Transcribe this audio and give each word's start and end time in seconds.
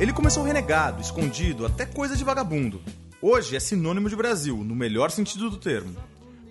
Ele 0.00 0.12
começou 0.12 0.44
renegado, 0.44 1.02
escondido, 1.02 1.66
até 1.66 1.84
coisa 1.84 2.14
de 2.14 2.22
vagabundo. 2.22 2.80
Hoje 3.20 3.56
é 3.56 3.60
sinônimo 3.60 4.08
de 4.08 4.14
Brasil, 4.14 4.56
no 4.58 4.72
melhor 4.72 5.10
sentido 5.10 5.50
do 5.50 5.56
termo. 5.56 5.96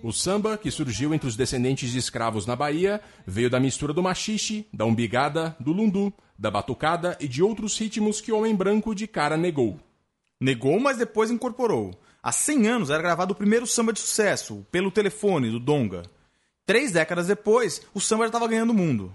O 0.02 0.12
samba, 0.12 0.58
que 0.58 0.70
surgiu 0.70 1.14
entre 1.14 1.26
os 1.26 1.34
descendentes 1.34 1.90
de 1.90 1.98
escravos 1.98 2.44
na 2.44 2.54
Bahia, 2.54 3.00
veio 3.26 3.48
da 3.48 3.58
mistura 3.58 3.94
do 3.94 4.02
machixe, 4.02 4.66
da 4.70 4.84
umbigada, 4.84 5.56
do 5.58 5.72
lundu, 5.72 6.12
da 6.38 6.50
batucada 6.50 7.16
e 7.18 7.26
de 7.26 7.42
outros 7.42 7.78
ritmos 7.78 8.20
que 8.20 8.30
o 8.30 8.36
homem 8.36 8.54
branco 8.54 8.94
de 8.94 9.06
cara 9.06 9.38
negou. 9.38 9.80
Negou, 10.38 10.78
mas 10.78 10.98
depois 10.98 11.30
incorporou. 11.30 11.98
Há 12.22 12.30
100 12.30 12.66
anos 12.68 12.90
era 12.90 13.02
gravado 13.02 13.32
o 13.32 13.36
primeiro 13.36 13.66
samba 13.66 13.94
de 13.94 14.00
sucesso, 14.00 14.66
pelo 14.70 14.90
telefone, 14.90 15.50
do 15.50 15.58
Donga. 15.58 16.02
Três 16.66 16.92
décadas 16.92 17.28
depois, 17.28 17.80
o 17.94 18.00
samba 18.00 18.24
já 18.24 18.28
estava 18.28 18.46
ganhando 18.46 18.70
o 18.70 18.74
mundo. 18.74 19.10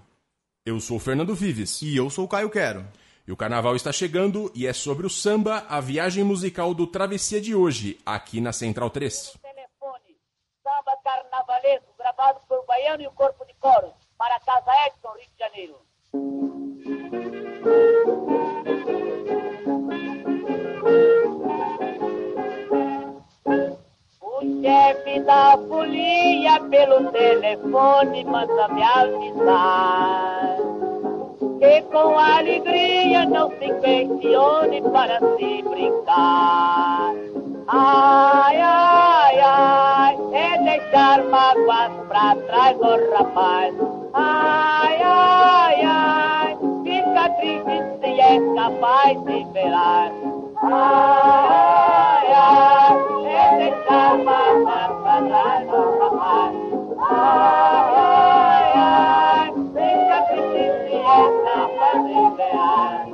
Eu 0.65 0.79
sou 0.79 0.97
o 0.97 0.99
Fernando 0.99 1.35
Vives. 1.35 1.83
E 1.83 1.95
eu 1.95 2.09
sou 2.09 2.25
o 2.25 2.27
Caio 2.27 2.49
Quero. 2.49 2.83
E 3.25 3.31
o 3.31 3.37
carnaval 3.37 3.73
está 3.73 3.89
chegando 3.91 4.51
e 4.53 4.67
é 4.67 4.73
sobre 4.73 5.07
o 5.07 5.09
samba 5.09 5.65
a 5.69 5.79
viagem 5.79 6.25
musical 6.25 6.73
do 6.73 6.85
Travessia 6.85 7.39
de 7.39 7.55
hoje, 7.55 7.97
aqui 8.05 8.41
na 8.41 8.51
Central 8.51 8.89
3. 8.89 9.37
Telefone, 9.41 10.17
samba 10.61 10.97
carnavalesco, 11.01 11.87
gravado 11.97 12.41
por 12.49 12.65
Baiano 12.65 13.01
e 13.01 13.07
o 13.07 13.11
Corpo 13.11 13.45
de 13.45 13.53
Coros, 13.55 13.93
para 14.17 14.35
a 14.35 14.39
Casa 14.41 14.71
Edson, 14.87 15.13
Rio 15.15 15.27
de 15.31 15.39
Janeiro. 15.39 15.77
O 24.19 24.61
chefe 24.61 25.21
da 25.21 25.57
folia 25.69 26.59
pelo 26.69 27.09
telefone 27.09 28.25
manda 28.25 28.67
me 28.67 28.83
avisar 28.83 30.53
que 31.39 31.81
com 31.91 32.17
alegria 32.17 33.25
não 33.25 33.49
se 33.51 33.73
questione 33.81 34.81
para 34.81 35.19
se 35.19 35.63
brincar. 35.63 37.13
Ai, 37.67 38.59
ai, 38.59 39.39
ai, 39.39 40.17
é 40.33 40.57
deixar 40.63 41.23
mágoas 41.25 41.91
pra 42.07 42.35
trás, 42.47 42.77
ô 42.79 43.15
rapaz. 43.15 43.73
Ai, 44.13 45.01
ai, 45.01 45.81
ai, 45.83 46.57
fica 46.83 47.29
triste 47.39 47.83
se 48.01 48.19
é 48.19 48.39
capaz 48.55 49.23
de 49.23 49.43
velar. 49.53 50.11
Ai, 50.61 52.27
ai, 52.33 52.97
é 53.25 53.57
deixar 53.57 54.17
mágoas 54.19 55.01
pra 55.01 55.21
trás, 55.21 55.67
ô 55.69 55.99
rapaz. 55.99 56.55
Ai, 57.09 57.95
ai, 57.95 58.42
capaz 61.03 62.05
de 62.07 62.35
velar. 62.37 63.07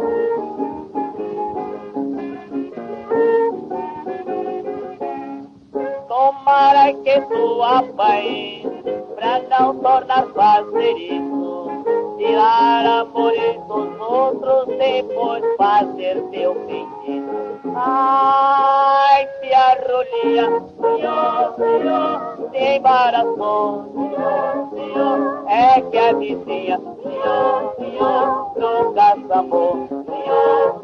Tomara 6.08 6.94
que 6.94 7.22
tu 7.22 7.64
apanhe 7.64 8.67
pra 9.16 9.39
não 9.49 9.76
tornar 9.80 10.28
fazer 10.33 10.94
isso. 10.98 11.70
Tirar 12.17 12.86
amores 12.86 13.55
dos 13.67 13.99
outros, 13.99 14.66
depois 14.78 15.44
fazer 15.58 16.22
teu 16.32 16.54
feitiço. 16.66 17.49
Ai, 17.76 19.28
se 19.39 19.54
a 19.54 19.78
rolia, 19.88 20.45
senhor, 20.82 21.55
senhor, 21.55 22.49
se 22.52 22.76
embaraçou, 22.76 23.86
senhor, 23.94 24.70
senhor, 24.73 25.45
é 25.48 25.82
que 25.82 25.98
a 25.98 26.14
vizinha, 26.14 26.82
senhor, 27.04 27.68
senhor, 27.99 28.52
nunca 28.55 29.15
amor, 29.39 29.87
senhor, 29.89 30.82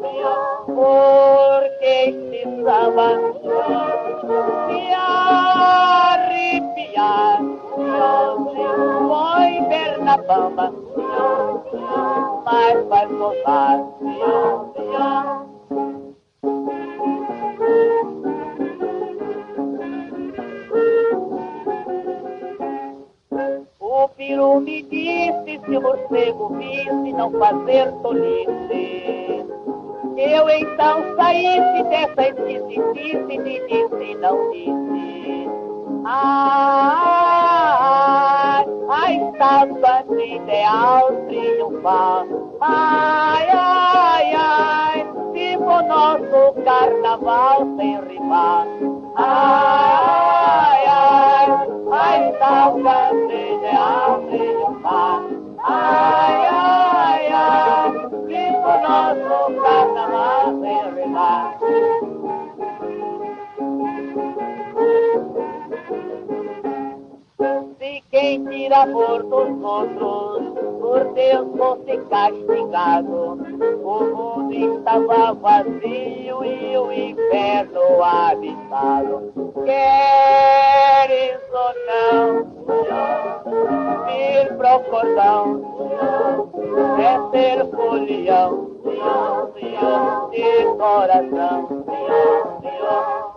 porque 0.66 2.12
senhor, 3.42 3.76
me 4.68 4.94
arrepiar, 5.84 6.78
senhor, 7.74 8.50
senhor, 8.52 9.08
foi 9.08 9.50
ver 9.68 9.92
na 10.02 10.16
bamba, 10.18 10.66
senhor, 10.94 11.64
senhor, 11.70 12.42
mas 12.44 13.08
soltar, 13.08 13.76
senhor, 13.98 14.16
senhor. 14.18 14.55
Disse 26.10 26.26
se 26.30 26.46
o 26.46 26.48
morcego 26.48 26.48
visse 26.56 27.12
não 27.12 27.30
fazer 27.32 27.92
tolice. 28.02 29.46
Eu 30.16 30.48
então 30.48 31.14
saísse 31.16 31.82
dessa 31.84 32.28
esquisitice, 32.28 33.18
me 33.26 33.38
disse 33.38 34.14
não 34.14 34.50
disse. 34.50 35.50
Ai, 36.04 36.24
a 38.88 39.12
estátua 39.12 40.04
de 40.08 40.36
ideal 40.36 41.12
triunfar. 41.28 42.26
Ai, 42.60 43.48
ai, 43.50 44.34
ai, 44.34 45.06
for 45.58 45.82
nosso 45.82 46.54
carnaval 46.64 47.66
sem 47.76 48.00
rimar. 48.08 48.66
Ai, 49.16 50.86
ai, 50.86 51.50
a 51.92 52.30
estátua 52.30 53.10
de 53.26 53.54
ideal 53.54 54.22
triunfar. 54.30 55.25
Ai, 55.68 56.46
ai, 56.48 57.26
ai, 57.32 57.90
se 58.28 58.42
for 58.62 58.78
nosso 58.86 59.60
carnaval 59.60 60.60
sem 60.60 60.94
rimar. 60.94 61.58
Se 67.78 68.02
quem 68.12 68.44
tira 68.46 68.82
amor 68.82 69.22
dos 69.24 69.60
outros, 69.60 70.54
por 70.80 71.12
Deus 71.14 71.48
fosse 71.58 71.98
castigado, 72.08 73.45
o 73.60 74.04
mundo 74.14 74.52
estava 74.52 75.32
vazio 75.34 76.44
e 76.44 76.76
o 76.76 76.92
inferno 76.92 78.02
habitado. 78.02 79.32
Queres 79.64 81.40
ou 81.52 81.74
não, 81.86 82.44
vir 84.06 84.56
pro 84.56 84.80
cordão, 84.90 85.44
é 86.98 87.10
ser 87.30 87.66
folião, 87.70 88.70
de 90.30 90.64
coração, 90.76 91.66
porque 91.66 93.35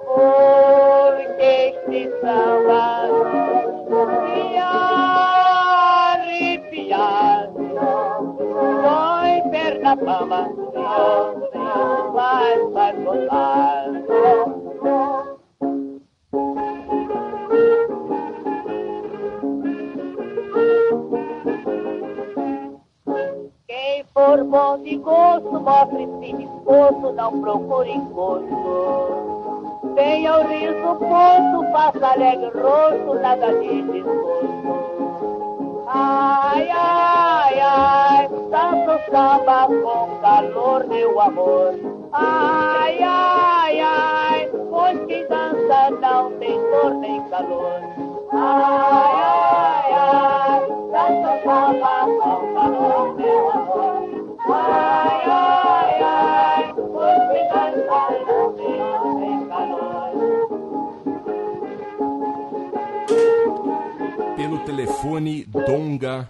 de 24.83 24.97
gosto, 24.97 25.59
mostre-se 25.59 26.33
disposto, 26.33 27.11
não 27.13 27.41
procure 27.41 27.91
encosto. 27.91 29.89
Tenha 29.95 30.39
o 30.39 30.47
riso 30.47 30.95
posto, 30.95 31.71
faça 31.71 32.07
alegre 32.07 32.51
rosto, 32.59 33.13
nada 33.21 33.53
de 33.59 33.81
desgosto. 33.81 34.79
Ai, 35.87 36.69
ai, 36.71 37.59
ai, 37.59 38.29
tanto 38.51 39.11
samba 39.11 39.67
com 39.67 40.19
calor, 40.21 40.87
meu 40.87 41.19
amor. 41.19 41.73
Ai, 42.11 42.99
ai, 43.01 43.79
ai, 43.79 44.49
pois 44.69 45.05
quem 45.05 45.27
dança 45.27 45.89
não 45.99 46.31
tem 46.33 46.59
dor 46.71 46.93
nem 46.95 47.21
calor. 47.29 47.81
Ai, 48.31 49.18
telefone 64.69 65.45
Donga, 65.45 66.29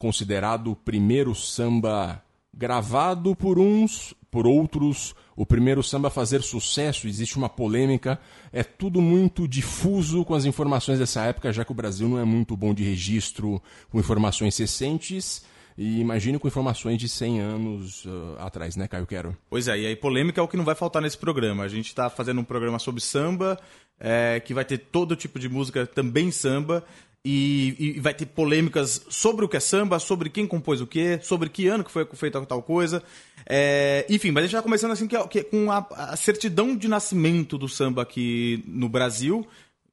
considerado 0.00 0.72
o 0.72 0.76
primeiro 0.76 1.32
samba 1.32 2.20
gravado 2.52 3.36
por 3.36 3.56
uns, 3.56 4.14
por 4.32 4.48
outros, 4.48 5.14
o 5.36 5.46
primeiro 5.46 5.80
samba 5.80 6.08
a 6.08 6.10
fazer 6.10 6.42
sucesso, 6.42 7.06
existe 7.06 7.36
uma 7.36 7.48
polêmica, 7.48 8.20
é 8.52 8.64
tudo 8.64 9.00
muito 9.00 9.46
difuso 9.46 10.24
com 10.24 10.34
as 10.34 10.44
informações 10.44 10.98
dessa 10.98 11.22
época, 11.22 11.52
já 11.52 11.64
que 11.64 11.70
o 11.70 11.74
Brasil 11.74 12.08
não 12.08 12.18
é 12.18 12.24
muito 12.24 12.56
bom 12.56 12.74
de 12.74 12.82
registro 12.82 13.62
com 13.90 14.00
informações 14.00 14.58
recentes. 14.58 15.44
E 15.78 16.00
imagino 16.00 16.40
com 16.40 16.48
informações 16.48 16.98
de 16.98 17.08
100 17.08 17.40
anos 17.40 18.04
uh, 18.04 18.34
atrás, 18.40 18.74
né, 18.74 18.88
Caio 18.88 19.06
Quero? 19.06 19.36
Pois 19.48 19.68
é, 19.68 19.78
e 19.78 19.86
aí 19.86 19.94
polêmica 19.94 20.40
é 20.40 20.42
o 20.42 20.48
que 20.48 20.56
não 20.56 20.64
vai 20.64 20.74
faltar 20.74 21.00
nesse 21.00 21.16
programa. 21.16 21.62
A 21.62 21.68
gente 21.68 21.86
está 21.86 22.10
fazendo 22.10 22.40
um 22.40 22.44
programa 22.44 22.80
sobre 22.80 23.00
samba, 23.00 23.56
é, 24.00 24.40
que 24.40 24.52
vai 24.52 24.64
ter 24.64 24.78
todo 24.78 25.14
tipo 25.14 25.38
de 25.38 25.48
música, 25.48 25.86
também 25.86 26.32
samba, 26.32 26.84
e, 27.24 27.76
e, 27.78 28.00
vai 28.00 28.12
ter 28.12 28.26
polêmicas 28.26 29.06
sobre 29.08 29.44
o 29.44 29.48
que 29.48 29.56
é 29.56 29.60
samba, 29.60 30.00
sobre 30.00 30.28
quem 30.28 30.48
compôs 30.48 30.80
o 30.80 30.86
quê, 30.86 31.20
sobre 31.22 31.48
que 31.48 31.68
ano 31.68 31.84
que 31.84 31.92
foi 31.92 32.04
feita 32.14 32.44
tal 32.44 32.60
coisa. 32.60 33.00
É, 33.46 34.04
enfim, 34.10 34.32
mas 34.32 34.42
a 34.42 34.46
gente 34.46 34.56
está 34.56 34.62
começando 34.62 34.90
assim 34.90 35.06
que, 35.06 35.16
é 35.16 35.26
que, 35.28 35.44
com 35.44 35.70
a, 35.70 35.86
a, 35.90 36.16
certidão 36.16 36.76
de 36.76 36.88
nascimento 36.88 37.56
do 37.56 37.68
samba 37.68 38.02
aqui 38.02 38.64
no 38.66 38.88
Brasil, 38.88 39.46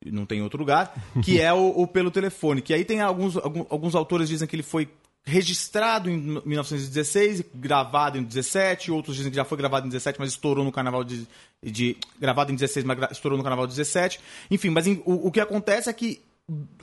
não 0.03 0.25
tem 0.25 0.41
outro 0.41 0.57
lugar, 0.57 0.95
que 1.23 1.39
é 1.39 1.53
o, 1.53 1.67
o 1.79 1.85
pelo 1.85 2.09
telefone. 2.09 2.59
Que 2.59 2.73
aí 2.73 2.83
tem 2.83 3.01
alguns, 3.01 3.37
alguns, 3.37 3.67
alguns 3.69 3.93
autores 3.93 4.29
dizem 4.29 4.47
que 4.47 4.55
ele 4.55 4.63
foi 4.63 4.89
registrado 5.25 6.09
em 6.09 6.17
1916 6.45 7.43
gravado 7.55 8.17
em 8.17 8.23
17, 8.23 8.91
outros 8.91 9.15
dizem 9.15 9.31
que 9.31 9.35
já 9.35 9.43
foi 9.43 9.57
gravado 9.57 9.87
em 9.87 9.89
17, 9.89 10.19
mas 10.19 10.29
estourou 10.29 10.63
no 10.63 10.71
carnaval 10.71 11.03
de, 11.03 11.27
de 11.63 11.97
gravado 12.19 12.51
em 12.51 12.55
16, 12.55 12.85
mas 12.85 13.11
estourou 13.11 13.37
no 13.37 13.43
carnaval 13.43 13.65
de 13.65 13.75
17. 13.75 14.19
Enfim, 14.51 14.69
mas 14.69 14.85
em, 14.85 15.01
o, 15.05 15.27
o 15.27 15.31
que 15.31 15.39
acontece 15.39 15.89
é 15.89 15.93
que 15.93 16.21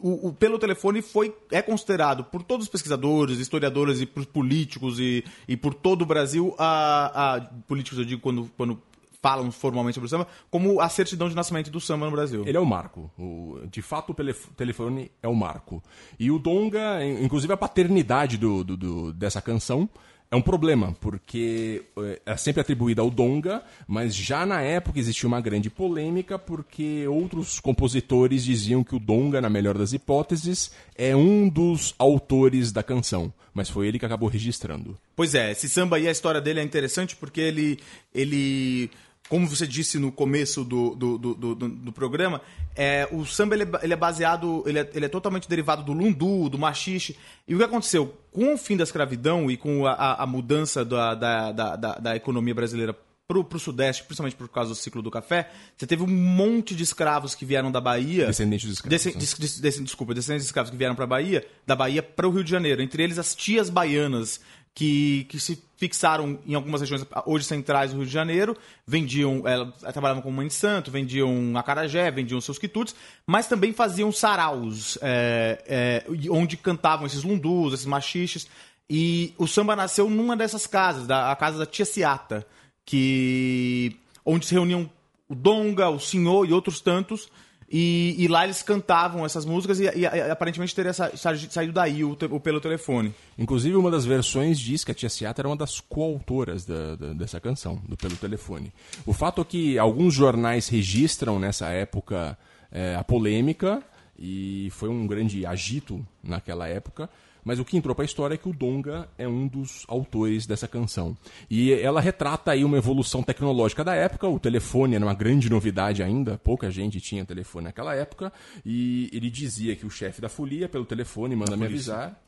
o, 0.00 0.28
o, 0.28 0.32
pelo 0.32 0.58
telefone 0.58 1.00
foi 1.00 1.32
é 1.52 1.62
considerado 1.62 2.24
por 2.24 2.42
todos 2.42 2.66
os 2.66 2.70
pesquisadores, 2.70 3.38
historiadores 3.38 4.00
e 4.00 4.06
por 4.06 4.26
políticos 4.26 4.98
e, 4.98 5.24
e 5.46 5.56
por 5.56 5.72
todo 5.72 6.02
o 6.02 6.06
Brasil 6.06 6.52
a, 6.58 7.36
a 7.36 7.40
políticos 7.68 8.00
eu 8.00 8.04
digo 8.04 8.20
quando, 8.20 8.50
quando 8.56 8.82
falam 9.22 9.50
formalmente 9.52 9.94
sobre 9.94 10.06
o 10.06 10.10
samba, 10.10 10.26
como 10.50 10.80
a 10.80 10.88
certidão 10.88 11.28
de 11.28 11.36
nascimento 11.36 11.70
do 11.70 11.80
samba 11.80 12.06
no 12.06 12.12
Brasil. 12.12 12.42
Ele 12.44 12.56
é 12.56 12.60
o 12.60 12.66
marco. 12.66 13.10
O, 13.16 13.60
de 13.70 13.80
fato, 13.80 14.10
o 14.10 14.54
telefone 14.54 15.10
é 15.22 15.28
o 15.28 15.34
marco. 15.34 15.82
E 16.18 16.30
o 16.30 16.38
Donga, 16.38 17.04
inclusive 17.04 17.52
a 17.52 17.56
paternidade 17.56 18.36
do, 18.36 18.64
do, 18.64 18.76
do 18.76 19.12
dessa 19.12 19.40
canção, 19.40 19.88
é 20.32 20.34
um 20.34 20.40
problema, 20.40 20.96
porque 20.98 21.84
eh, 21.98 22.22
é 22.24 22.36
sempre 22.38 22.62
atribuída 22.62 23.02
ao 23.02 23.10
Donga, 23.10 23.62
mas 23.86 24.14
já 24.14 24.46
na 24.46 24.62
época 24.62 24.98
existia 24.98 25.28
uma 25.28 25.42
grande 25.42 25.68
polêmica, 25.68 26.38
porque 26.38 27.06
outros 27.06 27.60
compositores 27.60 28.42
diziam 28.42 28.82
que 28.82 28.96
o 28.96 28.98
Donga, 28.98 29.42
na 29.42 29.50
melhor 29.50 29.76
das 29.76 29.92
hipóteses, 29.92 30.72
é 30.96 31.14
um 31.14 31.50
dos 31.50 31.94
autores 31.98 32.72
da 32.72 32.82
canção, 32.82 33.30
mas 33.52 33.68
foi 33.68 33.86
ele 33.86 33.98
que 33.98 34.06
acabou 34.06 34.26
registrando. 34.26 34.96
Pois 35.14 35.34
é, 35.34 35.52
esse 35.52 35.68
samba 35.68 35.96
aí, 35.96 36.08
a 36.08 36.12
história 36.12 36.40
dele 36.40 36.60
é 36.60 36.62
interessante 36.62 37.14
porque 37.14 37.42
ele, 37.42 37.78
ele 38.14 38.90
como 39.32 39.48
você 39.48 39.66
disse 39.66 39.98
no 39.98 40.12
começo 40.12 40.62
do, 40.62 40.94
do, 40.94 41.16
do, 41.16 41.34
do, 41.34 41.54
do 41.54 41.90
programa, 41.90 42.42
é, 42.76 43.08
o 43.10 43.24
samba 43.24 43.54
ele 43.54 43.62
é, 43.62 43.68
ele 43.82 43.94
é 43.94 43.96
baseado, 43.96 44.62
ele 44.66 44.78
é, 44.78 44.90
ele 44.92 45.06
é, 45.06 45.08
totalmente 45.08 45.48
derivado 45.48 45.82
do 45.82 45.94
lundu, 45.94 46.50
do 46.50 46.58
machixe. 46.58 47.16
E 47.48 47.54
o 47.54 47.58
que 47.58 47.64
aconteceu? 47.64 48.14
Com 48.30 48.52
o 48.52 48.58
fim 48.58 48.76
da 48.76 48.84
escravidão 48.84 49.50
e 49.50 49.56
com 49.56 49.86
a, 49.86 50.22
a 50.22 50.26
mudança 50.26 50.84
da, 50.84 51.14
da, 51.14 51.50
da, 51.50 51.76
da, 51.76 52.14
economia 52.14 52.54
brasileira 52.54 52.94
para 53.26 53.38
o 53.38 53.58
Sudeste, 53.58 54.04
principalmente 54.04 54.36
por 54.36 54.50
causa 54.50 54.68
do 54.68 54.74
ciclo 54.74 55.00
do 55.00 55.10
café, 55.10 55.48
você 55.78 55.86
teve 55.86 56.02
um 56.02 56.08
monte 56.08 56.74
de 56.76 56.82
escravos 56.82 57.34
que 57.34 57.46
vieram 57.46 57.72
da 57.72 57.80
Bahia. 57.80 58.26
Descendentes 58.26 58.66
de 58.66 58.74
escravos. 58.74 59.06
Né? 59.06 59.12
des, 59.14 59.60
des, 59.60 59.80
desculpa, 59.80 60.12
descendentes 60.12 60.44
de 60.44 60.48
escravos 60.48 60.70
que 60.70 60.76
vieram 60.76 60.94
para 60.94 61.04
a 61.04 61.08
Bahia, 61.08 61.46
da 61.66 61.74
Bahia 61.74 62.02
para 62.02 62.28
o 62.28 62.30
Rio 62.30 62.44
de 62.44 62.50
Janeiro. 62.50 62.82
Entre 62.82 63.02
eles 63.02 63.18
as 63.18 63.34
tias 63.34 63.70
baianas 63.70 64.42
que, 64.74 65.24
que 65.24 65.38
se 65.38 65.62
fixaram 65.76 66.38
em 66.46 66.54
algumas 66.54 66.80
regiões 66.80 67.04
hoje 67.26 67.44
centrais 67.44 67.90
do 67.90 67.98
Rio 67.98 68.06
de 68.06 68.12
Janeiro, 68.12 68.56
vendiam, 68.86 69.42
é, 69.46 69.92
trabalhavam 69.92 70.22
como 70.22 70.36
mãe 70.36 70.46
de 70.46 70.54
santo, 70.54 70.90
vendiam 70.90 71.56
acarajé, 71.56 72.10
vendiam 72.10 72.40
seus 72.40 72.58
quitutes, 72.58 72.94
mas 73.26 73.46
também 73.46 73.72
faziam 73.72 74.10
saraus, 74.12 74.96
é, 75.02 75.64
é, 75.66 76.30
onde 76.30 76.56
cantavam 76.56 77.06
esses 77.06 77.22
lundus, 77.22 77.74
esses 77.74 77.86
machiches. 77.86 78.48
E 78.88 79.34
o 79.38 79.46
samba 79.46 79.74
nasceu 79.74 80.08
numa 80.08 80.36
dessas 80.36 80.66
casas, 80.66 81.06
da, 81.06 81.30
a 81.30 81.36
casa 81.36 81.58
da 81.58 81.66
tia 81.66 81.84
Ciata, 81.84 82.46
que, 82.84 83.96
onde 84.24 84.46
se 84.46 84.54
reuniam 84.54 84.90
o 85.28 85.34
Donga, 85.34 85.88
o 85.88 85.98
Senhor 85.98 86.48
e 86.48 86.52
outros 86.52 86.80
tantos 86.80 87.28
e, 87.72 88.14
e, 88.18 88.28
lá 88.28 88.44
eles 88.44 88.62
cantavam 88.62 89.24
essas 89.24 89.46
músicas 89.46 89.80
e, 89.80 89.84
e, 89.84 90.00
e 90.02 90.06
aparentemente 90.30 90.74
teria 90.74 90.92
sa, 90.92 91.10
saído 91.16 91.72
daí 91.72 92.04
o, 92.04 92.12
o, 92.12 92.38
pelo 92.38 92.60
telefone. 92.60 93.14
Inclusive, 93.38 93.74
uma 93.76 93.90
das 93.90 94.04
versões 94.04 94.60
diz 94.60 94.84
que 94.84 94.92
a 94.92 94.94
Tia 94.94 95.08
Seata 95.08 95.40
era 95.40 95.48
uma 95.48 95.56
das 95.56 95.80
coautoras 95.80 96.66
da, 96.66 96.96
da, 96.96 97.14
dessa 97.14 97.40
canção, 97.40 97.80
do 97.88 97.96
Pelo 97.96 98.14
Telefone. 98.16 98.70
O 99.06 99.14
fato 99.14 99.40
é 99.40 99.44
que 99.44 99.78
alguns 99.78 100.12
jornais 100.12 100.68
registram 100.68 101.38
nessa 101.38 101.68
época 101.70 102.36
é, 102.70 102.94
a 102.94 103.02
polêmica 103.02 103.82
e 104.18 104.68
foi 104.72 104.90
um 104.90 105.06
grande 105.06 105.46
agito 105.46 106.06
naquela 106.22 106.68
época. 106.68 107.08
Mas 107.44 107.58
o 107.58 107.64
que 107.64 107.76
entrou 107.76 107.94
para 107.94 108.04
a 108.04 108.06
história 108.06 108.34
é 108.34 108.38
que 108.38 108.48
o 108.48 108.52
Donga 108.52 109.08
é 109.18 109.26
um 109.26 109.46
dos 109.46 109.84
autores 109.88 110.46
dessa 110.46 110.68
canção. 110.68 111.16
E 111.50 111.72
ela 111.72 112.00
retrata 112.00 112.52
aí 112.52 112.64
uma 112.64 112.76
evolução 112.76 113.22
tecnológica 113.22 113.82
da 113.82 113.94
época. 113.94 114.28
O 114.28 114.38
telefone 114.38 114.94
era 114.94 115.04
uma 115.04 115.14
grande 115.14 115.50
novidade 115.50 116.02
ainda, 116.02 116.38
pouca 116.38 116.70
gente 116.70 117.00
tinha 117.00 117.24
telefone 117.24 117.64
naquela 117.64 117.94
época. 117.94 118.32
E 118.64 119.10
ele 119.12 119.30
dizia 119.30 119.74
que 119.74 119.86
o 119.86 119.90
chefe 119.90 120.20
da 120.20 120.28
folia, 120.28 120.68
pelo 120.68 120.84
telefone, 120.84 121.34
manda 121.34 121.52
da 121.52 121.56
me 121.56 121.66
avisar. 121.66 122.20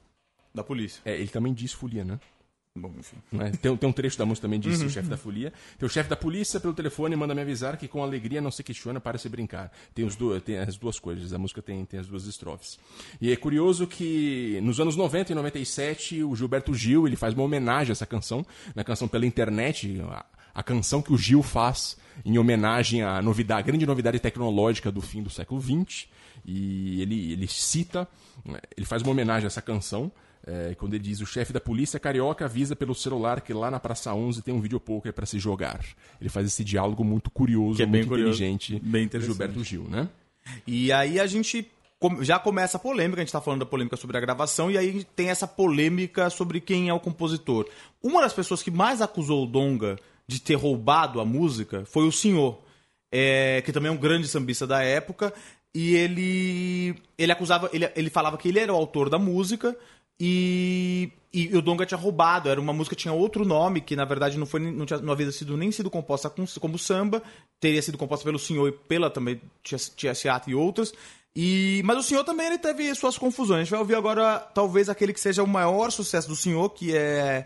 Da 0.55 0.63
polícia. 0.63 1.01
É, 1.05 1.15
ele 1.15 1.29
também 1.29 1.53
diz 1.53 1.73
folia, 1.73 2.05
né? 2.05 2.19
Bom, 2.76 2.93
enfim. 2.99 3.17
Né? 3.31 3.53
Tem, 3.62 3.76
tem 3.76 3.88
um 3.88 3.93
trecho 3.93 4.19
da 4.19 4.26
música 4.26 4.49
também 4.49 4.59
disso, 4.59 4.81
uhum. 4.81 4.88
o 4.88 4.91
chefe 4.91 5.09
da 5.09 5.17
folia. 5.17 5.53
Tem 5.79 5.87
o 5.87 5.88
chefe 5.88 6.11
da 6.11 6.17
polícia 6.17 6.59
pelo 6.59 6.75
telefone 6.75 7.15
manda 7.15 7.32
me 7.32 7.41
avisar 7.41 7.76
que 7.76 7.87
com 7.87 8.03
alegria 8.03 8.41
não 8.41 8.50
se 8.50 8.65
questiona 8.65 9.00
para 9.00 9.17
se 9.17 9.29
brincar. 9.29 9.71
Tem, 9.94 10.05
os 10.05 10.17
do, 10.17 10.41
tem 10.41 10.59
as 10.59 10.76
duas 10.76 10.99
coisas, 10.99 11.32
a 11.32 11.38
música 11.38 11.62
tem, 11.62 11.85
tem 11.85 12.00
as 12.00 12.09
duas 12.09 12.26
estrofes. 12.26 12.76
E 13.21 13.31
é 13.31 13.37
curioso 13.37 13.87
que 13.87 14.59
nos 14.61 14.81
anos 14.81 14.97
90 14.97 15.31
e 15.31 15.35
97 15.37 16.25
o 16.25 16.35
Gilberto 16.35 16.75
Gil 16.75 17.06
ele 17.06 17.15
faz 17.15 17.32
uma 17.32 17.44
homenagem 17.44 17.91
a 17.91 17.93
essa 17.93 18.06
canção, 18.06 18.44
na 18.75 18.82
canção 18.82 19.06
pela 19.06 19.25
internet, 19.25 20.00
a, 20.11 20.27
a 20.53 20.62
canção 20.65 21.00
que 21.00 21.12
o 21.12 21.17
Gil 21.17 21.44
faz 21.44 21.96
em 22.25 22.39
homenagem 22.39 23.05
à 23.05 23.22
novidade, 23.22 23.60
à 23.60 23.63
grande 23.63 23.87
novidade 23.87 24.19
tecnológica 24.19 24.91
do 24.91 25.01
fim 25.01 25.22
do 25.22 25.31
século 25.31 25.63
XX. 25.63 26.08
E 26.44 27.01
ele, 27.01 27.34
ele 27.34 27.46
cita, 27.46 28.08
ele 28.77 28.84
faz 28.84 29.01
uma 29.01 29.13
homenagem 29.13 29.44
a 29.44 29.46
essa 29.46 29.63
canção 29.63 30.10
é, 30.46 30.74
quando 30.74 30.94
ele 30.94 31.05
diz: 31.05 31.20
o 31.20 31.27
chefe 31.27 31.53
da 31.53 31.60
polícia 31.60 31.98
carioca 31.98 32.44
avisa 32.44 32.77
pelo 32.77 32.94
celular 32.94 33.41
que 33.41 33.53
lá 33.53 33.70
na 33.70 33.81
Praça 33.81 34.13
11 34.13 34.43
tem 34.43 34.53
um 34.53 34.60
videopoker 34.60 35.13
para 35.13 35.27
se 35.27 35.39
jogar. 35.39 35.84
Ele 36.20 36.29
faz 36.29 36.46
esse 36.46 36.63
diálogo 36.63 37.03
muito 37.03 37.31
curioso, 37.31 37.82
é 37.82 37.86
muito 37.86 38.08
curioso, 38.08 38.43
inteligente 38.43 38.81
bem 38.81 39.08
do 39.08 39.20
Gilberto 39.20 39.65
Gil, 39.65 39.84
né? 39.84 40.08
E 40.67 40.93
aí 40.93 41.19
a 41.19 41.27
gente 41.27 41.67
já 42.20 42.39
começa 42.39 42.77
a 42.77 42.81
polêmica, 42.81 43.20
a 43.20 43.22
gente 43.22 43.29
está 43.29 43.41
falando 43.41 43.60
da 43.60 43.67
polêmica 43.67 43.96
sobre 43.96 44.17
a 44.17 44.20
gravação, 44.20 44.70
e 44.70 44.77
aí 44.77 45.05
tem 45.17 45.31
essa 45.31 45.46
polêmica 45.46 46.29
sobre 46.29 46.60
quem 46.60 46.89
é 46.89 46.94
o 46.94 47.01
compositor. 47.01 47.67
Uma 48.03 48.20
das 48.20 48.32
pessoas 48.32 48.63
que 48.63 48.70
mais 48.70 49.01
acusou 49.01 49.44
o 49.44 49.46
Donga 49.46 49.96
de 50.27 50.41
ter 50.41 50.55
roubado 50.55 51.20
a 51.20 51.24
música 51.24 51.84
foi 51.86 52.06
o 52.06 52.13
senhor, 52.13 52.60
é, 53.10 53.63
que 53.63 53.72
também 53.72 53.89
é 53.89 53.93
um 53.93 53.96
grande 53.98 54.29
sambista 54.29 54.67
da 54.67 54.82
época, 54.82 55.32
e 55.74 55.94
ele 55.94 56.94
ele 57.19 57.32
acusava, 57.32 57.69
ele, 57.72 57.91
ele 57.96 58.10
falava 58.10 58.36
que 58.36 58.48
ele 58.48 58.58
era 58.58 58.72
o 58.72 58.77
autor 58.77 59.08
da 59.08 59.19
música, 59.19 59.77
e, 60.21 61.11
e 61.33 61.56
o 61.56 61.63
Donga 61.63 61.85
tinha 61.85 61.99
roubado, 61.99 62.49
era 62.49 62.61
uma 62.61 62.73
música 62.73 62.94
tinha 62.94 63.13
outro 63.13 63.44
nome, 63.44 63.81
que 63.81 63.97
na 63.97 64.05
verdade 64.05 64.39
não, 64.39 64.47
foi, 64.47 64.61
não, 64.61 64.87
tinha, 64.87 65.01
não 65.01 65.13
havia 65.13 65.31
sido 65.33 65.56
nem 65.56 65.73
sido 65.73 65.91
composta 65.91 66.31
com, 66.31 66.44
como 66.61 66.79
samba, 66.79 67.23
teria 67.61 67.83
sido 67.83 67.99
composta 67.99 68.25
pelo 68.25 68.39
senhor 68.39 68.69
e 68.69 68.73
pela 68.73 69.11
também 69.11 69.41
Tia, 69.63 69.79
tia 69.79 70.15
Seata 70.15 70.51
e 70.51 70.55
outras. 70.55 70.93
E, 71.37 71.83
mas 71.85 71.99
o 71.99 72.03
senhor 72.03 72.23
também 72.23 72.47
ele 72.47 72.59
teve 72.59 72.94
suas 72.94 73.19
confusões. 73.19 73.59
A 73.59 73.63
gente 73.65 73.71
vai 73.71 73.81
ouvir 73.81 73.97
agora 73.97 74.39
talvez 74.39 74.89
aquele 74.89 75.13
que 75.13 75.21
seja 75.21 75.43
o 75.43 75.49
maior 75.49 75.91
sucesso 75.91 76.29
do 76.29 76.37
senhor, 76.37 76.71
que 76.71 76.97
é, 76.97 77.44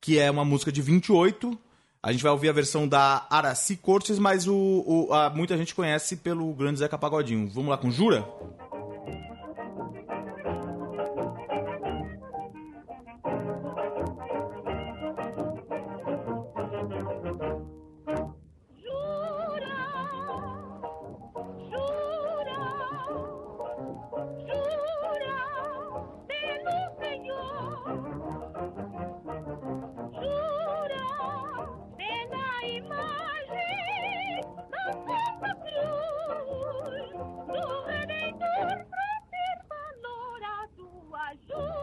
que 0.00 0.18
é 0.18 0.28
uma 0.28 0.44
música 0.44 0.72
de 0.72 0.82
28. 0.82 1.56
A 2.02 2.10
gente 2.10 2.22
vai 2.22 2.32
ouvir 2.32 2.48
a 2.48 2.52
versão 2.52 2.88
da 2.88 3.26
Araci 3.30 3.76
Cortes, 3.76 4.18
mas 4.18 4.48
o, 4.48 4.56
o 4.84 5.14
a, 5.14 5.30
muita 5.30 5.56
gente 5.56 5.74
conhece 5.74 6.16
pelo 6.16 6.52
grande 6.54 6.80
Zeca 6.80 6.98
Pagodinho. 6.98 7.48
Vamos 7.48 7.70
lá 7.70 7.78
com 7.78 7.90
Jura? 7.90 8.26
azul. 41.30 41.79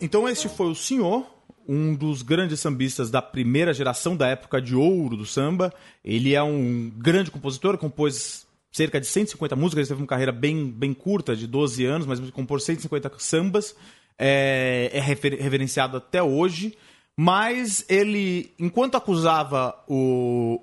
Então 0.00 0.28
este 0.28 0.48
foi 0.48 0.68
o 0.68 0.74
Senhor, 0.74 1.26
um 1.68 1.94
dos 1.94 2.22
grandes 2.22 2.60
sambistas 2.60 3.10
da 3.10 3.20
primeira 3.20 3.74
geração 3.74 4.16
da 4.16 4.28
época 4.28 4.60
de 4.60 4.74
ouro 4.74 5.16
do 5.16 5.26
samba. 5.26 5.72
Ele 6.04 6.34
é 6.34 6.42
um 6.42 6.90
grande 6.96 7.30
compositor, 7.30 7.76
compôs 7.76 8.46
cerca 8.70 9.00
de 9.00 9.06
150 9.06 9.56
músicas, 9.56 9.80
ele 9.80 9.88
teve 9.88 10.02
uma 10.02 10.06
carreira 10.06 10.32
bem, 10.32 10.70
bem 10.70 10.94
curta, 10.94 11.34
de 11.34 11.46
12 11.46 11.84
anos, 11.84 12.06
mas 12.06 12.20
compôs 12.30 12.62
150 12.64 13.10
sambas, 13.18 13.74
é, 14.16 14.90
é 14.92 15.00
refer, 15.00 15.34
reverenciado 15.40 15.96
até 15.96 16.22
hoje. 16.22 16.76
Mas 17.16 17.84
ele, 17.88 18.54
enquanto 18.58 18.94
acusava 18.94 19.74
o, 19.88 20.60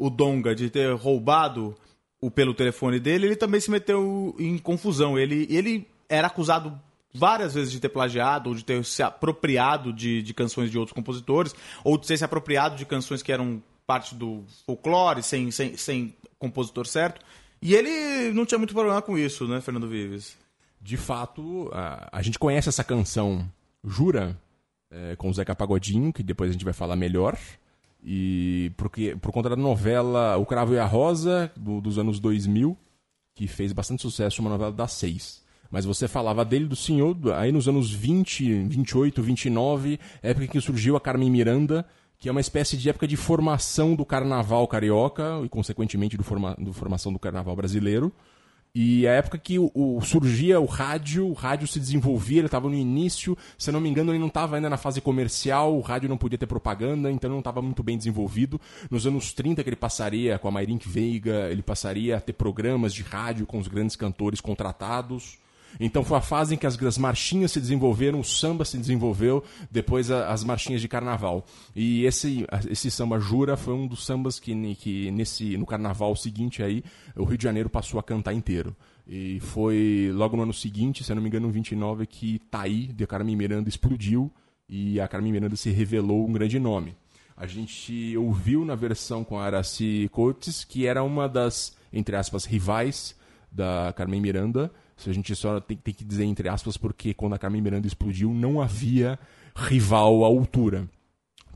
o, 0.00 0.06
o 0.06 0.10
Donga 0.10 0.54
de 0.54 0.70
ter 0.70 0.94
roubado 0.94 1.76
o 2.20 2.30
pelo 2.30 2.54
telefone 2.54 2.98
dele, 2.98 3.26
ele 3.26 3.36
também 3.36 3.60
se 3.60 3.70
meteu 3.70 4.34
em 4.38 4.56
confusão. 4.56 5.18
Ele, 5.18 5.46
ele 5.50 5.86
era 6.08 6.28
acusado 6.28 6.80
várias 7.12 7.54
vezes 7.54 7.72
de 7.72 7.80
ter 7.80 7.88
plagiado 7.88 8.50
ou 8.50 8.54
de 8.54 8.64
ter 8.64 8.84
se 8.84 9.02
apropriado 9.02 9.92
de, 9.92 10.22
de 10.22 10.34
canções 10.34 10.70
de 10.70 10.78
outros 10.78 10.94
compositores, 10.94 11.54
ou 11.82 11.96
de 11.98 12.06
ter 12.06 12.16
se 12.16 12.24
apropriado 12.24 12.76
de 12.76 12.84
canções 12.84 13.22
que 13.22 13.32
eram 13.32 13.62
parte 13.86 14.14
do 14.14 14.44
folclore, 14.66 15.22
sem, 15.22 15.50
sem, 15.50 15.76
sem 15.76 16.14
compositor 16.38 16.86
certo. 16.86 17.24
E 17.60 17.74
ele 17.74 18.32
não 18.32 18.44
tinha 18.46 18.58
muito 18.58 18.74
problema 18.74 19.00
com 19.02 19.16
isso, 19.18 19.48
né, 19.48 19.60
Fernando 19.60 19.88
Vives? 19.88 20.36
De 20.80 20.96
fato, 20.96 21.70
a, 21.72 22.08
a 22.12 22.22
gente 22.22 22.38
conhece 22.38 22.68
essa 22.68 22.84
canção 22.84 23.50
Jura, 23.84 24.38
é, 24.90 25.16
com 25.16 25.28
o 25.28 25.34
Zeca 25.34 25.54
Pagodinho, 25.54 26.12
que 26.12 26.22
depois 26.22 26.50
a 26.50 26.52
gente 26.52 26.64
vai 26.64 26.74
falar 26.74 26.96
melhor. 26.96 27.36
E 28.02 28.72
porque, 28.76 29.16
por 29.16 29.32
conta 29.32 29.48
da 29.48 29.56
novela 29.56 30.36
O 30.36 30.46
Cravo 30.46 30.74
e 30.74 30.78
a 30.78 30.84
Rosa, 30.84 31.50
do, 31.56 31.80
dos 31.80 31.98
anos 31.98 32.20
2000, 32.20 32.76
que 33.34 33.46
fez 33.46 33.72
bastante 33.72 34.02
sucesso, 34.02 34.40
uma 34.40 34.50
novela 34.50 34.72
das 34.72 34.92
seis. 34.92 35.42
Mas 35.70 35.84
você 35.84 36.08
falava 36.08 36.44
dele, 36.44 36.66
do 36.66 36.76
senhor, 36.76 37.16
aí 37.34 37.52
nos 37.52 37.68
anos 37.68 37.90
20, 37.90 38.64
28, 38.64 39.22
29, 39.22 40.00
época 40.22 40.44
em 40.46 40.48
que 40.48 40.60
surgiu 40.60 40.96
a 40.96 41.00
Carmen 41.00 41.30
Miranda, 41.30 41.84
que 42.18 42.28
é 42.28 42.32
uma 42.32 42.40
espécie 42.40 42.76
de 42.76 42.88
época 42.88 43.06
de 43.06 43.16
formação 43.16 43.94
do 43.94 44.04
carnaval 44.04 44.66
carioca 44.66 45.40
e, 45.44 45.48
consequentemente, 45.48 46.16
do, 46.16 46.24
forma, 46.24 46.56
do 46.58 46.72
formação 46.72 47.12
do 47.12 47.18
carnaval 47.18 47.54
brasileiro. 47.54 48.12
E 48.74 49.06
a 49.08 49.12
época 49.12 49.38
que 49.38 49.58
o, 49.58 49.70
o, 49.74 50.00
surgia 50.02 50.60
o 50.60 50.66
rádio, 50.66 51.26
o 51.26 51.32
rádio 51.32 51.66
se 51.66 51.80
desenvolvia, 51.80 52.38
ele 52.38 52.46
estava 52.46 52.68
no 52.68 52.74
início, 52.74 53.36
se 53.56 53.72
não 53.72 53.80
me 53.80 53.88
engano, 53.88 54.12
ele 54.12 54.18
não 54.18 54.28
estava 54.28 54.56
ainda 54.56 54.68
na 54.68 54.76
fase 54.76 55.00
comercial, 55.00 55.76
o 55.76 55.80
rádio 55.80 56.08
não 56.08 56.18
podia 56.18 56.38
ter 56.38 56.46
propaganda, 56.46 57.10
então 57.10 57.30
não 57.30 57.38
estava 57.38 57.62
muito 57.62 57.82
bem 57.82 57.96
desenvolvido. 57.96 58.60
Nos 58.90 59.06
anos 59.06 59.32
30 59.32 59.62
que 59.62 59.68
ele 59.68 59.76
passaria 59.76 60.38
com 60.38 60.48
a 60.48 60.50
Mayrink 60.50 60.88
Veiga, 60.88 61.48
ele 61.50 61.62
passaria 61.62 62.16
a 62.16 62.20
ter 62.20 62.34
programas 62.34 62.92
de 62.92 63.02
rádio 63.02 63.46
com 63.46 63.58
os 63.58 63.68
grandes 63.68 63.96
cantores 63.96 64.40
contratados. 64.40 65.38
Então 65.78 66.02
foi 66.04 66.18
a 66.18 66.20
fase 66.20 66.54
em 66.54 66.58
que 66.58 66.66
as, 66.66 66.80
as 66.82 66.98
marchinhas 66.98 67.52
se 67.52 67.60
desenvolveram, 67.60 68.20
o 68.20 68.24
samba 68.24 68.64
se 68.64 68.78
desenvolveu, 68.78 69.42
depois 69.70 70.10
a, 70.10 70.30
as 70.32 70.44
marchinhas 70.44 70.80
de 70.80 70.88
carnaval. 70.88 71.44
E 71.74 72.04
esse, 72.04 72.46
esse 72.70 72.90
samba 72.90 73.18
Jura 73.18 73.56
foi 73.56 73.74
um 73.74 73.86
dos 73.86 74.04
sambas 74.04 74.40
que, 74.40 74.74
que 74.76 75.10
nesse, 75.10 75.56
no 75.56 75.66
carnaval 75.66 76.14
seguinte 76.16 76.62
aí, 76.62 76.82
o 77.16 77.24
Rio 77.24 77.38
de 77.38 77.44
Janeiro 77.44 77.68
passou 77.68 77.98
a 78.00 78.02
cantar 78.02 78.32
inteiro. 78.32 78.76
E 79.06 79.40
foi 79.40 80.10
logo 80.12 80.36
no 80.36 80.42
ano 80.42 80.52
seguinte, 80.52 81.02
se 81.02 81.10
eu 81.10 81.16
não 81.16 81.22
me 81.22 81.28
engano, 81.28 81.46
no 81.46 81.52
29, 81.52 82.06
que 82.06 82.38
Taí, 82.50 82.88
de 82.88 83.06
Carmen 83.06 83.36
Miranda, 83.36 83.68
explodiu 83.68 84.30
e 84.68 85.00
a 85.00 85.08
Carmen 85.08 85.32
Miranda 85.32 85.56
se 85.56 85.70
revelou 85.70 86.28
um 86.28 86.32
grande 86.32 86.58
nome. 86.58 86.94
A 87.34 87.46
gente 87.46 88.16
ouviu 88.16 88.64
na 88.64 88.74
versão 88.74 89.24
com 89.24 89.38
a 89.38 89.44
Araci 89.44 90.08
Coates, 90.12 90.64
que 90.64 90.86
era 90.86 91.02
uma 91.02 91.28
das, 91.28 91.74
entre 91.92 92.16
aspas, 92.16 92.44
rivais 92.44 93.16
da 93.50 93.94
Carmen 93.96 94.20
Miranda, 94.20 94.70
se 94.98 95.08
a 95.08 95.12
gente 95.12 95.34
só 95.34 95.60
tem, 95.60 95.76
tem 95.76 95.94
que 95.94 96.04
dizer 96.04 96.24
entre 96.24 96.48
aspas, 96.48 96.76
porque 96.76 97.14
quando 97.14 97.34
a 97.34 97.38
Carmen 97.38 97.62
Miranda 97.62 97.86
explodiu, 97.86 98.34
não 98.34 98.60
havia 98.60 99.18
rival 99.54 100.24
à 100.24 100.26
altura. 100.26 100.88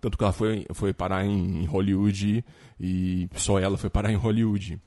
Tanto 0.01 0.17
que 0.17 0.25
ela 0.25 0.33
foi, 0.33 0.67
foi 0.73 0.93
parar 0.93 1.27
em 1.27 1.65
Hollywood 1.67 2.45
e 2.81 3.29
só 3.35 3.59
ela 3.59 3.77
foi 3.77 3.91
parar 3.91 4.11
em 4.13 4.17
Hollywood. 4.17 4.81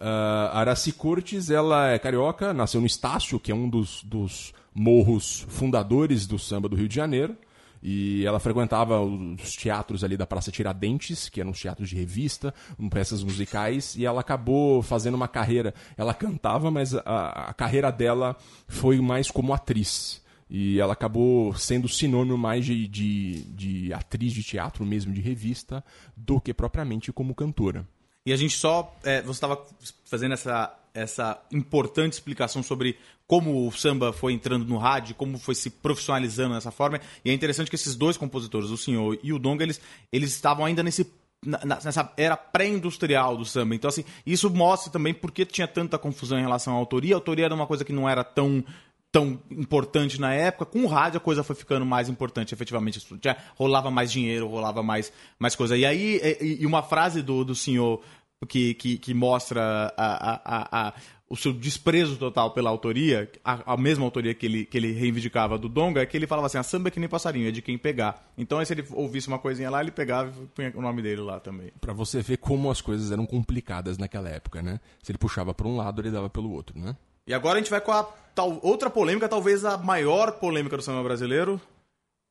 Uh, 0.00 0.52
Araci 0.52 0.92
Cortes, 0.92 1.50
ela 1.50 1.88
é 1.88 1.98
carioca, 1.98 2.52
nasceu 2.52 2.80
no 2.80 2.86
Estácio, 2.86 3.40
que 3.40 3.52
é 3.52 3.54
um 3.54 3.68
dos, 3.68 4.02
dos 4.04 4.52
morros 4.74 5.46
fundadores 5.48 6.26
do 6.26 6.38
samba 6.38 6.68
do 6.68 6.76
Rio 6.76 6.88
de 6.88 6.94
Janeiro. 6.94 7.36
E 7.86 8.24
ela 8.24 8.40
frequentava 8.40 8.98
os 8.98 9.54
teatros 9.56 10.02
ali 10.02 10.16
da 10.16 10.26
Praça 10.26 10.50
Tiradentes, 10.50 11.28
que 11.28 11.38
eram 11.38 11.50
os 11.50 11.60
teatros 11.60 11.90
de 11.90 11.94
revista, 11.94 12.54
peças 12.90 13.22
musicais, 13.22 13.94
e 13.94 14.06
ela 14.06 14.22
acabou 14.22 14.80
fazendo 14.80 15.16
uma 15.16 15.28
carreira. 15.28 15.74
Ela 15.94 16.14
cantava, 16.14 16.70
mas 16.70 16.94
a, 16.94 17.50
a 17.50 17.52
carreira 17.52 17.92
dela 17.92 18.38
foi 18.66 18.98
mais 19.02 19.30
como 19.30 19.52
atriz. 19.52 20.22
E 20.48 20.80
ela 20.80 20.94
acabou 20.94 21.54
sendo 21.54 21.86
sinônimo 21.86 22.38
mais 22.38 22.64
de, 22.64 22.88
de, 22.88 23.42
de 23.52 23.92
atriz 23.92 24.32
de 24.32 24.42
teatro, 24.42 24.86
mesmo 24.86 25.12
de 25.12 25.20
revista, 25.20 25.84
do 26.16 26.40
que 26.40 26.54
propriamente 26.54 27.12
como 27.12 27.34
cantora. 27.34 27.86
E 28.24 28.32
a 28.32 28.36
gente 28.36 28.56
só. 28.56 28.96
É, 29.04 29.20
você 29.20 29.32
estava 29.32 29.62
fazendo 30.06 30.32
essa, 30.32 30.74
essa 30.94 31.42
importante 31.52 32.12
explicação 32.12 32.62
sobre 32.62 32.96
como 33.26 33.66
o 33.66 33.72
samba 33.72 34.12
foi 34.12 34.32
entrando 34.32 34.64
no 34.64 34.78
rádio, 34.78 35.14
como 35.14 35.38
foi 35.38 35.54
se 35.54 35.68
profissionalizando 35.68 36.54
dessa 36.54 36.70
forma. 36.70 37.00
E 37.24 37.30
é 37.30 37.32
interessante 37.32 37.68
que 37.68 37.74
esses 37.74 37.96
dois 37.96 38.16
compositores, 38.16 38.70
o 38.70 38.76
senhor 38.76 39.18
e 39.22 39.32
o 39.32 39.38
Donga, 39.38 39.64
eles, 39.64 39.80
eles 40.12 40.30
estavam 40.30 40.64
ainda 40.64 40.82
nesse 40.82 41.10
nessa 41.44 42.10
era 42.16 42.38
pré-industrial 42.38 43.36
do 43.36 43.44
samba. 43.44 43.74
Então, 43.74 43.88
assim, 43.88 44.04
isso 44.24 44.48
mostra 44.48 44.90
também 44.90 45.12
porque 45.12 45.44
tinha 45.44 45.68
tanta 45.68 45.98
confusão 45.98 46.38
em 46.38 46.42
relação 46.42 46.72
à 46.72 46.76
autoria. 46.76 47.14
A 47.14 47.18
autoria 47.18 47.44
era 47.44 47.54
uma 47.54 47.66
coisa 47.66 47.84
que 47.84 47.92
não 47.92 48.08
era 48.08 48.24
tão 48.24 48.64
tão 49.12 49.40
importante 49.48 50.20
na 50.20 50.34
época. 50.34 50.66
Com 50.66 50.80
o 50.80 50.86
rádio 50.88 51.18
a 51.18 51.20
coisa 51.20 51.44
foi 51.44 51.54
ficando 51.54 51.86
mais 51.86 52.08
importante, 52.08 52.52
efetivamente. 52.52 53.06
Já 53.22 53.36
rolava 53.54 53.88
mais 53.88 54.10
dinheiro, 54.10 54.48
rolava 54.48 54.82
mais, 54.82 55.12
mais 55.38 55.54
coisa. 55.54 55.76
E 55.76 55.86
aí, 55.86 56.20
e, 56.40 56.62
e 56.62 56.66
uma 56.66 56.82
frase 56.82 57.22
do, 57.22 57.44
do 57.44 57.54
senhor 57.54 58.02
que, 58.48 58.74
que, 58.74 58.98
que 58.98 59.14
mostra 59.14 59.92
a, 59.96 60.34
a, 60.44 60.88
a, 60.88 60.94
o 61.28 61.36
seu 61.36 61.52
desprezo 61.52 62.16
total 62.16 62.52
pela 62.52 62.70
autoria, 62.70 63.30
a, 63.44 63.76
mesma 63.76 64.04
autoria 64.04 64.34
que 64.34 64.46
ele, 64.46 64.64
que 64.64 64.76
ele 64.76 64.92
reivindicava 64.92 65.58
do 65.58 65.68
Donga, 65.68 66.00
é 66.00 66.06
que 66.06 66.16
ele 66.16 66.26
falava 66.26 66.46
assim, 66.46 66.58
a 66.58 66.62
samba 66.62 66.88
é 66.88 66.90
que 66.90 67.00
nem 67.00 67.08
passarinho, 67.08 67.48
é 67.48 67.50
de 67.50 67.62
quem 67.62 67.78
pegar. 67.78 68.30
Então, 68.36 68.58
aí, 68.58 68.66
se 68.66 68.72
ele 68.74 68.84
ouvisse 68.92 69.28
uma 69.28 69.38
coisinha 69.38 69.70
lá, 69.70 69.80
ele 69.80 69.90
pegava 69.90 70.32
e 70.42 70.46
punha 70.46 70.72
o 70.74 70.82
nome 70.82 71.02
dele 71.02 71.22
lá 71.22 71.40
também. 71.40 71.72
Pra 71.80 71.92
você 71.92 72.20
ver 72.20 72.36
como 72.36 72.70
as 72.70 72.80
coisas 72.80 73.10
eram 73.10 73.26
complicadas 73.26 73.98
naquela 73.98 74.28
época, 74.28 74.62
né? 74.62 74.80
Se 75.02 75.10
ele 75.10 75.18
puxava 75.18 75.54
pra 75.54 75.66
um 75.66 75.76
lado, 75.76 76.00
ele 76.00 76.10
dava 76.10 76.28
pelo 76.30 76.52
outro, 76.52 76.78
né? 76.78 76.96
E 77.26 77.32
agora 77.32 77.56
a 77.58 77.60
gente 77.60 77.70
vai 77.70 77.80
com 77.80 77.92
a 77.92 78.04
tal, 78.34 78.60
outra 78.62 78.90
polêmica, 78.90 79.28
talvez 79.28 79.64
a 79.64 79.78
maior 79.78 80.32
polêmica 80.32 80.76
do 80.76 80.82
samba 80.82 81.02
brasileiro. 81.02 81.60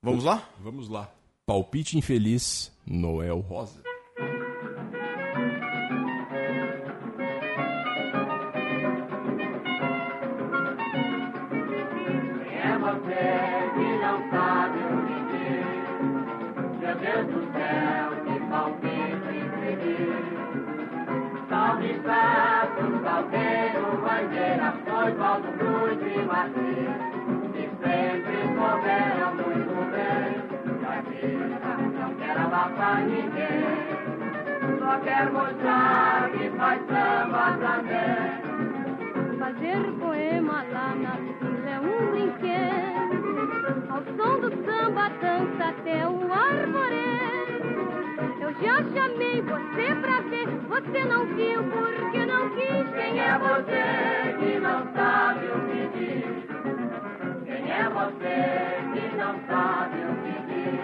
Vamos 0.03 0.23
lá? 0.23 0.47
Vamos 0.59 0.87
lá. 0.87 1.09
Palpite 1.45 1.97
infeliz, 1.97 2.71
Noel 2.85 3.39
Rosa. 3.39 3.82
Foi 24.85 25.11
Valdo 25.13 25.47
Cruz 25.57 25.99
e 26.01 26.19
Martins. 26.25 26.97
Que 27.53 27.63
sempre 27.81 28.37
souberam 28.55 29.35
muito 29.35 29.75
bem. 29.91 30.31
E 30.63 30.85
a 30.85 31.01
vida 31.01 31.73
não 31.99 32.09
quer 32.15 32.37
abafar 32.37 32.99
ninguém. 33.01 33.63
Só 34.79 34.99
quer 34.99 35.31
mostrar 35.31 36.29
que 36.31 36.49
faz 36.57 36.81
samba 36.87 37.57
também. 37.59 38.53
Fazer 39.39 39.81
poema 39.99 40.65
lá 40.71 40.95
na 40.95 41.11
vila 41.11 41.69
é 41.69 41.79
um 41.79 42.11
brinquedo. 42.11 43.83
Ao 43.89 44.01
som 44.15 44.39
do 44.39 44.49
samba 44.65 45.09
dança 45.21 45.63
até 45.69 46.07
o 46.07 46.31
arvoredo. 46.31 47.32
Já 48.61 48.77
chamei 48.93 49.41
você 49.41 49.95
pra 50.01 50.21
ver, 50.29 50.47
você 50.67 51.03
não 51.05 51.25
viu 51.27 51.63
porque 51.63 52.25
não 52.25 52.49
quis. 52.51 52.93
Quem 52.93 53.19
é 53.19 53.37
você 53.39 54.35
que 54.39 54.59
não 54.59 54.93
sabe 54.93 55.47
o 55.47 55.59
que 55.67 55.87
diz? 55.97 57.45
Quem 57.45 57.71
é 57.71 57.89
você 57.89 58.83
que 58.93 59.15
não 59.17 59.39
sabe 59.47 59.97
o 60.05 60.15
que 60.23 60.35
diz? 60.47 60.81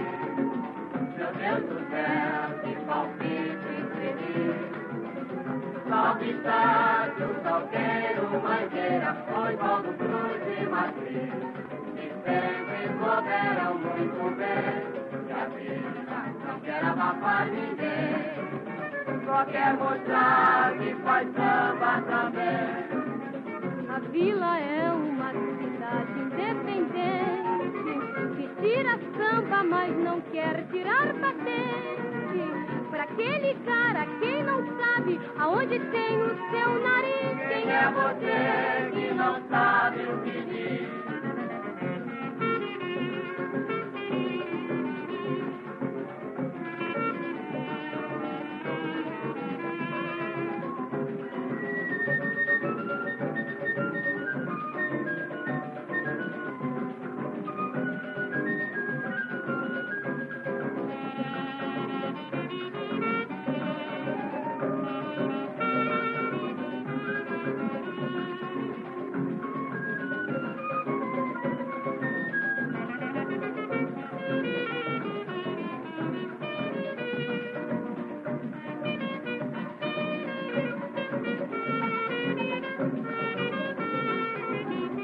Meu 1.17 1.31
Deus 1.33 1.63
do 1.69 1.77
céu, 1.89 2.59
que 2.63 2.73
palpite 2.85 3.69
infeliz. 3.79 4.57
Salve 5.88 6.29
estádio, 6.31 7.35
salgueiro, 7.43 8.23
mangueira, 8.41 9.11
foi 9.31 9.55
Valdo 9.55 9.93
Cruz 9.93 10.41
e 10.57 10.65
Matriz. 10.65 11.31
Que 11.95 12.08
sempre 12.23 12.79
souberam 12.99 13.77
muito 13.79 14.36
bem 14.38 14.98
não 15.30 16.60
quer 16.62 16.84
abafar 16.84 17.48
ninguém. 17.48 18.50
Só 19.26 19.46
quer 19.46 19.74
mostrar 19.76 20.74
que 20.78 20.96
faz 21.04 21.28
samba 21.34 22.02
também. 22.02 23.00
A 23.89 24.00
vila 24.12 24.60
é 24.60 24.92
uma 24.92 25.32
cidade 25.32 26.20
independente 26.20 27.78
que 28.38 28.62
tira 28.62 29.00
samba, 29.18 29.63
mas 29.63 29.96
não 29.98 30.20
quer 30.32 30.65
tirar 30.72 31.13
patente. 31.15 32.89
Pra 32.89 33.04
aquele 33.04 33.54
cara, 33.65 34.06
quem 34.20 34.44
não 34.44 34.65
sabe 34.78 35.20
aonde 35.38 35.80
tem 35.80 36.22
o 36.22 36.36
seu 36.50 36.80
nariz, 36.82 37.38
Quem 37.50 37.72
é 37.72 37.92
você 37.92 38.89
que 38.92 39.13
não 39.13 39.42
sabe 39.50 40.04
o 40.04 40.22
que 40.24 40.42
diz? 40.42 40.98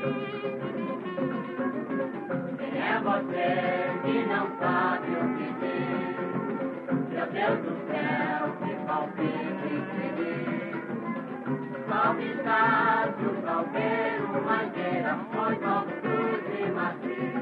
Quem 0.05 0.13
é 2.79 2.99
você 3.01 3.49
que 4.03 4.23
não 4.27 4.45
sabe 4.59 5.07
o 5.09 5.25
que 5.35 5.47
diz? 5.61 6.13
Meu 7.09 7.25
Deus 7.25 7.57
do 7.65 7.73
céu, 7.87 8.41
que 8.61 8.73
palpite 8.85 9.65
infeliz. 9.73 10.77
Salve 11.89 12.25
estádio, 12.33 13.29
salgueiro, 13.43 14.27
mangueira, 14.45 15.13
foi 15.33 15.55
Valdo 15.55 15.93
Cruz 16.01 16.43
e 16.53 16.61
Matriz. 16.69 17.33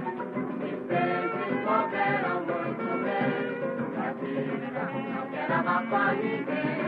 Que 0.62 0.72
sempre 0.88 1.46
souberam 1.66 2.38
muito 2.46 2.92
bem 3.04 3.36
que 3.92 4.00
a 4.00 4.08
vida 4.14 4.68
não 5.12 5.26
quer 5.32 5.52
abafar 5.52 6.16
ninguém. 6.16 6.80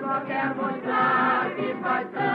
Só 0.00 0.14
quer 0.20 0.48
mostrar 0.54 1.50
que 1.56 1.68
faz 1.82 2.06
samba. 2.12 2.32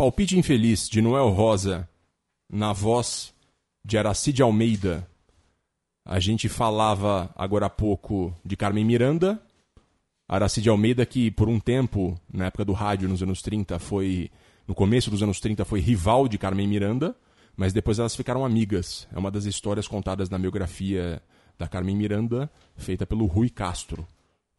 Palpite 0.00 0.34
infeliz, 0.34 0.88
de 0.88 1.02
Noel 1.02 1.28
Rosa, 1.28 1.86
na 2.50 2.72
voz 2.72 3.34
de 3.84 3.98
Aracide 3.98 4.40
Almeida. 4.40 5.06
A 6.06 6.18
gente 6.18 6.48
falava 6.48 7.30
agora 7.36 7.66
há 7.66 7.68
pouco 7.68 8.34
de 8.42 8.56
Carmen 8.56 8.82
Miranda. 8.82 9.38
Aracide 10.26 10.70
Almeida, 10.70 11.04
que 11.04 11.30
por 11.30 11.50
um 11.50 11.60
tempo, 11.60 12.18
na 12.32 12.46
época 12.46 12.64
do 12.64 12.72
rádio, 12.72 13.10
nos 13.10 13.22
anos 13.22 13.42
30, 13.42 13.78
foi. 13.78 14.30
No 14.66 14.74
começo 14.74 15.10
dos 15.10 15.22
anos 15.22 15.38
30, 15.38 15.66
foi 15.66 15.80
rival 15.80 16.28
de 16.28 16.38
Carmen 16.38 16.66
Miranda, 16.66 17.14
mas 17.54 17.74
depois 17.74 17.98
elas 17.98 18.16
ficaram 18.16 18.42
amigas. 18.42 19.06
É 19.14 19.18
uma 19.18 19.30
das 19.30 19.44
histórias 19.44 19.86
contadas 19.86 20.30
na 20.30 20.38
biografia 20.38 21.22
da 21.58 21.68
Carmen 21.68 21.94
Miranda, 21.94 22.50
feita 22.74 23.04
pelo 23.04 23.26
Rui 23.26 23.50
Castro. 23.50 24.08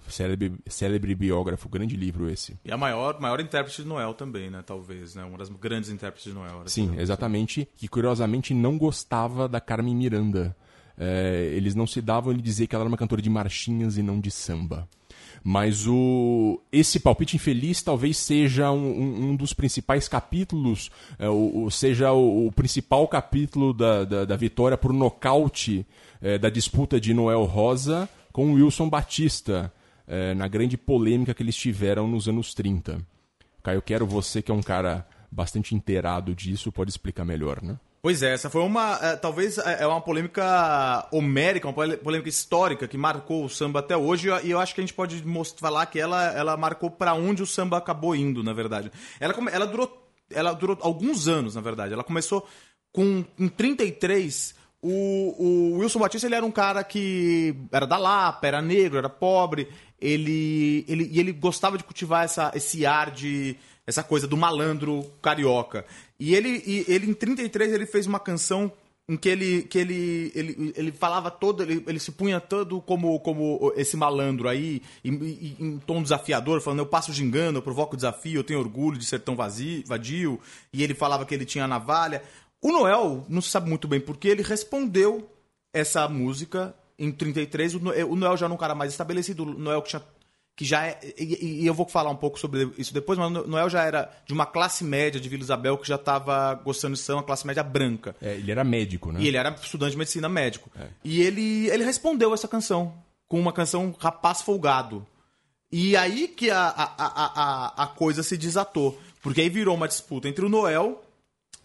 Célebre, 0.08 0.54
célebre 0.68 1.16
biógrafo, 1.16 1.70
grande 1.70 1.96
livro 1.96 2.30
esse. 2.30 2.58
E 2.66 2.72
a 2.72 2.78
maior, 2.78 3.20
maior 3.20 3.40
intérprete 3.40 3.82
de 3.84 3.88
Noel 3.88 4.14
também, 4.14 4.50
né? 4.50 4.62
Talvez, 4.66 5.16
né? 5.16 5.24
Uma 5.24 5.38
das 5.38 5.50
grandes 5.50 5.90
intérpretes 5.90 6.32
de 6.32 6.34
Noel. 6.38 6.64
Sim, 6.66 6.94
exatamente. 6.98 7.68
Que 7.78 7.88
curiosamente 7.88 8.54
não 8.54 8.78
gostava 8.78 9.48
da 9.48 9.62
Carmen 9.62 9.96
Miranda. 9.96 10.56
É, 10.98 11.52
eles 11.56 11.74
não 11.76 11.88
se 11.88 12.02
davam 12.02 12.32
ele 12.34 12.42
dizer 12.42 12.68
que 12.68 12.76
ela 12.76 12.84
era 12.84 12.90
uma 12.90 12.98
cantora 12.98 13.22
de 13.22 13.30
marchinhas 13.30 13.98
e 13.98 14.04
não 14.04 14.20
de 14.20 14.30
samba. 14.30 14.88
Mas 15.44 15.88
o 15.88 16.62
esse 16.72 17.00
palpite 17.00 17.36
infeliz 17.36 17.82
talvez 17.82 18.18
seja 18.18 18.70
um, 18.72 19.32
um- 19.32 19.36
dos 19.36 19.54
principais 19.54 20.08
capítulos, 20.08 20.92
é, 21.18 21.28
o, 21.30 21.64
o- 21.66 21.72
seja 21.72 22.12
o, 22.12 22.48
o 22.48 22.52
principal 22.52 23.08
capítulo 23.08 23.74
da, 23.74 24.04
da, 24.06 24.26
da 24.26 24.36
vitória 24.36 24.78
por 24.78 24.94
nocaute 24.94 25.86
é, 26.22 26.38
da 26.38 26.50
disputa 26.50 27.00
de 27.00 27.14
Noel 27.14 27.46
Rosa 27.46 28.08
com 28.32 28.54
Wilson 28.54 28.88
Batista, 28.90 29.74
é, 30.14 30.34
na 30.34 30.46
grande 30.48 30.76
polêmica 30.78 31.34
que 31.34 31.42
eles 31.42 31.56
tiveram 31.56 32.06
nos 32.06 32.28
anos 32.28 32.54
30. 32.54 33.00
Caio, 33.64 33.82
quero 33.82 34.06
você 34.06 34.42
que 34.42 34.52
é 34.52 34.54
um 34.54 34.62
cara 34.62 35.08
bastante 35.32 35.74
inteirado 35.74 36.36
disso, 36.36 36.70
pode 36.72 36.90
explicar 36.92 37.24
melhor, 37.24 37.62
né? 37.64 37.80
Pois 38.02 38.22
é, 38.24 38.34
essa 38.34 38.50
foi 38.50 38.62
uma. 38.64 38.98
é, 39.02 39.16
talvez 39.16 39.58
é 39.60 39.84
é 39.84 39.88
uma 39.88 40.02
polêmica 40.02 41.08
homérica, 41.12 41.68
uma 41.68 41.74
polêmica 41.74 42.28
histórica 42.28 42.88
que 42.88 42.98
marcou 42.98 43.46
o 43.46 43.50
samba 43.50 43.80
até 43.80 43.96
hoje. 43.96 44.28
E 44.44 44.50
eu- 44.52 44.60
acho 44.60 44.74
que 44.76 44.82
a 44.82 44.84
gente 44.84 44.94
pode 44.96 45.24
falar 45.58 45.86
que 45.86 46.00
ela, 46.00 46.26
ela 46.34 46.58
marcou 46.58 46.90
para 46.90 47.14
onde 47.14 47.44
o 47.44 47.46
samba 47.48 47.78
acabou 47.78 48.16
indo, 48.16 48.44
na 48.44 48.54
verdade. 48.54 48.92
Ela, 49.20 49.36
ela, 49.52 49.68
durou, 49.68 50.10
ela 50.32 50.52
durou 50.52 50.78
alguns 50.82 51.28
anos, 51.28 51.54
na 51.54 51.62
verdade. 51.62 51.94
Ela 51.94 52.04
começou 52.04 52.46
com. 52.92 53.24
Em 53.40 53.48
33. 53.48 54.56
O, 54.82 55.36
o 55.38 55.78
Wilson 55.80 56.00
Batista 56.00 56.28
ele 56.28 56.36
era 56.36 56.46
um 56.46 56.52
cara 56.52 56.84
que 56.84 57.56
era 57.72 57.86
da 57.86 57.98
Lapa, 57.98 58.48
era 58.48 58.62
negro, 58.62 58.98
era 58.98 59.10
pobre. 59.10 59.68
Ele, 60.00 60.84
ele, 60.88 61.08
e 61.12 61.20
ele 61.20 61.32
gostava 61.32 61.78
de 61.78 61.84
cultivar 61.84 62.26
essa, 62.26 62.52
esse 62.56 62.86
ar 62.86 63.12
de, 63.12 63.56
essa 63.86 64.04
coisa 64.04 64.28
do 64.28 64.36
malandro 64.36 65.06
carioca. 65.22 65.86
E 66.20 66.34
ele, 66.34 66.64
e 66.66 66.86
ele 66.88 67.10
em 67.10 67.14
33 67.14 67.74
ele 67.74 67.86
fez 67.86 68.08
uma 68.08 68.20
canção 68.20 68.72
em 69.08 69.18
que 69.18 69.28
ele 69.30 69.64
que 69.64 69.78
ele, 69.78 70.32
ele, 70.34 70.74
ele 70.76 70.92
falava 70.92 71.30
todo, 71.30 71.62
ele, 71.62 71.84
ele 71.86 72.00
se 72.00 72.12
punha 72.12 72.40
todo 72.40 72.80
como, 72.82 73.20
como 73.20 73.74
esse 73.76 73.98
malandro 73.98 74.48
aí, 74.48 74.82
e, 75.04 75.10
e- 75.10 75.56
em 75.60 75.78
tom 75.80 76.02
desafiador, 76.02 76.62
falando, 76.62 76.80
eu 76.80 76.86
passo 76.86 77.12
gingando, 77.12 77.58
eu 77.60 77.64
provoco 77.64 77.96
desafio, 77.96 78.40
eu 78.40 78.44
tenho 78.44 78.60
orgulho 78.60 78.98
de 78.98 79.06
ser 79.06 79.20
tão 79.20 79.36
vazio, 79.36 79.84
vadio, 79.86 80.40
e 80.72 80.82
ele 80.82 80.94
falava 80.94 81.26
que 81.26 81.34
ele 81.36 81.46
tinha 81.46 81.68
navalha. 81.68 82.24
O 82.62 82.72
Noel, 82.72 83.26
não 83.28 83.42
se 83.42 83.50
sabe 83.50 83.70
muito 83.70 83.88
bem 83.88 84.00
porque 84.00 84.28
ele 84.28 84.44
respondeu 84.44 85.30
essa 85.74 86.08
música 86.08 86.76
em 86.98 87.12
33, 87.12 87.76
o 87.76 87.80
Noel, 87.80 88.12
o 88.12 88.16
Noel 88.16 88.38
já 88.38 88.46
era 88.46 88.54
um 88.54 88.58
cara 88.58 88.76
mais 88.76 88.92
estabelecido, 88.92 89.44
o 89.44 89.58
Noel 89.58 89.82
que 89.82 89.90
tinha 89.90 90.04
que 90.56 90.66
já 90.66 90.86
é. 90.86 91.00
E, 91.18 91.64
e 91.64 91.66
eu 91.66 91.74
vou 91.74 91.88
falar 91.88 92.12
um 92.12 92.16
pouco 92.16 92.40
sobre 92.40 92.72
isso 92.78 92.94
depois, 92.94 93.18
mas 93.18 93.32
o 93.32 93.48
Noel 93.48 93.70
já 93.70 93.84
era 93.84 94.12
de 94.28 94.34
uma 94.34 94.46
classe 94.46 94.84
média 94.84 95.20
de 95.20 95.28
Vila 95.28 95.42
Isabel 95.42 95.78
que 95.78 95.88
já 95.88 95.96
estava 95.96 96.54
gostando 96.54 96.94
de 96.94 97.00
samba, 97.00 97.20
uma 97.20 97.26
classe 97.26 97.48
média 97.48 97.64
branca. 97.64 98.16
É, 98.22 98.36
ele 98.36 98.52
era 98.52 98.64
médico, 98.64 99.12
né? 99.12 99.22
E 99.22 99.28
ele 99.28 99.38
era 99.38 99.50
estudante 99.62 99.94
de 99.94 99.98
medicina 99.98 100.30
médico. 100.30 100.70
E 101.04 101.22
ele, 101.22 101.68
ele 101.70 101.84
respondeu 101.84 102.34
essa 102.34 102.48
canção 102.48 102.94
com 103.28 103.40
uma 103.40 103.54
canção 103.54 103.96
Rapaz 103.98 104.42
Folgado. 104.42 105.08
E 105.72 105.96
aí 105.96 106.28
que 106.28 106.52
a, 106.52 106.68
a, 106.68 106.84
a, 106.98 107.74
a, 107.78 107.84
a 107.84 107.88
coisa 107.88 108.22
se 108.22 108.38
desatou. 108.38 109.00
Porque 109.24 109.42
aí 109.42 109.50
virou 109.50 109.76
uma 109.76 109.88
disputa 109.88 110.28
entre 110.28 110.46
o 110.46 110.50
Noel 110.50 111.02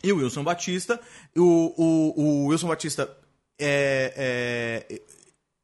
e 0.07 0.12
o 0.12 0.19
Wilson 0.19 0.45
Batista. 0.45 1.01
O, 1.37 1.75
o, 1.77 2.21
o 2.21 2.47
Wilson 2.47 2.69
Batista 2.69 3.16
é, 3.59 4.87
é, 4.88 5.03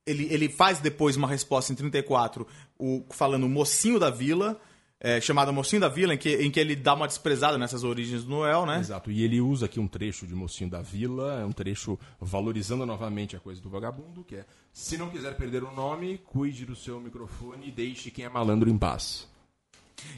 ele, 0.07 0.27
ele 0.31 0.49
faz 0.49 0.81
depois 0.81 1.17
uma 1.17 1.29
resposta 1.29 1.73
em 1.73 1.77
34, 1.77 2.47
o, 2.79 3.05
falando 3.11 3.49
Mocinho 3.49 3.99
da 3.99 4.11
Vila, 4.11 4.61
é, 5.01 5.21
chamada 5.21 5.53
Mocinho 5.53 5.81
da 5.81 5.89
Vila, 5.89 6.15
em 6.15 6.19
que, 6.19 6.35
em 6.37 6.51
que 6.51 6.61
ele 6.61 6.77
dá 6.77 6.95
uma 6.95 7.07
desprezada 7.07 7.59
nessas 7.59 7.85
origens 7.85 8.25
do 8.25 8.31
Noel, 8.31 8.67
né? 8.67 8.79
Exato, 8.79 9.11
e 9.11 9.23
ele 9.23 9.41
usa 9.41 9.67
aqui 9.67 9.79
um 9.79 9.89
trecho 9.89 10.27
de 10.27 10.35
Mocinho 10.35 10.71
da 10.71 10.81
Vila, 10.81 11.41
é 11.41 11.45
um 11.45 11.53
trecho 11.53 11.99
valorizando 12.21 12.87
novamente 12.87 13.37
a 13.37 13.41
coisa 13.41 13.61
do 13.61 13.69
vagabundo, 13.69 14.25
que 14.25 14.37
é 14.37 14.45
se 14.73 14.97
não 14.97 15.11
quiser 15.11 15.37
perder 15.37 15.63
o 15.63 15.73
nome, 15.73 16.19
cuide 16.19 16.65
do 16.65 16.75
seu 16.75 17.01
microfone 17.01 17.69
e 17.69 17.71
deixe 17.71 18.11
quem 18.11 18.25
é 18.25 18.29
malandro 18.29 18.71
em 18.71 18.79
paz. 18.79 19.31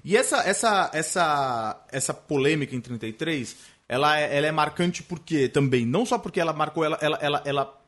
E 0.05 0.17
essa, 0.17 0.39
essa, 0.49 0.91
essa, 0.95 1.87
essa 1.91 2.15
polêmica 2.15 2.75
em 2.75 2.81
33, 2.81 3.57
ela 3.95 4.19
é, 4.19 4.37
ela 4.37 4.47
é 4.47 4.53
marcante 4.53 5.03
porque 5.03 5.49
também, 5.49 5.87
não 5.87 6.05
só 6.05 6.19
porque 6.19 6.41
ela 6.41 6.53
marcou, 6.53 6.85
ela, 6.85 6.99
ela, 7.01 7.17
ela, 7.21 7.43
ela 7.45 7.81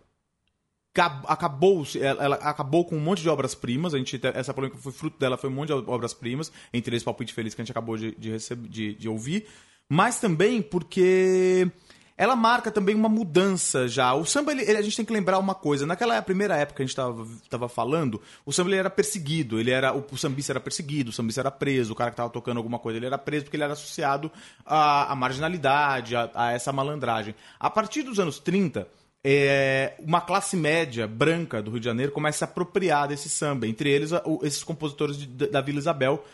acab- 0.95 1.25
acabou, 1.27 1.85
ela, 2.01 2.25
ela 2.25 2.37
acabou 2.37 2.85
com 2.85 2.97
um 2.97 3.01
monte 3.01 3.23
de 3.23 3.29
obras-primas, 3.29 3.93
a 3.93 3.99
gente, 3.99 4.21
essa 4.35 4.55
polêmica 4.55 4.81
foi 4.81 4.93
fruto 4.93 5.19
dela, 5.19 5.37
foi 5.37 5.51
um 5.51 5.53
monte 5.53 5.69
de 5.69 5.75
obras-primas, 5.75 6.53
entre 6.73 6.95
eles 6.95 7.03
Palpite 7.03 7.35
Feliz 7.35 7.55
que 7.55 7.61
a 7.61 7.65
gente 7.65 7.73
acabou 7.73 7.97
de, 7.97 8.15
de, 8.15 8.31
receber, 8.31 8.69
de, 8.69 8.95
de 8.95 9.09
ouvir, 9.09 9.47
mas 9.89 10.21
também 10.21 10.63
porque 10.63 11.69
ela 12.19 12.35
marca 12.35 12.71
também 12.71 12.95
uma 12.95 13.09
mudança 13.09 13.87
já. 13.87 14.15
O 14.15 14.25
samba, 14.25 14.53
ele, 14.53 14.63
a 14.77 14.81
gente 14.83 14.97
tem 14.97 15.05
que 15.05 15.13
lembrar 15.13 15.39
uma 15.39 15.55
coisa. 15.55 15.85
Naquela 15.87 16.21
primeira 16.23 16.57
época 16.57 16.77
que 16.77 16.83
a 16.83 16.87
gente 16.87 16.97
estava 17.43 17.69
falando, 17.69 18.21
o 18.45 18.53
samba 18.53 18.71
ele 18.71 18.77
era 18.79 18.89
perseguido. 18.91 19.61
Ele 19.61 19.71
era, 19.71 19.95
o, 19.95 20.05
o 20.11 20.17
sambista 20.17 20.53
era 20.53 20.61
perseguido, 20.61 21.11
o 21.11 21.13
sambista 21.13 21.41
era 21.43 21.51
preso, 21.51 21.93
o 21.93 21.97
cara 21.97 22.11
que 22.11 22.15
estava 22.15 22.31
tocando 22.31 22.57
alguma 22.57 22.79
coisa, 22.79 22.99
ele 22.99 23.07
era 23.07 23.19
preso 23.19 23.45
porque 23.45 23.57
ele 23.57 23.65
era 23.65 23.75
associado 23.75 24.31
à, 24.65 25.13
à 25.13 25.15
marginalidade, 25.15 26.17
a, 26.17 26.31
a 26.35 26.53
essa 26.53 26.73
malandragem. 26.73 27.35
A 27.61 27.69
partir 27.69 28.03
dos 28.03 28.19
anos 28.19 28.39
30, 28.39 28.89
é, 29.29 29.95
uma 29.99 30.21
classe 30.21 30.57
média 30.57 31.07
branca 31.07 31.61
do 31.61 31.71
Rio 31.71 31.81
de 31.81 31.87
Janeiro 31.87 32.13
começa 32.13 32.37
a 32.37 32.39
se 32.39 32.45
apropriar 32.45 33.09
desse 33.09 33.29
samba. 33.29 33.67
Entre 33.67 33.91
eles, 33.91 34.13
a- 34.13 34.23
o- 34.25 34.41
esses 34.43 34.63
compositores 34.63 35.17
de- 35.19 35.27
da 35.27 35.61
Vila 35.61 35.79
Isabel, 35.79 36.25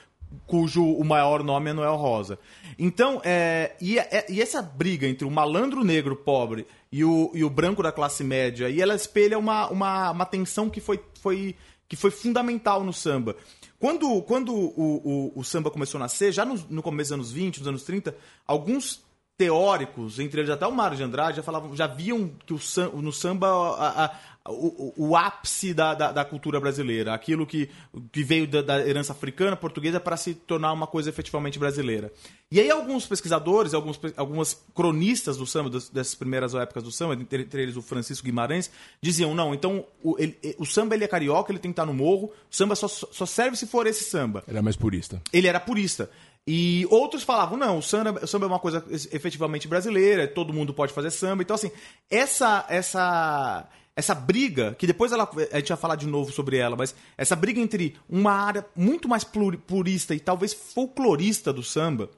cujo 0.46 0.84
o 0.84 1.04
maior 1.04 1.42
nome 1.42 1.70
é 1.70 1.72
Noel 1.72 1.96
Rosa. 1.96 2.38
Então, 2.78 3.20
é, 3.24 3.76
e, 3.80 3.98
é- 3.98 4.26
e 4.28 4.40
essa 4.40 4.60
briga 4.62 5.06
entre 5.06 5.26
o 5.26 5.30
malandro 5.30 5.84
negro 5.84 6.16
pobre 6.16 6.66
e 6.90 7.04
o, 7.04 7.30
e 7.34 7.42
o 7.44 7.50
branco 7.50 7.82
da 7.82 7.92
classe 7.92 8.22
média, 8.24 8.68
e 8.68 8.80
ela 8.80 8.94
espelha 8.94 9.38
uma, 9.38 9.68
uma, 9.68 10.10
uma 10.10 10.26
tensão 10.26 10.68
que 10.70 10.80
foi, 10.80 11.00
foi, 11.20 11.54
que 11.88 11.96
foi 11.96 12.10
fundamental 12.10 12.82
no 12.84 12.92
samba. 12.92 13.36
Quando, 13.78 14.22
quando 14.22 14.54
o, 14.54 15.32
o, 15.34 15.40
o 15.40 15.44
samba 15.44 15.70
começou 15.70 15.98
a 15.98 16.02
nascer, 16.04 16.30
já 16.32 16.44
no, 16.44 16.54
no 16.70 16.82
começo 16.82 17.08
dos 17.10 17.14
anos 17.14 17.32
20, 17.32 17.58
nos 17.58 17.68
anos 17.68 17.82
30, 17.82 18.14
alguns 18.46 19.02
teóricos, 19.36 20.20
entre 20.20 20.40
eles 20.40 20.50
até 20.50 20.66
o 20.66 20.72
Mário 20.72 20.96
de 20.96 21.02
Andrade, 21.02 21.38
já 21.38 21.42
falavam, 21.42 21.74
já 21.74 21.86
viam 21.86 22.30
que 22.46 22.54
o 22.54 23.02
no 23.02 23.12
samba 23.12 23.48
a- 23.48 24.04
a- 24.04 24.14
o, 24.48 24.92
o- 24.96 25.08
o 25.10 25.16
ápice 25.16 25.72
da, 25.72 25.94
da, 25.94 26.10
da 26.12 26.24
cultura 26.24 26.58
brasileira, 26.60 27.14
aquilo 27.14 27.46
que, 27.46 27.70
que 28.10 28.24
veio 28.24 28.46
da, 28.46 28.60
da 28.62 28.86
herança 28.86 29.12
africana, 29.12 29.56
portuguesa, 29.56 30.00
para 30.00 30.16
se 30.16 30.34
tornar 30.34 30.72
uma 30.72 30.86
coisa 30.86 31.08
efetivamente 31.10 31.58
brasileira. 31.58 32.12
E 32.50 32.58
aí 32.60 32.70
alguns 32.70 33.06
pesquisadores, 33.06 33.72
alguns, 33.72 34.00
algumas 34.16 34.60
cronistas 34.74 35.36
do 35.36 35.46
samba, 35.46 35.70
das- 35.70 35.88
dessas 35.88 36.14
primeiras 36.14 36.54
épocas 36.54 36.82
do 36.82 36.90
samba, 36.90 37.14
entre, 37.14 37.42
entre 37.42 37.62
eles 37.62 37.76
o 37.76 37.82
Francisco 37.82 38.24
Guimarães, 38.24 38.70
diziam, 39.00 39.34
não, 39.34 39.54
então 39.54 39.84
o, 40.02 40.16
ele- 40.18 40.36
o 40.58 40.66
samba 40.66 40.94
ele 40.94 41.04
é 41.04 41.08
carioca, 41.08 41.52
ele 41.52 41.58
tem 41.60 41.70
que 41.70 41.74
estar 41.74 41.86
no 41.86 41.94
morro, 41.94 42.32
o 42.50 42.54
samba 42.56 42.74
só, 42.74 42.88
só 42.88 43.24
serve 43.24 43.56
se 43.56 43.66
for 43.66 43.86
esse 43.86 44.04
samba 44.04 44.42
Ele 44.48 44.58
é 44.58 44.62
mais 44.62 44.76
purista. 44.76 45.22
ele 45.32 45.46
era 45.46 45.60
purista. 45.60 46.10
E 46.44 46.84
outros 46.90 47.22
falavam, 47.22 47.56
não, 47.56 47.78
o 47.78 47.82
samba, 47.82 48.18
o 48.24 48.26
samba 48.26 48.46
é 48.46 48.48
uma 48.48 48.58
coisa 48.58 48.84
efetivamente 49.12 49.68
brasileira, 49.68 50.26
todo 50.26 50.52
mundo 50.52 50.74
pode 50.74 50.92
fazer 50.92 51.12
samba. 51.12 51.44
Então, 51.44 51.54
assim, 51.54 51.70
essa 52.10 52.66
essa 52.68 53.68
essa 53.94 54.14
briga, 54.14 54.74
que 54.78 54.86
depois 54.86 55.12
ela, 55.12 55.28
a 55.52 55.56
gente 55.58 55.68
vai 55.68 55.76
falar 55.76 55.96
de 55.96 56.06
novo 56.06 56.32
sobre 56.32 56.56
ela, 56.56 56.76
mas 56.76 56.94
essa 57.16 57.36
briga 57.36 57.60
entre 57.60 57.94
uma 58.08 58.32
área 58.32 58.64
muito 58.74 59.08
mais 59.08 59.22
purista 59.22 60.14
e 60.14 60.20
talvez 60.20 60.54
folclorista 60.54 61.52
do 61.52 61.62
samba 61.62 62.08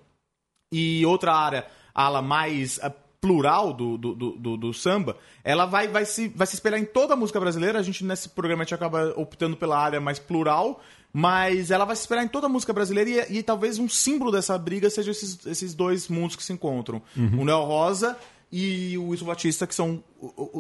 e 0.73 1.05
outra 1.07 1.35
área, 1.35 1.67
a 1.95 2.05
ala 2.05 2.23
mais 2.23 2.79
eh, 2.83 2.93
plural 3.21 3.73
do, 3.73 3.97
do, 3.97 4.15
do, 4.15 4.57
do- 4.57 4.75
samba, 4.75 5.17
ela 5.43 5.65
vai, 5.67 5.89
vai, 5.89 6.05
se, 6.05 6.29
vai 6.29 6.47
se 6.47 6.55
espelhar 6.55 6.79
em 6.79 6.85
toda 6.85 7.15
a 7.15 7.17
música 7.17 7.41
brasileira. 7.41 7.79
A 7.79 7.83
gente, 7.83 8.05
nesse 8.05 8.29
programa, 8.29 8.63
a 8.63 8.65
gente 8.65 8.75
acaba 8.75 9.13
optando 9.17 9.57
pela 9.57 9.79
área 9.79 10.01
mais 10.01 10.19
plural, 10.19 10.81
mas 11.13 11.71
ela 11.71 11.85
vai 11.85 11.95
se 11.97 12.03
espelhar 12.03 12.25
em 12.25 12.29
toda 12.29 12.47
a 12.47 12.51
música 12.51 12.73
brasileira 12.73 13.27
e, 13.31 13.39
e 13.39 13.43
talvez 13.43 13.79
um 13.79 13.89
símbolo 13.89 14.31
dessa 14.33 14.59
briga 14.59 14.91
seja 14.91 15.11
esses, 15.13 15.47
esses 15.47 15.75
dois 15.75 16.09
mundos 16.09 16.37
que 16.37 16.43
se 16.43 16.53
encontram. 16.53 17.01
O 17.39 17.45
Neo 17.45 17.63
Rosa 17.63 18.17
e 18.57 18.97
o 18.97 19.09
Wilson 19.09 19.25
Batista, 19.25 19.67
que 19.67 19.75
são 19.75 20.01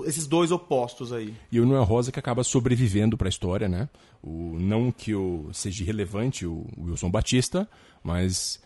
esses 0.04 0.26
dois 0.26 0.50
opostos 0.50 1.12
aí. 1.12 1.32
E 1.52 1.60
o 1.60 1.64
Noel 1.64 1.84
Rosa 1.84 2.10
que 2.10 2.18
acaba 2.18 2.42
sobrevivendo 2.42 3.16
para 3.16 3.28
a 3.28 3.30
história, 3.30 3.68
né? 3.68 3.88
O, 4.20 4.56
não 4.58 4.90
que 4.90 5.14
o, 5.14 5.48
seja 5.52 5.84
relevante 5.84 6.44
o 6.44 6.66
Wilson 6.76 7.08
Batista, 7.08 7.68
mas 8.02 8.60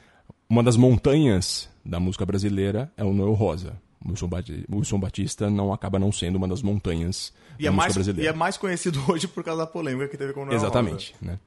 uma 0.49 0.63
das 0.63 0.79
montanhas 0.79 1.69
da 1.85 2.01
música 2.01 2.25
brasileira 2.25 2.91
é 2.97 3.05
o 3.05 3.13
Noel 3.13 3.35
Rosa. 3.35 3.79
O 4.03 4.09
Wilson, 4.09 4.31
Wilson 4.73 4.99
Batista 4.99 5.51
não 5.51 5.75
acaba 5.75 5.99
não 5.99 6.11
sendo 6.11 6.37
uma 6.37 6.49
das 6.49 6.63
montanhas 6.63 7.31
E 7.59 7.65
da 7.65 7.69
é, 7.69 7.71
música 7.71 7.73
mais, 7.73 7.93
e 7.93 7.95
brasileira. 7.97 8.31
é 8.31 8.35
mais 8.35 8.57
conhecido 8.57 8.99
hoje 9.13 9.29
por 9.29 9.45
causa 9.45 9.61
da 9.61 9.67
polêmica 9.67 10.09
que 10.09 10.17
teve 10.17 10.33
com 10.33 10.45
o 10.45 10.47
Neo 10.47 10.55
Exatamente, 10.55 11.15
né? 11.21 11.39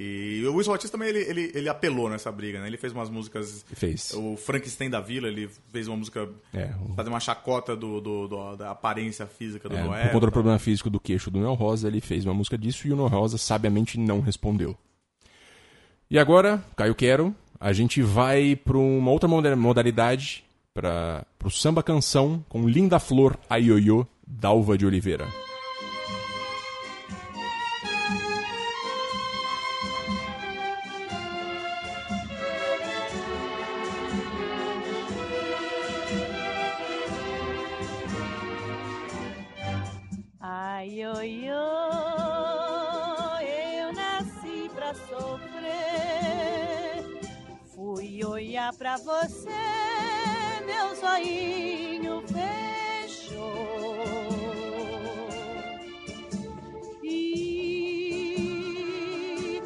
E 0.00 0.44
o 0.46 0.54
Wilson 0.54 0.70
Batista 0.70 0.96
também 0.96 1.08
ele, 1.08 1.18
ele, 1.28 1.50
ele 1.56 1.68
apelou 1.68 2.08
nessa 2.08 2.30
briga, 2.30 2.60
né? 2.60 2.68
Ele 2.68 2.76
fez 2.76 2.92
umas 2.92 3.10
músicas. 3.10 3.64
Fez. 3.74 4.12
O 4.14 4.36
Frankenstein 4.36 4.88
da 4.88 5.00
Vila, 5.00 5.26
ele 5.26 5.50
fez 5.72 5.88
uma 5.88 5.96
música. 5.96 6.28
É, 6.54 6.70
o- 6.88 6.94
Fazer 6.94 7.08
uma 7.08 7.18
chacota 7.18 7.74
do, 7.74 8.00
do- 8.00 8.28
do- 8.28 8.56
da 8.56 8.70
aparência 8.70 9.26
física 9.26 9.68
do 9.68 9.74
É, 9.76 9.82
Noé. 9.82 10.02
por 10.04 10.12
conta 10.12 10.26
do 10.26 10.32
problema 10.32 10.58
físico 10.60 10.88
do 10.88 11.00
queixo 11.00 11.32
do 11.32 11.40
Noel 11.40 11.54
Rosa, 11.54 11.88
ele 11.88 12.00
fez 12.00 12.24
uma 12.24 12.32
música 12.32 12.56
disso 12.56 12.86
e 12.86 12.92
o 12.92 12.96
Noel 12.96 13.08
Rosa 13.10 13.36
sabiamente 13.38 13.98
não 13.98 14.20
respondeu. 14.20 14.76
E 16.08 16.16
agora, 16.16 16.62
Caio 16.76 16.94
Quero, 16.94 17.34
a 17.58 17.72
gente 17.72 18.00
vai 18.00 18.54
para 18.54 18.78
uma 18.78 19.10
outra 19.10 19.28
moda- 19.28 19.56
modalidade, 19.56 20.44
para 20.72 21.26
o 21.44 21.50
samba 21.50 21.82
canção 21.82 22.44
com 22.48 22.68
Linda 22.68 23.00
Flor 23.00 23.36
Aioiô, 23.50 24.06
Dalva 24.24 24.78
de 24.78 24.86
Oliveira. 24.86 25.26
Olhar 48.68 48.72
pra 48.74 48.96
você, 48.96 49.48
meu 50.66 50.94
zoinho 50.94 52.22
fechou. 52.26 53.38
E 57.02 58.42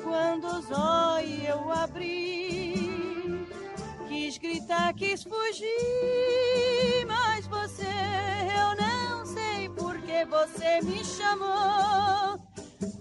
quando 0.02 0.46
os 0.46 0.70
olhos 0.70 1.44
eu 1.48 1.72
abri, 1.72 3.46
quis 4.08 4.38
gritar, 4.38 4.94
quis 4.94 5.24
fugir, 5.24 5.66
mas 7.06 7.46
você 7.46 7.82
eu 7.82 8.76
não 8.76 9.26
sei 9.26 9.68
por 9.70 10.00
que 10.02 10.24
você 10.26 10.80
me 10.82 11.04
chamou. 11.04 12.38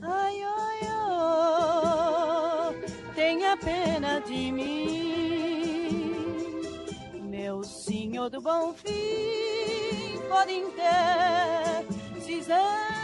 Ai, 0.02 0.44
ai, 0.44 0.80
ai, 0.90 2.76
tenha 3.14 3.56
pena 3.58 4.20
de 4.22 4.52
mim 4.52 5.51
meu 7.52 7.66
senhor 7.66 8.30
do 8.30 8.40
bom 8.40 8.74
fim 8.74 10.22
podem 10.30 10.72
ter 10.72 12.22
cisão. 12.22 13.01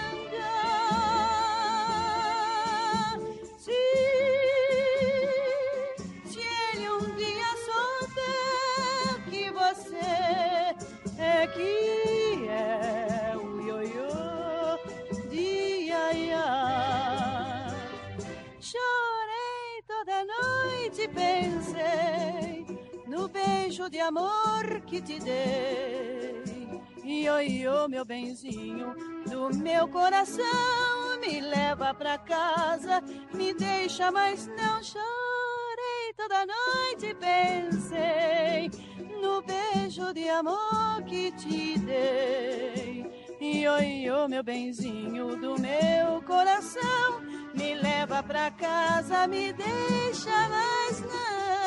No 23.17 23.27
beijo 23.27 23.89
de 23.89 23.99
amor 23.99 24.81
que 24.85 25.01
te 25.01 25.19
dei. 25.19 26.43
Ioiô, 27.03 27.87
meu 27.87 28.05
benzinho, 28.05 28.93
do 29.25 29.57
meu 29.57 29.87
coração, 29.87 31.19
me 31.19 31.41
leva 31.41 31.93
pra 31.95 32.17
casa, 32.19 33.01
me 33.33 33.53
deixa, 33.53 34.11
mas 34.11 34.45
não 34.47 34.83
chorei 34.83 36.13
toda 36.15 36.45
noite 36.45 37.07
e 37.07 37.15
pensei 37.15 38.69
no 39.19 39.41
beijo 39.41 40.13
de 40.13 40.29
amor 40.29 41.01
que 41.07 41.31
te 41.31 41.79
dei. 41.79 43.09
Ioiô, 43.41 44.27
meu 44.27 44.43
benzinho 44.43 45.37
do 45.37 45.59
meu 45.59 46.21
coração, 46.23 47.21
me 47.55 47.73
leva 47.73 48.21
pra 48.21 48.51
casa, 48.51 49.27
me 49.27 49.53
deixa, 49.53 50.49
mas 50.49 51.01
não. 51.01 51.66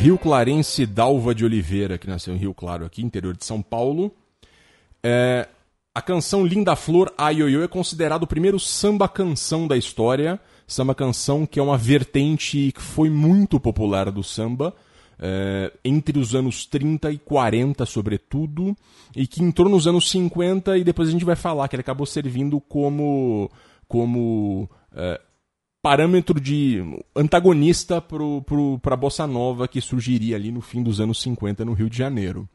Rio 0.00 0.16
Clarense 0.16 0.86
Dalva 0.86 1.34
de 1.34 1.44
Oliveira, 1.44 1.98
que 1.98 2.08
nasceu 2.08 2.34
em 2.34 2.38
Rio 2.38 2.54
Claro, 2.54 2.86
aqui, 2.86 3.02
interior 3.02 3.36
de 3.36 3.44
São 3.44 3.60
Paulo. 3.60 4.10
É, 5.02 5.46
a 5.94 6.00
canção 6.00 6.46
Linda 6.46 6.74
Flor, 6.74 7.12
Aioiô, 7.18 7.62
é 7.62 7.68
considerado 7.68 8.22
o 8.22 8.26
primeiro 8.26 8.58
samba 8.58 9.06
canção 9.06 9.68
da 9.68 9.76
história. 9.76 10.40
Samba 10.66 10.94
canção 10.94 11.44
que 11.44 11.60
é 11.60 11.62
uma 11.62 11.76
vertente 11.76 12.72
que 12.72 12.80
foi 12.80 13.10
muito 13.10 13.60
popular 13.60 14.10
do 14.10 14.22
samba. 14.22 14.74
é, 15.20 15.70
entre 15.84 16.18
os 16.18 16.34
anos 16.34 16.64
30 16.64 17.12
e 17.12 17.18
40, 17.18 17.84
sobretudo, 17.84 18.74
e 19.14 19.26
que 19.26 19.42
entrou 19.42 19.68
nos 19.68 19.86
anos 19.86 20.10
50 20.10 20.78
e 20.78 20.84
depois 20.84 21.10
a 21.10 21.12
gente 21.12 21.26
vai 21.26 21.36
falar 21.36 21.68
que 21.68 21.76
ele 21.76 21.82
acabou 21.82 22.06
servindo 22.06 22.58
como, 22.58 23.50
como 23.86 24.66
é, 24.94 25.20
parâmetro 25.82 26.40
de 26.40 26.82
antagonista 27.16 28.00
para 28.00 28.94
a 28.94 28.96
bossa 28.96 29.26
nova 29.26 29.66
que 29.66 29.80
surgiria 29.80 30.36
ali 30.36 30.52
no 30.52 30.60
fim 30.60 30.82
dos 30.82 31.00
anos 31.00 31.20
50 31.22 31.64
no 31.64 31.72
Rio 31.72 31.88
de 31.88 31.96
Janeiro. 31.96 32.48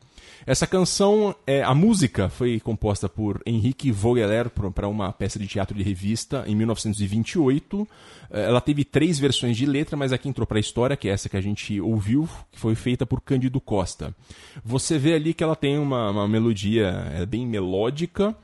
Essa 0.46 0.68
canção, 0.68 1.36
é, 1.48 1.64
a 1.64 1.74
música 1.74 2.30
foi 2.30 2.60
composta 2.60 3.10
por 3.10 3.42
Henrique 3.46 3.92
Vogeler 3.92 4.50
para 4.50 4.88
uma 4.88 5.12
peça 5.12 5.40
de 5.40 5.48
teatro 5.48 5.76
de 5.76 5.84
revista 5.84 6.44
em 6.46 6.56
1928. 6.56 7.88
É, 8.30 8.44
Ela 8.46 8.62
teve 8.62 8.84
três 8.84 9.18
versões 9.18 9.58
de 9.58 9.66
letra, 9.66 9.98
mas 9.98 10.14
aqui 10.14 10.30
entrou 10.30 10.46
para 10.46 10.58
a 10.58 10.60
história, 10.60 10.96
que 10.96 11.10
é 11.10 11.12
essa 11.12 11.30
que 11.30 11.38
a 11.38 11.42
gente 11.42 11.82
ouviu, 11.82 12.30
que 12.52 12.60
foi 12.60 12.76
feita 12.76 13.08
por 13.08 13.22
Cândido 13.22 13.60
Costa. 13.60 14.16
Você 14.64 15.00
vê 15.00 15.16
ali 15.16 15.34
que 15.34 15.44
ela 15.44 15.56
tem 15.56 15.80
uma, 15.80 16.12
uma 16.12 16.28
melodia 16.28 16.90
é, 17.16 17.26
bem 17.26 17.46
melódica, 17.48 18.36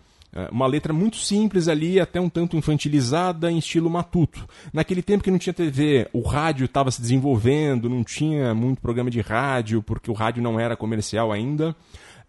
Uma 0.52 0.66
letra 0.66 0.94
muito 0.94 1.18
simples 1.18 1.68
ali, 1.68 2.00
até 2.00 2.20
um 2.20 2.30
tanto 2.30 2.56
infantilizada, 2.56 3.52
em 3.52 3.58
estilo 3.58 3.90
matuto. 3.90 4.48
Naquele 4.72 5.02
tempo 5.02 5.24
que 5.24 5.32
não 5.32 5.38
tinha 5.38 5.54
TV, 5.54 6.08
o 6.14 6.22
rádio 6.22 6.66
estava 6.66 6.90
se 6.90 7.02
desenvolvendo, 7.02 7.90
não 7.90 8.04
tinha 8.04 8.54
muito 8.54 8.82
programa 8.82 9.10
de 9.12 9.20
rádio, 9.20 9.84
porque 9.84 10.10
o 10.10 10.14
rádio 10.14 10.42
não 10.42 10.60
era 10.60 10.78
comercial 10.78 11.32
ainda. 11.32 11.76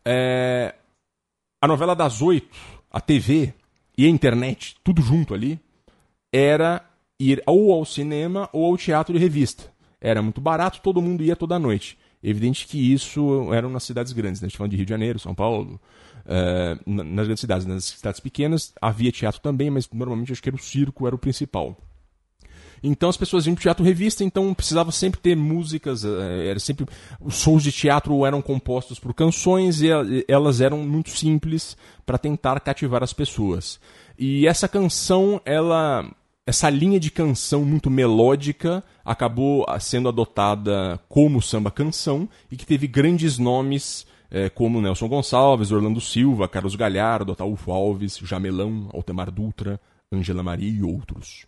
É, 0.05 0.75
A 1.61 1.69
novela 1.69 1.95
das 1.95 2.21
oito, 2.21 2.57
a 2.91 3.01
TV 3.01 3.55
e 3.97 4.05
a 4.05 4.09
internet, 4.09 4.75
tudo 4.83 5.01
junto 5.01 5.33
ali, 5.33 5.61
era 6.33 6.85
ir 7.21 7.41
ou 7.47 7.73
ao 7.73 7.85
cinema 7.85 8.49
ou 8.53 8.67
ao 8.67 8.77
teatro 8.77 9.15
de 9.15 9.21
revista. 9.21 9.71
Era 10.01 10.21
muito 10.21 10.41
barato, 10.41 10.81
todo 10.83 11.01
mundo 11.01 11.23
ia 11.23 11.37
toda 11.37 11.57
noite. 11.59 11.97
Evidente 12.21 12.67
que 12.67 12.93
isso 12.93 13.53
eram 13.53 13.71
nas 13.71 13.85
cidades 13.85 14.13
grandes, 14.13 14.41
né? 14.41 14.47
a 14.47 14.49
gente 14.49 14.55
tá 14.55 14.59
falando 14.59 14.71
de 14.73 14.77
Rio 14.77 14.87
de 14.87 14.91
Janeiro, 14.91 15.19
São 15.19 15.35
Paulo, 15.35 15.81
eh, 16.27 16.77
na- 16.87 17.05
nas 17.05 17.27
grandes 17.27 17.41
cidades. 17.41 17.67
Nas 17.67 17.85
cidades 17.85 18.21
pequenas 18.21 18.73
havia 18.81 19.13
teatro 19.13 19.41
também, 19.41 19.71
mas 19.71 19.89
normalmente 19.93 20.33
acho 20.33 20.43
que 20.43 20.49
era 20.49 20.57
o 20.57 20.63
circo, 20.63 21.07
era 21.07 21.15
o 21.17 21.19
principal. 21.19 21.77
Então 22.83 23.09
as 23.09 23.17
pessoas 23.17 23.47
iam 23.47 23.55
pro 23.55 23.63
teatro 23.63 23.85
revista, 23.85 24.25
então 24.25 24.53
precisava 24.53 24.91
sempre 24.91 25.21
ter 25.21 25.37
músicas, 25.37 26.05
eh, 26.05 26.49
era 26.49 26.59
sempre 26.59 26.85
os 27.21 27.37
shows 27.37 27.63
de 27.63 27.71
teatro 27.71 28.27
eram 28.27 28.43
compostos 28.43 28.99
por 28.99 29.15
canções 29.15 29.81
e 29.81 29.87
e 29.87 30.25
elas 30.27 30.61
eram 30.61 30.79
muito 30.79 31.11
simples 31.11 31.77
para 32.05 32.19
tentar 32.19 32.59
cativar 32.61 33.03
as 33.03 33.13
pessoas. 33.13 33.79
E 34.19 34.47
essa 34.49 34.67
canção, 34.67 35.41
ela 35.45 36.11
essa 36.45 36.69
linha 36.69 36.99
de 36.99 37.09
canção 37.11 37.65
muito 37.65 37.89
melódica 37.89 38.83
acabou 39.05 39.65
ah, 39.69 39.79
sendo 39.79 40.09
adotada 40.09 40.99
como 41.09 41.41
samba 41.41 41.71
canção 41.71 42.29
e 42.51 42.57
que 42.57 42.67
teve 42.67 42.89
grandes 42.89 43.39
nomes 43.39 44.05
eh, 44.35 44.49
como 44.49 44.81
Nelson 44.81 45.09
Gonçalves, 45.09 45.71
Orlando 45.71 46.01
Silva, 46.01 46.49
Carlos 46.49 46.75
Galhardo, 46.75 47.33
Ataúfo 47.33 47.71
Alves, 47.71 48.17
Jamelão, 48.17 48.89
Altemar 48.91 49.31
Dutra, 49.31 49.79
Ângela 50.11 50.43
Maria 50.43 50.71
e 50.71 50.83
outros. 50.83 51.45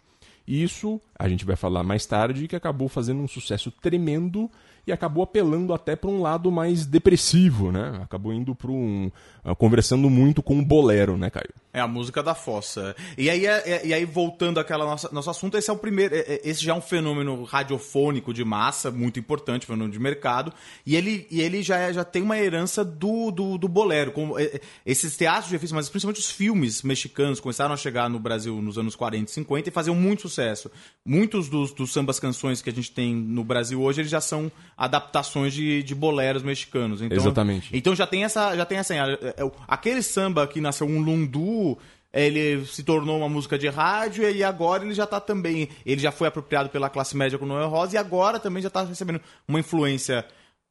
Isso 0.46 1.00
a 1.18 1.26
gente 1.26 1.46
vai 1.46 1.56
falar 1.56 1.82
mais 1.82 2.04
tarde 2.04 2.46
que 2.46 2.54
acabou 2.54 2.86
fazendo 2.86 3.22
um 3.22 3.26
sucesso 3.26 3.70
tremendo 3.70 4.50
e 4.86 4.92
acabou 4.92 5.22
apelando 5.24 5.72
até 5.72 5.96
para 5.96 6.10
um 6.10 6.20
lado 6.20 6.50
mais 6.50 6.84
depressivo, 6.86 7.72
né? 7.72 8.00
Acabou 8.02 8.32
indo 8.32 8.54
para 8.54 8.70
um 8.70 9.10
ah, 9.44 9.54
conversando 9.54 10.08
muito 10.10 10.42
com 10.42 10.58
o 10.58 10.64
bolero, 10.64 11.16
né, 11.16 11.30
Caio? 11.30 11.48
É 11.72 11.80
a 11.80 11.88
música 11.88 12.22
da 12.22 12.34
fossa. 12.34 12.94
E 13.18 13.28
aí, 13.28 13.46
é- 13.46 13.62
é- 13.70 13.86
e 13.86 13.92
aí 13.92 14.04
voltando 14.04 14.60
àquela 14.60 14.84
nossa 14.84 15.08
nosso 15.12 15.28
assunto, 15.28 15.56
esse 15.56 15.68
é 15.68 15.72
o 15.72 15.76
primeiro. 15.76 16.14
é- 16.14 16.20
é- 16.20 16.40
Esse 16.44 16.62
já 16.64 16.72
é 16.72 16.76
um 16.76 16.80
fenômeno 16.80 17.42
radiofônico 17.42 18.32
de 18.32 18.44
massa, 18.44 18.90
muito 18.90 19.18
importante, 19.18 19.66
fenômeno 19.66 19.90
de 19.90 19.98
mercado. 19.98 20.52
E 20.86 20.94
ele, 20.94 21.26
e 21.30 21.40
ele 21.40 21.62
já, 21.62 21.78
é- 21.78 21.92
já 21.92 22.04
tem 22.04 22.22
uma 22.22 22.38
herança 22.38 22.84
do, 22.84 23.30
do, 23.30 23.58
do 23.58 23.66
bolero. 23.68 24.12
Como, 24.12 24.38
é- 24.38 24.60
esses 24.86 25.16
teatros 25.16 25.46
de 25.48 25.52
revista, 25.52 25.74
mas 25.74 25.88
principalmente 25.88 26.20
os 26.20 26.30
filmes 26.30 26.82
mexicanos, 26.82 27.40
começaram 27.40 27.74
a 27.74 27.76
chegar 27.76 28.08
no 28.08 28.18
Brasil 28.20 28.60
nos 28.62 28.78
anos 28.78 28.94
40 28.94 29.30
e 29.30 29.34
50 29.34 29.68
e 29.68 29.72
faziam 29.72 29.94
muito 29.96 30.22
sucesso. 30.22 30.70
Muitos 31.04 31.48
dos, 31.48 31.72
dos 31.72 31.92
sambas 31.92 32.20
canções 32.20 32.62
que 32.62 32.70
a 32.70 32.72
gente 32.72 32.92
tem 32.92 33.14
no 33.14 33.42
Brasil 33.42 33.82
hoje, 33.82 34.00
eles 34.00 34.10
já 34.10 34.20
são 34.20 34.50
adaptações 34.76 35.52
de, 35.52 35.82
de 35.82 35.94
boleros 35.94 36.42
mexicanos. 36.42 37.00
Então, 37.00 37.16
Exatamente. 37.16 37.70
então 37.72 37.94
já 37.94 38.06
tem 38.06 38.24
essa, 38.24 38.56
já 38.56 38.64
tem 38.64 38.78
essa, 38.78 38.94
é, 38.94 39.12
é, 39.22 39.50
aquele 39.68 40.02
samba 40.02 40.46
que 40.46 40.60
nasceu 40.60 40.86
um 40.86 41.00
lundu, 41.00 41.78
ele 42.12 42.64
se 42.66 42.82
tornou 42.82 43.18
uma 43.18 43.28
música 43.28 43.58
de 43.58 43.68
rádio 43.68 44.28
e 44.30 44.44
agora 44.44 44.84
ele 44.84 44.94
já 44.94 45.06
tá 45.06 45.20
também, 45.20 45.68
ele 45.84 46.00
já 46.00 46.12
foi 46.12 46.28
apropriado 46.28 46.68
pela 46.68 46.88
classe 46.88 47.16
média 47.16 47.38
com 47.38 47.46
Noel 47.46 47.68
Rosa 47.68 47.94
e 47.94 47.98
agora 47.98 48.38
também 48.38 48.62
já 48.62 48.70
tá 48.70 48.84
recebendo 48.84 49.20
uma 49.48 49.58
influência 49.58 50.24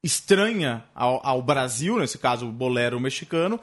estranha 0.04 0.84
ao, 0.94 1.26
ao 1.26 1.42
Brasil, 1.42 1.98
nesse 1.98 2.18
caso 2.18 2.48
o 2.48 2.52
bolero 2.52 3.00
mexicano, 3.00 3.60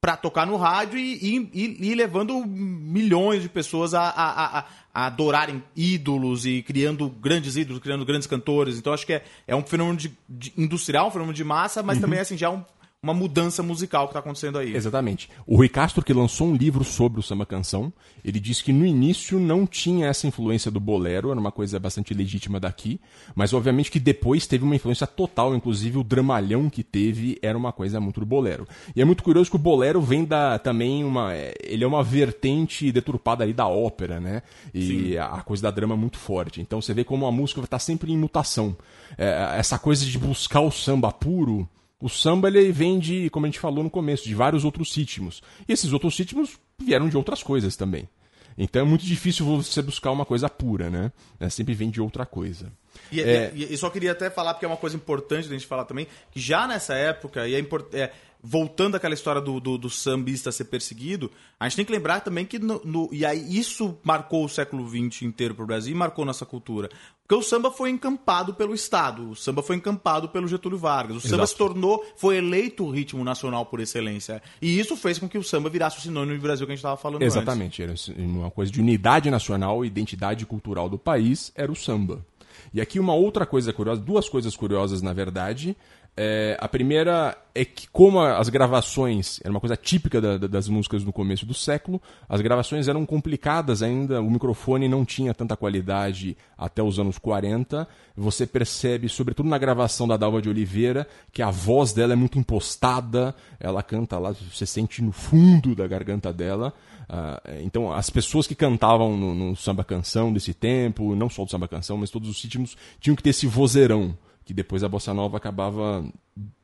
pra 0.00 0.16
tocar 0.16 0.46
no 0.46 0.56
rádio 0.56 0.98
e, 0.98 1.48
e, 1.52 1.90
e- 1.90 1.94
levando 1.94 2.44
milhões 2.46 3.42
de 3.42 3.48
pessoas 3.48 3.94
a, 3.94 4.02
a, 4.02 4.58
a- 4.60 4.64
a 4.94 5.06
adorarem 5.06 5.62
ídolos 5.76 6.44
e 6.46 6.62
criando 6.62 7.08
grandes 7.08 7.56
ídolos, 7.56 7.80
criando 7.82 8.04
grandes 8.04 8.26
cantores. 8.26 8.78
Então 8.78 8.92
acho 8.92 9.06
que 9.06 9.12
é, 9.12 9.24
é 9.46 9.54
um 9.54 9.62
fenômeno 9.62 9.96
de, 9.98 10.12
de- 10.28 10.52
industrial, 10.56 11.08
um 11.08 11.10
fenômeno 11.10 11.34
de 11.34 11.44
massa, 11.44 11.82
mas 11.82 11.98
também 12.00 12.18
assim, 12.20 12.36
já 12.36 12.46
é 12.46 12.50
um- 12.50 12.64
uma 13.00 13.14
mudança 13.14 13.62
musical 13.62 14.08
que 14.08 14.14
tá 14.14 14.18
acontecendo 14.18 14.58
aí. 14.58 14.74
Exatamente. 14.74 15.30
O 15.46 15.56
Rui 15.56 15.68
Castro, 15.68 16.04
que 16.04 16.12
lançou 16.12 16.48
um 16.48 16.56
livro 16.56 16.82
sobre 16.82 17.20
o 17.20 17.22
samba 17.22 17.46
canção, 17.46 17.92
ele 18.24 18.40
disse 18.40 18.64
que 18.64 18.72
no 18.72 18.84
início 18.84 19.38
não 19.38 19.68
tinha 19.68 20.08
essa 20.08 20.26
influência 20.26 20.68
do 20.68 20.80
bolero, 20.80 21.30
era 21.30 21.38
uma 21.38 21.52
coisa 21.52 21.78
bastante 21.78 22.12
legítima 22.12 22.58
daqui, 22.58 23.00
mas 23.36 23.52
obviamente 23.52 23.88
que 23.88 24.00
depois 24.00 24.48
teve 24.48 24.64
uma 24.64 24.74
influência 24.74 25.06
total, 25.06 25.54
inclusive 25.54 25.96
o 25.96 26.02
dramalhão 26.02 26.68
que 26.68 26.82
teve 26.82 27.38
era 27.40 27.56
uma 27.56 27.72
coisa 27.72 28.00
muito 28.00 28.18
do 28.18 28.26
bolero. 28.26 28.66
E 28.96 29.00
é 29.00 29.04
muito 29.04 29.22
curioso 29.22 29.48
que 29.48 29.56
o 29.56 29.60
bolero 29.60 30.02
vem 30.02 30.24
da 30.24 30.58
também 30.58 31.04
uma. 31.04 31.32
é, 31.32 31.54
Ele 31.62 31.84
é 31.84 31.86
uma 31.86 32.02
vertente 32.02 32.90
deturpada 32.90 33.44
ali 33.44 33.52
da 33.52 33.68
ópera, 33.68 34.18
né? 34.18 34.42
E 34.74 35.16
a 35.16 35.38
a 35.38 35.42
coisa 35.42 35.62
da 35.62 35.70
drama 35.70 35.94
é 35.94 35.96
muito 35.96 36.18
forte. 36.18 36.60
Então 36.60 36.80
você 36.80 36.92
vê 36.92 37.04
como 37.04 37.24
a 37.24 37.30
música 37.30 37.60
está 37.60 37.78
sempre 37.78 38.12
em 38.12 38.18
mutação. 38.18 38.76
É, 39.16 39.54
essa 39.56 39.78
coisa 39.78 40.04
de 40.04 40.18
buscar 40.18 40.62
o 40.62 40.70
samba 40.72 41.12
puro. 41.12 41.68
O 42.00 42.08
samba 42.08 42.48
ele 42.48 42.70
vem 42.70 42.98
de, 42.98 43.28
como 43.30 43.46
a 43.46 43.48
gente 43.48 43.58
falou 43.58 43.82
no 43.82 43.90
começo, 43.90 44.24
de 44.24 44.34
vários 44.34 44.64
outros 44.64 44.94
ritmos. 44.94 45.42
E 45.68 45.72
esses 45.72 45.92
outros 45.92 46.16
ritmos 46.16 46.58
vieram 46.78 47.08
de 47.08 47.16
outras 47.16 47.42
coisas 47.42 47.74
também. 47.76 48.08
Então 48.56 48.82
é 48.82 48.84
muito 48.84 49.04
difícil 49.04 49.44
você 49.46 49.80
buscar 49.82 50.10
uma 50.10 50.24
coisa 50.24 50.48
pura, 50.48 50.90
né? 50.90 51.12
É, 51.38 51.48
sempre 51.48 51.74
vem 51.74 51.90
de 51.90 52.00
outra 52.00 52.26
coisa. 52.26 52.72
E, 53.12 53.20
É. 53.20 53.52
e- 53.54 53.72
e 53.72 53.76
só 53.76 53.88
queria 53.90 54.12
até 54.12 54.28
falar, 54.30 54.54
porque 54.54 54.64
é 54.66 54.68
uma 54.68 54.76
coisa 54.76 54.96
importante 54.96 55.48
da 55.48 55.54
gente 55.54 55.66
falar 55.66 55.84
também, 55.84 56.08
que 56.32 56.40
já 56.40 56.66
nessa 56.66 56.94
época, 56.94 57.46
e 57.46 57.54
é 57.54 57.58
importante. 57.60 58.10
Voltando 58.42 58.94
àquela 58.94 59.14
história 59.14 59.40
do, 59.40 59.58
do, 59.60 59.76
do 59.76 59.90
sambista 59.90 60.52
ser 60.52 60.64
perseguido, 60.64 61.30
a 61.58 61.68
gente 61.68 61.76
tem 61.76 61.84
que 61.84 61.92
lembrar 61.92 62.20
também 62.20 62.44
que. 62.44 62.58
No, 62.58 62.80
no- 62.84 63.08
e 63.12 63.24
aí 63.24 63.58
isso 63.58 63.98
marcou 64.02 64.44
o 64.44 64.48
século 64.48 64.88
XX 64.88 65.22
inteiro 65.22 65.54
pro 65.54 65.66
Brasil 65.66 65.92
e 65.92 65.98
marcou 65.98 66.24
nossa 66.24 66.46
cultura. 66.46 66.88
Porque 67.26 67.34
o 67.34 67.46
samba 67.46 67.70
foi 67.70 67.90
encampado 67.90 68.54
pelo 68.54 68.74
Estado, 68.74 69.30
o 69.30 69.36
samba 69.36 69.62
foi 69.62 69.76
encampado 69.76 70.30
pelo 70.30 70.48
Getúlio 70.48 70.78
Vargas. 70.78 71.16
O 71.18 71.20
samba 71.20 71.42
Exato. 71.42 71.50
se 71.50 71.56
tornou, 71.56 72.02
foi 72.16 72.36
eleito 72.38 72.84
o 72.84 72.90
ritmo 72.90 73.22
nacional 73.22 73.66
por 73.66 73.80
excelência. 73.80 74.40
E 74.62 74.78
isso 74.78 74.96
fez 74.96 75.18
com 75.18 75.28
que 75.28 75.36
o 75.36 75.42
samba 75.44 75.68
virasse 75.68 75.98
o 75.98 76.00
sinônimo 76.00 76.34
de 76.36 76.42
Brasil 76.42 76.64
que 76.66 76.72
a 76.72 76.74
gente 76.74 76.80
estava 76.80 76.96
falando 76.96 77.22
antes. 77.22 77.36
Exatamente, 77.36 77.82
era 77.82 77.94
uma 78.16 78.50
coisa 78.50 78.72
de 78.72 78.80
unidade 78.80 79.30
nacional, 79.30 79.84
identidade 79.84 80.46
cultural 80.46 80.88
do 80.88 80.96
país, 80.98 81.52
era 81.54 81.70
o 81.70 81.76
samba. 81.76 82.24
E 82.72 82.80
aqui 82.80 82.98
uma 82.98 83.14
outra 83.14 83.46
coisa 83.46 83.72
curiosa, 83.72 84.00
duas 84.00 84.28
coisas 84.28 84.56
curiosas 84.56 85.00
na 85.02 85.12
verdade. 85.12 85.76
É, 86.20 86.56
a 86.60 86.66
primeira 86.66 87.38
é 87.54 87.64
que, 87.64 87.86
como 87.92 88.18
as 88.20 88.48
gravações, 88.48 89.38
era 89.44 89.50
uma 89.52 89.60
coisa 89.60 89.76
típica 89.76 90.20
da- 90.20 90.36
da- 90.36 90.46
das 90.48 90.66
músicas 90.68 91.04
no 91.04 91.12
começo 91.12 91.46
do 91.46 91.54
século, 91.54 92.02
as 92.28 92.40
gravações 92.40 92.88
eram 92.88 93.06
complicadas 93.06 93.84
ainda, 93.84 94.20
o 94.20 94.28
microfone 94.28 94.88
não 94.88 95.04
tinha 95.04 95.32
tanta 95.32 95.56
qualidade 95.56 96.36
até 96.56 96.82
os 96.82 96.98
anos 96.98 97.18
40. 97.18 97.86
Você 98.16 98.48
percebe, 98.48 99.08
sobretudo 99.08 99.48
na 99.48 99.58
gravação 99.58 100.08
da 100.08 100.16
Dalva 100.16 100.42
de 100.42 100.48
Oliveira, 100.48 101.06
que 101.32 101.40
a 101.40 101.50
voz 101.52 101.92
dela 101.92 102.14
é 102.14 102.16
muito 102.16 102.36
impostada, 102.36 103.32
ela 103.60 103.80
canta 103.80 104.18
lá, 104.18 104.32
você 104.52 104.66
sente 104.66 105.00
no 105.00 105.12
fundo 105.12 105.72
da 105.76 105.86
garganta 105.86 106.32
dela. 106.32 106.72
Ah, 107.08 107.40
então, 107.62 107.92
as 107.92 108.10
pessoas 108.10 108.44
que 108.44 108.56
cantavam 108.56 109.16
no, 109.16 109.34
no 109.36 109.54
samba 109.56 109.84
canção 109.84 110.32
desse 110.32 110.52
tempo, 110.52 111.14
não 111.14 111.30
só 111.30 111.44
do 111.44 111.50
samba 111.52 111.68
canção, 111.68 111.96
mas 111.96 112.10
todos 112.10 112.28
os 112.28 112.42
ritmos, 112.42 112.76
tinham 113.00 113.14
que 113.14 113.22
ter 113.22 113.30
esse 113.30 113.46
vozeirão, 113.46 114.16
que 114.48 114.54
depois 114.54 114.82
a 114.82 114.88
bossa 114.88 115.12
nova 115.12 115.36
acabava 115.36 116.02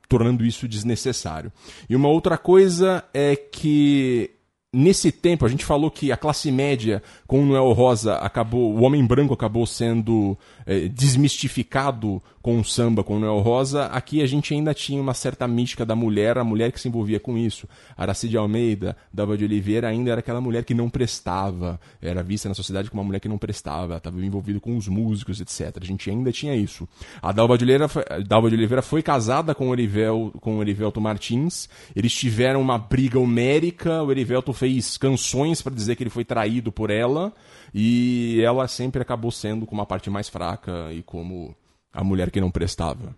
tornando 0.09 0.43
isso 0.43 0.67
desnecessário. 0.67 1.53
E 1.87 1.95
uma 1.95 2.09
outra 2.09 2.39
coisa 2.39 3.05
é 3.13 3.37
que 3.37 4.31
nesse 4.75 5.13
tempo 5.13 5.47
a 5.47 5.49
gente 5.49 5.65
falou 5.65 5.91
que 5.91 6.11
a 6.11 6.17
classe 6.17 6.51
média 6.51 7.03
com 7.27 7.43
o 7.43 7.47
Noel 7.47 7.73
Rosa 7.73 8.17
acabou, 8.17 8.75
o 8.75 8.83
homem 8.83 9.05
branco 9.07 9.33
acabou 9.33 9.67
sendo 9.67 10.37
eh, 10.67 10.89
desmistificado 10.89 12.23
com 12.43 12.61
o 12.61 12.65
samba 12.65 13.03
com 13.03 13.17
o 13.17 13.19
Noel 13.19 13.39
Rosa. 13.39 13.87
Aqui 13.87 14.21
a 14.21 14.27
gente 14.27 14.53
ainda 14.53 14.75
tinha 14.75 15.01
uma 15.01 15.15
certa 15.15 15.49
mística 15.49 15.87
da 15.87 15.97
mulher, 15.97 16.37
a 16.37 16.45
mulher 16.45 16.73
que 16.73 16.81
se 16.81 16.89
envolvia 16.89 17.19
com 17.19 17.39
isso. 17.39 17.67
Aracide 17.97 18.37
Almeida, 18.37 18.97
Dalva 19.13 19.37
de 19.37 19.45
Oliveira 19.45 19.89
ainda 19.89 20.11
era 20.11 20.21
aquela 20.21 20.41
mulher 20.41 20.65
que 20.65 20.75
não 20.75 20.91
prestava, 20.91 21.81
era 22.03 22.23
vista 22.23 22.49
na 22.49 22.55
sociedade 22.55 22.91
como 22.91 23.01
uma 23.01 23.07
mulher 23.07 23.21
que 23.21 23.29
não 23.29 23.39
prestava, 23.39 23.97
estava 23.97 24.23
envolvida 24.23 24.61
com 24.61 24.77
os 24.77 24.89
músicos, 24.89 25.41
etc. 25.41 25.79
A 25.81 25.85
gente 25.85 26.11
ainda 26.11 26.31
tinha 26.31 26.55
isso. 26.55 26.87
A 27.23 27.33
Dalva 27.33 27.57
de 27.57 27.65
Oliveira 27.65 27.89
Dalva 28.27 28.49
de 28.49 28.57
Oliveira 28.57 28.83
foi 28.83 29.03
casada 29.03 29.55
com 29.55 29.71
o, 29.71 29.73
Erivel, 29.73 30.33
com 30.41 30.59
o 30.59 30.63
Erivelto 30.63 31.01
Martins. 31.01 31.69
Eles 31.95 32.13
tiveram 32.13 32.61
uma 32.61 32.79
briga 32.79 33.19
homérica. 33.19 34.03
O 34.03 34.11
Erivelto 34.11 34.53
canções 34.99 35.61
para 35.63 35.75
dizer 35.75 35.97
que 35.97 36.03
ele 36.03 36.11
foi 36.11 36.25
traído 36.25 36.71
por 36.73 36.91
ela. 36.91 37.33
E 37.73 38.41
ela 38.45 38.69
sempre 38.69 39.03
acabou 39.03 39.31
sendo 39.31 39.67
com 39.67 39.75
uma 39.75 39.87
parte 39.87 40.09
mais 40.11 40.29
fraca 40.29 40.93
e 40.93 41.03
como 41.03 41.55
a 41.93 42.03
mulher 42.05 42.31
que 42.31 42.41
não 42.41 42.51
prestava. 42.51 43.15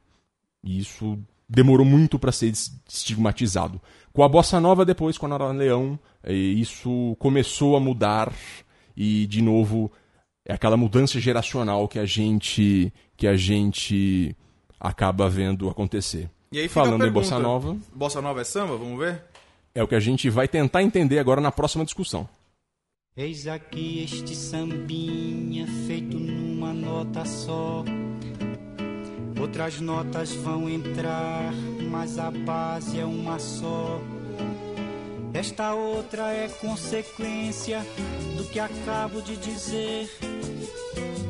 E 0.65 0.79
isso 0.79 1.19
demorou 1.49 1.85
muito 1.87 2.19
para 2.19 2.33
ser 2.33 2.49
es- 2.49 2.73
estigmatizado. 2.89 3.81
Com 4.13 4.23
a 4.25 4.29
bossa 4.29 4.59
nova 4.61 4.85
depois, 4.85 5.17
com 5.19 5.27
a 5.27 5.29
Nora 5.29 5.49
Leão, 5.53 5.99
eh, 6.25 6.33
isso 6.33 7.15
começou 7.19 7.77
a 7.77 7.81
mudar 7.81 8.33
e 8.97 9.27
de 9.27 9.43
novo 9.43 9.93
é 10.45 10.55
aquela 10.55 10.77
mudança 10.77 11.21
geracional 11.21 11.87
que 11.87 11.99
a 11.99 12.07
gente 12.07 12.93
que 13.17 13.27
a 13.27 13.37
gente 13.37 14.35
acaba 14.81 15.29
vendo 15.29 15.69
acontecer. 15.69 16.31
E 16.53 16.59
aí 16.59 16.67
a 16.67 16.69
Falando 16.69 17.07
em 17.07 17.11
bossa 17.11 17.39
nova, 17.39 17.77
Bossa 17.95 18.21
nova 18.23 18.41
é 18.41 18.45
samba? 18.45 18.77
Vamos 18.77 18.99
ver? 18.99 19.23
É 19.77 19.83
o 19.83 19.87
que 19.87 19.95
a 19.95 20.01
gente 20.01 20.31
vai 20.31 20.49
tentar 20.49 20.83
entender 20.83 21.19
agora 21.19 21.39
na 21.39 21.53
próxima 21.53 21.85
discussão. 21.85 22.27
Eis 23.15 23.47
aqui 23.47 24.03
este 24.03 24.35
sambinha 24.35 25.67
feito 25.87 26.19
numa 26.19 26.73
nota 26.73 27.27
só. 27.27 27.85
Outras 29.39 29.79
notas 29.79 30.33
vão 30.33 30.67
entrar, 30.67 31.53
mas 31.91 32.19
a 32.19 32.31
base 32.31 32.99
é 32.99 33.05
uma 33.05 33.39
só. 33.39 34.01
Esta 35.35 35.75
outra 35.75 36.33
é 36.33 36.49
consequência 36.49 37.85
do 38.37 38.45
que 38.45 38.59
acabo 38.59 39.21
de 39.23 39.37
dizer. 39.37 40.11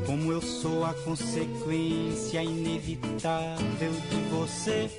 Como 0.07 0.31
eu 0.31 0.41
sou 0.41 0.85
a 0.85 0.95
consequência 0.95 2.43
inevitável 2.43 3.93
de 3.93 4.17
você. 4.31 4.91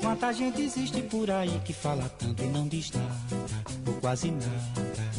Quanta 0.00 0.32
gente 0.32 0.62
existe 0.62 1.02
por 1.02 1.30
aí 1.30 1.60
que 1.64 1.72
fala 1.72 2.08
tanto 2.18 2.42
e 2.42 2.46
não 2.46 2.66
diz 2.66 2.90
nada, 2.90 3.14
ou 3.86 3.94
quase 3.94 4.30
nada. 4.30 5.12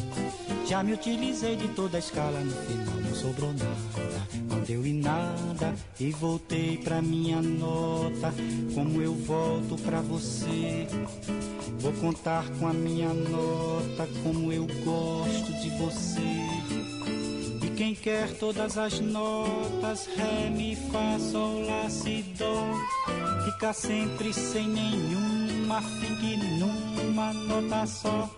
Já 0.66 0.82
me 0.82 0.92
utilizei 0.92 1.56
de 1.56 1.68
toda 1.68 1.96
a 1.96 2.00
escala, 2.00 2.40
no 2.40 2.52
final 2.52 2.94
não 3.00 3.14
sobrou 3.14 3.52
nada. 3.52 4.43
Deu 4.66 4.86
em 4.86 4.94
nada 4.94 5.74
e 6.00 6.10
voltei 6.10 6.78
pra 6.78 7.02
minha 7.02 7.42
nota. 7.42 8.32
Como 8.74 9.02
eu 9.02 9.14
volto 9.14 9.76
pra 9.82 10.00
você, 10.00 10.86
vou 11.80 11.92
contar 11.92 12.48
com 12.58 12.66
a 12.66 12.72
minha 12.72 13.12
nota. 13.12 14.08
Como 14.22 14.50
eu 14.50 14.66
gosto 14.84 15.52
de 15.60 15.68
você. 15.70 16.20
E 17.62 17.70
quem 17.76 17.94
quer 17.94 18.30
todas 18.38 18.78
as 18.78 19.00
notas, 19.00 20.06
Ré, 20.16 20.48
Mi, 20.48 20.74
Fá, 20.76 21.18
Sol, 21.18 21.66
Lá, 21.66 21.90
Si, 21.90 22.22
Dó, 22.38 22.74
fica 23.44 23.72
sempre 23.74 24.32
sem 24.32 24.66
nenhuma, 24.66 25.82
fique 25.82 26.36
numa 26.58 27.34
nota 27.34 27.86
só. 27.86 28.30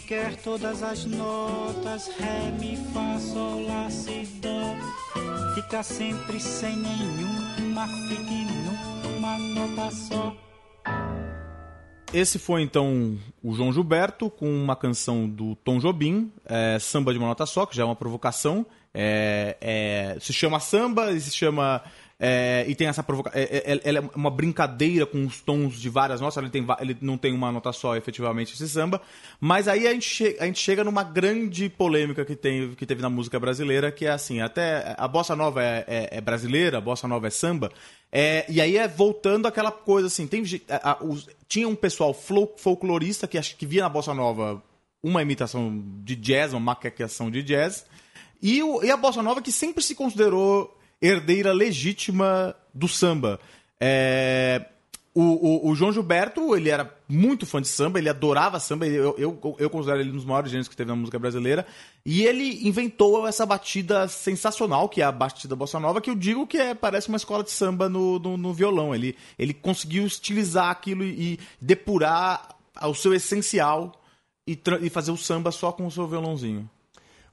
Quer 0.00 0.36
todas 0.36 0.82
as 0.82 1.04
notas, 1.04 2.08
Ré, 2.18 2.50
Mi, 2.58 2.76
Fá, 2.92 3.18
Sol, 3.18 3.66
Lá, 3.66 3.90
Si, 3.90 4.26
Dó, 4.40 4.76
fica 5.54 5.82
sempre 5.82 6.40
sem 6.40 6.76
nenhuma, 6.76 7.86
fique 8.08 8.46
numa 9.04 9.38
nota 9.38 9.90
só. 9.94 10.36
Esse 12.12 12.38
foi 12.40 12.62
então 12.62 13.16
o 13.42 13.54
João 13.54 13.72
Gilberto 13.72 14.28
com 14.28 14.50
uma 14.50 14.74
canção 14.74 15.28
do 15.28 15.54
Tom 15.56 15.78
Jobim, 15.78 16.32
é, 16.44 16.76
Samba 16.80 17.12
de 17.12 17.18
uma 17.18 17.28
Nota 17.28 17.46
Só, 17.46 17.64
que 17.66 17.76
já 17.76 17.82
é 17.82 17.86
uma 17.86 17.94
provocação. 17.94 18.66
É, 18.92 19.56
é, 19.60 20.16
se 20.20 20.32
chama 20.32 20.58
samba 20.58 21.12
e 21.12 21.20
se 21.20 21.30
chama 21.30 21.80
É, 22.22 22.66
e 22.68 22.74
tem 22.74 22.86
essa 22.86 23.02
provocação. 23.02 23.40
ela 23.82 23.98
é 23.98 24.02
uma 24.14 24.30
brincadeira 24.30 25.06
com 25.06 25.24
os 25.24 25.40
tons 25.40 25.80
de 25.80 25.88
várias 25.88 26.20
notas. 26.20 26.36
Ele, 26.36 26.50
tem, 26.50 26.66
ele 26.78 26.94
não 27.00 27.16
tem 27.16 27.32
uma 27.32 27.50
nota 27.50 27.72
só, 27.72 27.96
efetivamente, 27.96 28.52
esse 28.52 28.68
samba. 28.68 29.00
Mas 29.40 29.66
aí 29.66 29.88
a 29.88 29.92
gente, 29.94 30.06
che- 30.06 30.36
a 30.38 30.44
gente 30.44 30.58
chega 30.60 30.84
numa 30.84 31.02
grande 31.02 31.70
polêmica 31.70 32.22
que, 32.26 32.36
tem, 32.36 32.74
que 32.74 32.84
teve 32.84 33.00
na 33.00 33.08
música 33.08 33.40
brasileira, 33.40 33.90
que 33.90 34.04
é 34.04 34.10
assim: 34.10 34.42
até 34.42 34.94
a 34.98 35.08
bossa 35.08 35.34
nova 35.34 35.62
é, 35.64 35.84
é- 35.88 36.08
é 36.18 36.20
brasileira, 36.20 36.76
a 36.76 36.80
bossa 36.82 37.08
nova 37.08 37.26
é 37.26 37.30
samba. 37.30 37.72
É, 38.12 38.44
e 38.50 38.60
aí 38.60 38.76
é 38.76 38.86
voltando 38.86 39.46
àquela 39.48 39.72
coisa 39.72 40.08
assim: 40.08 40.26
tem, 40.26 40.42
a- 40.68 40.90
a- 40.92 41.02
os- 41.02 41.26
tinha 41.48 41.66
um 41.66 41.74
pessoal 41.74 42.12
folclorista 42.12 43.26
que, 43.26 43.38
acho 43.38 43.56
que 43.56 43.64
via 43.64 43.82
na 43.82 43.88
bossa 43.88 44.12
nova 44.12 44.62
uma 45.02 45.22
imitação 45.22 45.82
de 46.04 46.14
jazz, 46.16 46.52
uma 46.52 46.60
macaqueação 46.60 47.30
de 47.30 47.42
jazz. 47.42 47.86
E, 48.42 48.62
o- 48.62 48.84
e 48.84 48.90
a 48.90 48.96
bossa 48.98 49.22
nova 49.22 49.40
que 49.40 49.50
sempre 49.50 49.82
se 49.82 49.94
considerou 49.94 50.76
herdeira 51.00 51.52
legítima 51.52 52.54
do 52.74 52.86
samba. 52.88 53.38
É, 53.80 54.66
o, 55.14 55.22
o- 55.22 55.70
o 55.70 55.74
João 55.74 55.92
Gilberto, 55.92 56.54
ele 56.54 56.68
era 56.70 56.94
muito 57.08 57.44
fã 57.44 57.60
de 57.60 57.66
samba, 57.66 57.98
ele 57.98 58.08
adorava 58.08 58.60
samba, 58.60 58.86
eu, 58.86 59.14
eu, 59.18 59.56
eu 59.58 59.68
considero 59.70 60.00
ele 60.00 60.10
um 60.10 60.14
dos 60.14 60.24
maiores 60.24 60.50
gênios 60.50 60.68
que 60.68 60.76
teve 60.76 60.88
na 60.90 60.96
música 60.96 61.18
brasileira. 61.18 61.66
E 62.06 62.22
ele 62.22 62.66
inventou 62.68 63.26
essa 63.26 63.44
batida 63.44 64.06
sensacional, 64.08 64.88
que 64.88 65.02
é 65.02 65.04
a 65.04 65.10
batida 65.12 65.56
bossa 65.56 65.80
nova, 65.80 66.00
que 66.00 66.10
eu 66.10 66.14
digo 66.14 66.46
que 66.46 66.58
é, 66.58 66.74
parece 66.74 67.08
uma 67.08 67.16
escola 67.16 67.42
de 67.42 67.50
samba 67.50 67.88
no, 67.88 68.18
no, 68.18 68.36
no 68.36 68.54
violão. 68.54 68.94
Ele, 68.94 69.16
ele 69.38 69.52
conseguiu 69.52 70.06
estilizar 70.06 70.70
aquilo 70.70 71.02
e, 71.02 71.38
depurar 71.60 72.56
o 72.82 72.94
seu 72.94 73.12
essencial 73.12 74.00
e, 74.46 74.58
e 74.82 74.88
fazer 74.90 75.10
o 75.10 75.16
samba 75.16 75.50
só 75.50 75.72
com 75.72 75.86
o 75.86 75.90
seu 75.90 76.06
violãozinho. 76.06 76.70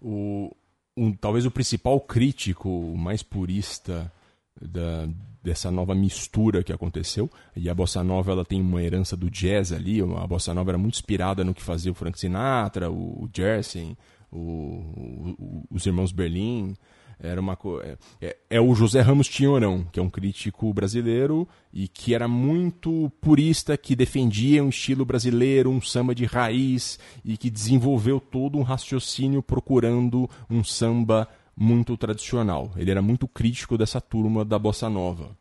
o, 0.02 0.52
um- 0.98 1.14
talvez 1.14 1.46
o 1.46 1.52
principal 1.52 2.00
crítico, 2.02 2.70
o 2.70 2.98
mais 2.98 3.22
purista 3.24 4.12
da- 4.62 5.08
dessa 5.44 5.70
nova 5.72 5.94
mistura 5.96 6.64
que 6.64 6.74
aconteceu. 6.74 7.30
E 7.56 7.70
a 7.70 7.74
bossa 7.74 8.04
nova 8.04 8.32
ela 8.32 8.44
tem 8.44 8.60
uma 8.60 8.82
herança 8.84 9.16
do 9.16 9.30
jazz 9.30 9.72
ali. 9.72 10.02
A 10.02 10.28
bossa 10.28 10.54
nova 10.54 10.72
era 10.72 10.78
muito 10.78 10.96
inspirada 10.96 11.44
no 11.44 11.54
que 11.54 11.62
fazia 11.62 11.92
o 11.92 11.96
Frank 11.96 12.20
Sinatra, 12.20 12.90
o, 12.92 13.24
o 13.24 13.30
o- 14.32 15.36
o- 15.40 15.64
os 15.72 15.86
irmãos 15.86 16.12
Berlim. 16.12 16.76
Era 17.20 17.42
uma 17.42 17.56
co- 17.56 17.82
é, 17.82 17.98
é- 18.22 18.38
é 18.50 18.62
o 18.62 18.76
José 18.76 19.02
Ramos 19.02 19.28
Tinhorão, 19.28 19.86
que 19.92 20.00
é 20.00 20.04
um 20.04 20.10
crítico 20.10 20.72
brasileiro 20.74 21.48
e 21.74 21.88
que 21.88 22.14
era 22.14 22.28
muito 22.28 23.12
purista, 23.20 23.76
que 23.76 23.96
defendia 23.96 24.64
um 24.64 24.70
estilo 24.70 25.04
brasileiro, 25.04 25.70
um 25.72 25.82
samba 25.82 26.14
de 26.14 26.26
raiz 26.26 27.00
e 27.26 27.36
que 27.36 27.50
desenvolveu 27.50 28.20
todo 28.20 28.58
um 28.58 28.62
raciocínio 28.62 29.42
procurando 29.42 30.30
um 30.50 30.64
samba 30.64 31.28
muito 31.56 31.98
tradicional. 31.98 32.72
Ele 32.78 32.92
era 32.92 33.02
muito 33.02 33.28
crítico 33.28 33.78
dessa 33.78 34.00
turma 34.00 34.46
da 34.46 34.60
bossa 34.60 34.88
nova. 34.90 35.36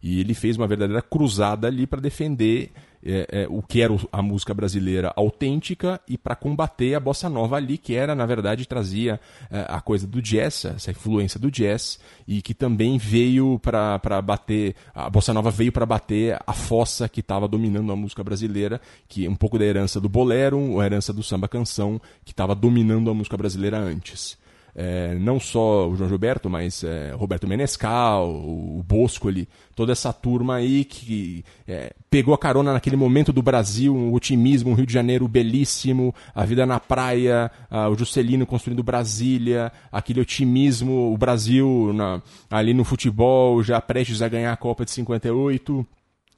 E 0.00 0.20
ele 0.20 0.34
fez 0.34 0.56
uma 0.56 0.68
verdadeira 0.68 1.02
cruzada 1.02 1.66
ali 1.66 1.86
para 1.88 2.00
defender 2.00 2.70
é, 3.04 3.42
é, 3.42 3.46
o 3.48 3.62
que 3.62 3.80
era 3.80 3.94
a 4.12 4.22
música 4.22 4.52
brasileira 4.52 5.12
autêntica 5.16 6.00
e 6.08 6.16
para 6.16 6.34
combater 6.34 6.94
a 6.94 7.00
bossa 7.00 7.28
nova 7.28 7.56
ali, 7.56 7.78
que 7.78 7.94
era, 7.94 8.14
na 8.14 8.26
verdade, 8.26 8.66
trazia 8.66 9.20
é, 9.50 9.66
a 9.68 9.80
coisa 9.80 10.06
do 10.06 10.20
jazz, 10.20 10.64
essa 10.64 10.90
influência 10.90 11.38
do 11.38 11.50
jazz, 11.50 11.98
e 12.26 12.42
que 12.42 12.54
também 12.54 12.98
veio 12.98 13.58
para 13.58 14.22
bater. 14.22 14.74
A 14.94 15.08
bossa 15.10 15.32
nova 15.32 15.50
veio 15.50 15.72
para 15.72 15.86
bater 15.86 16.38
a 16.46 16.52
fossa 16.52 17.08
que 17.08 17.20
estava 17.20 17.46
dominando 17.46 17.92
a 17.92 17.96
música 17.96 18.22
brasileira, 18.22 18.80
que 19.08 19.26
é 19.26 19.30
um 19.30 19.36
pouco 19.36 19.58
da 19.58 19.64
herança 19.64 20.00
do 20.00 20.08
bolero, 20.08 20.80
a 20.80 20.86
herança 20.86 21.12
do 21.12 21.22
samba 21.22 21.48
canção, 21.48 22.00
que 22.24 22.32
estava 22.32 22.54
dominando 22.54 23.10
a 23.10 23.14
música 23.14 23.36
brasileira 23.36 23.78
antes 23.78 24.38
é, 24.78 25.14
não 25.14 25.40
só 25.40 25.88
o 25.88 25.96
João 25.96 26.10
Gilberto, 26.10 26.50
mas 26.50 26.84
é, 26.84 27.12
Roberto 27.12 27.48
Menescal, 27.48 28.28
o, 28.28 28.84
Bosco 28.86 29.26
ali, 29.26 29.48
toda 29.74 29.90
essa 29.92 30.12
turma 30.12 30.56
aí 30.56 30.84
que 30.84 31.42
é, 31.66 31.94
pegou 32.10 32.34
a 32.34 32.38
carona 32.38 32.74
naquele 32.74 32.94
momento 32.94 33.32
do 33.32 33.40
Brasil, 33.40 33.96
um 33.96 34.12
otimismo, 34.12 34.70
um 34.70 34.74
Rio 34.74 34.84
de 34.84 34.92
Janeiro 34.92 35.26
belíssimo, 35.26 36.14
a 36.34 36.44
vida 36.44 36.66
na 36.66 36.78
praia, 36.78 37.50
ah, 37.70 37.88
o 37.88 37.96
Juscelino 37.96 38.44
construindo 38.44 38.82
Brasília, 38.82 39.72
aquele 39.90 40.20
otimismo, 40.20 41.10
o 41.12 41.16
Brasil 41.16 41.92
na- 41.94 42.20
ali 42.50 42.74
no 42.74 42.84
futebol, 42.84 43.62
já 43.62 43.80
prestes 43.80 44.20
a 44.20 44.28
ganhar 44.28 44.52
a 44.52 44.56
Copa 44.56 44.84
de 44.84 44.90
58 44.90 45.86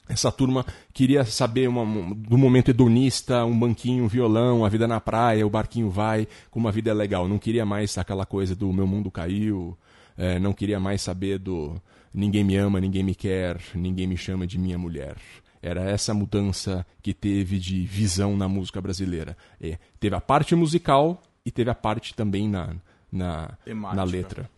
essa 0.08 0.30
turma 0.32 0.64
queria 0.92 1.24
saber 1.24 1.68
uma- 1.68 1.82
um- 1.82 2.14
do 2.14 2.36
momento 2.38 2.70
hedonista, 2.70 3.44
um 3.44 3.58
banquinho, 3.58 4.04
um 4.04 4.08
violão, 4.08 4.64
a 4.64 4.68
vida 4.68 4.86
na 4.88 5.00
praia, 5.00 5.46
o 5.46 5.50
barquinho 5.50 5.90
vai, 5.90 6.26
como 6.50 6.66
a 6.68 6.70
vida 6.70 6.90
é 6.90 6.94
legal. 6.94 7.28
Não 7.28 7.38
queria 7.38 7.64
mais 7.66 7.96
aquela 7.98 8.24
coisa 8.26 8.54
do 8.54 8.72
meu 8.72 8.86
mundo 8.86 9.10
caiu, 9.10 9.76
eh, 10.16 10.38
não 10.38 10.52
queria 10.52 10.80
mais 10.80 11.02
saber 11.02 11.38
do 11.38 11.80
ninguém 12.12 12.42
me 12.42 12.56
ama, 12.56 12.80
ninguém 12.80 13.02
me 13.02 13.14
quer, 13.14 13.60
ninguém 13.74 14.06
me 14.06 14.16
chama 14.16 14.46
de 14.46 14.58
minha 14.58 14.78
mulher. 14.78 15.16
Era 15.60 15.82
essa 15.90 16.14
mudança 16.14 16.86
que 17.02 17.12
teve 17.12 17.58
de 17.58 17.82
visão 17.84 18.36
na 18.36 18.48
música 18.48 18.80
brasileira. 18.80 19.36
É, 19.60 19.76
teve 19.98 20.14
a 20.14 20.20
parte 20.20 20.54
musical 20.54 21.20
e 21.44 21.50
teve 21.50 21.68
a 21.68 21.74
parte 21.74 22.14
também 22.14 22.48
na, 22.48 22.74
na, 23.10 23.50
Temática. 23.64 23.96
na 23.96 24.04
letra. 24.04 24.50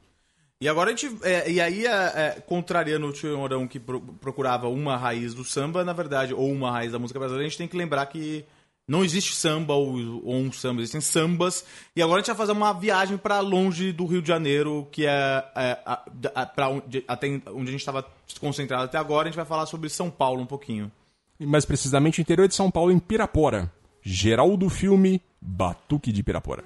E 0.61 0.69
agora 0.69 0.91
a 0.91 0.95
gente. 0.95 1.17
é, 1.23 1.51
e 1.51 1.61
aí, 1.61 1.87
é, 1.87 1.91
é, 1.91 2.43
contrariando 2.47 3.07
o 3.07 3.13
tio 3.13 3.37
Morão 3.39 3.67
que 3.67 3.81
pro- 3.81 4.01
procurava 4.01 4.69
uma 4.69 4.97
raiz 4.97 5.33
do 5.33 5.43
samba, 5.43 5.83
na 5.85 5.93
verdade, 5.95 6.35
ou 6.35 6.51
uma 6.53 6.71
raiz 6.71 6.93
da 6.93 6.99
música 6.99 7.19
brasileira, 7.19 7.47
a 7.47 7.49
gente 7.49 7.57
tem 7.59 7.67
que 7.69 7.77
lembrar 7.77 8.05
que 8.07 8.45
não 8.87 9.03
existe 9.03 9.35
samba 9.35 9.73
ou, 9.73 9.95
ou 10.23 10.35
um 10.35 10.53
samba, 10.53 10.81
existem 10.83 11.01
sambas. 11.01 11.65
E 11.97 12.03
agora 12.03 12.19
a 12.19 12.21
gente 12.21 12.27
vai 12.27 12.37
fazer 12.37 12.53
uma 12.53 12.75
viagem 12.75 13.17
para 13.17 13.41
longe 13.41 13.91
do 13.91 14.05
Rio 14.05 14.21
de 14.21 14.29
Janeiro, 14.29 14.87
que 14.93 15.07
é, 15.07 15.45
é 15.57 15.79
a, 15.87 16.03
a, 16.35 16.45
pra 16.47 16.69
onde, 16.69 17.05
até 17.09 17.27
onde 17.29 17.69
a 17.69 17.73
gente 17.73 17.81
estava 17.81 18.05
concentrado 18.39 18.85
até 18.85 18.99
agora. 18.99 19.29
A 19.29 19.31
gente 19.31 19.37
vai 19.37 19.47
falar 19.47 19.65
sobre 19.65 19.89
São 19.89 20.11
Paulo 20.11 20.43
um 20.43 20.47
pouquinho. 20.47 20.93
E 21.39 21.47
mais 21.47 21.65
precisamente 21.65 22.19
o 22.19 22.23
interior 22.23 22.47
de 22.47 22.55
São 22.55 22.71
Paulo, 22.71 22.93
em 22.93 22.99
Pirapora. 22.99 23.73
Geraldo 24.03 24.69
Filme, 24.69 25.23
Batuque 25.41 26.13
de 26.13 26.23
Pirapora. 26.23 26.65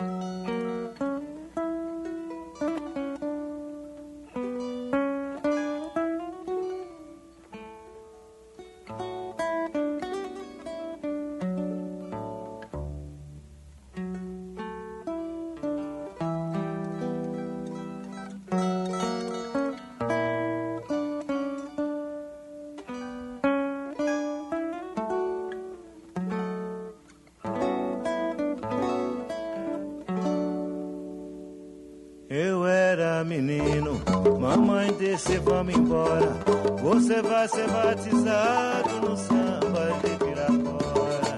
Disse 35.05 35.37
vamos 35.39 35.75
embora. 35.75 36.33
Você 36.83 37.21
vai 37.21 37.47
ser 37.49 37.69
batizado 37.69 39.01
no 39.03 39.17
samba 39.17 40.01
de 40.03 40.25
Pirapora. 40.25 41.37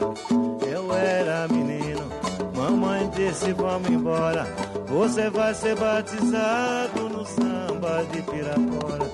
Eu 0.71 0.93
era 0.95 1.49
menino, 1.49 2.03
mamãe 2.55 3.11
disse 3.11 3.53
vamos 3.53 3.89
embora. 3.89 4.47
Você 4.87 5.29
vai 5.31 5.53
ser 5.55 5.75
batizado 5.77 7.09
no 7.09 7.27
samba 7.27 8.05
de 8.13 8.23
Pirapora. 8.23 9.11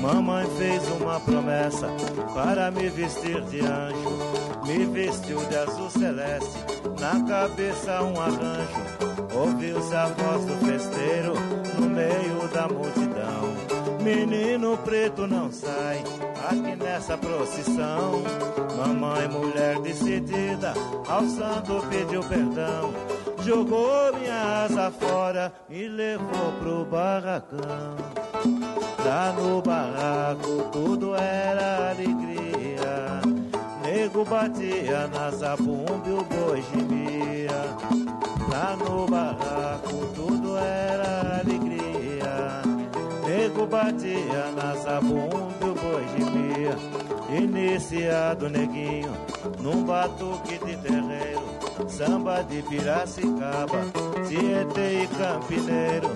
Mamãe 0.00 0.46
fez 0.58 0.82
uma 1.00 1.18
promessa 1.20 1.88
para 2.34 2.70
me 2.70 2.90
vestir 2.90 3.40
de 3.44 3.60
anjo. 3.60 4.34
Me 4.66 4.84
vestiu 4.86 5.38
de 5.46 5.56
azul 5.56 5.90
celeste, 5.90 6.58
na 6.98 7.22
cabeça 7.26 8.02
um 8.02 8.20
arranjo. 8.20 9.04
Ouviu-se 9.34 9.94
a 9.94 10.06
voz 10.06 10.44
do 10.44 10.66
festeiro 10.66 11.34
no 11.78 11.90
meio 11.90 12.48
da 12.52 12.68
multidão. 12.68 13.13
Menino 14.04 14.76
preto 14.84 15.26
não 15.26 15.50
sai 15.50 16.04
aqui 16.46 16.76
nessa 16.76 17.16
procissão. 17.16 18.22
Mamãe, 18.76 19.26
mulher 19.28 19.80
decidida, 19.80 20.74
ao 21.08 21.24
santo 21.24 21.82
pediu 21.88 22.22
perdão. 22.22 22.92
Jogou 23.42 24.12
minha 24.12 24.64
asa 24.64 24.90
fora 24.90 25.50
e 25.70 25.88
levou 25.88 26.52
pro 26.60 26.84
barracão. 26.84 27.96
Lá 29.06 29.32
no 29.32 29.62
barraco 29.62 30.68
tudo 30.70 31.14
era 31.14 31.92
alegria. 31.92 33.22
Nego 33.82 34.22
batia 34.26 35.06
na 35.08 35.30
zabumba 35.30 36.06
e 36.06 36.12
o 36.12 36.24
boi 36.24 36.62
gemia. 36.74 37.54
Lá 38.50 38.76
no 38.76 39.06
barraco 39.06 40.06
tudo 40.14 40.58
era 40.58 41.40
alegria. 41.40 41.53
Nego 43.54 43.66
batia 43.68 44.50
na 44.56 44.74
zabumba 44.74 45.54
e 45.60 45.64
o 45.64 45.74
boi 45.74 46.04
gemia. 46.18 46.76
Iniciado 47.38 48.50
neguinho 48.50 49.12
num 49.60 49.84
batuque 49.84 50.58
de 50.58 50.76
terreiro. 50.78 51.44
Samba 51.88 52.42
de 52.42 52.62
Piracicaba, 52.62 53.78
Tietê 54.26 55.04
e 55.04 55.06
Campineiro. 55.06 56.10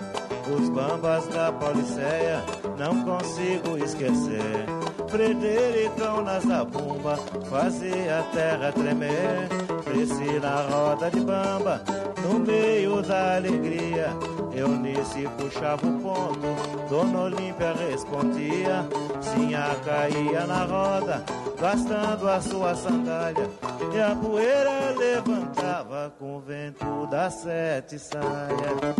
Os 0.53 0.69
bambas 0.69 1.29
da 1.29 1.53
Pauliceia 1.53 2.43
não 2.77 3.05
consigo 3.05 3.79
esquecer. 3.79 4.67
Fredericão 5.09 6.23
na 6.23 6.41
zabumba 6.41 7.19
fazia 7.49 8.19
a 8.19 8.23
terra 8.35 8.73
tremer. 8.73 9.49
Cresci 9.85 10.41
na 10.41 10.63
roda 10.63 11.09
de 11.09 11.21
bamba, 11.21 11.83
no 12.21 12.41
meio 12.41 13.01
da 13.01 13.37
alegria. 13.37 14.09
Eunice 14.53 15.29
puxava 15.39 15.87
o 15.87 16.01
ponto, 16.01 16.68
Dona 16.89 17.21
Olímpia 17.25 17.75
respondia. 17.75 18.87
Sinha 19.21 19.77
caía 19.85 20.47
na 20.47 20.65
roda, 20.65 21.23
gastando 21.61 22.29
a 22.29 22.41
sua 22.41 22.75
sandália. 22.75 23.49
E 23.93 24.01
a 24.01 24.17
poeira 24.17 24.95
levantava 24.97 26.13
com 26.19 26.37
o 26.37 26.41
vento 26.41 27.07
das 27.11 27.35
sete 27.35 27.99
saias. 27.99 28.97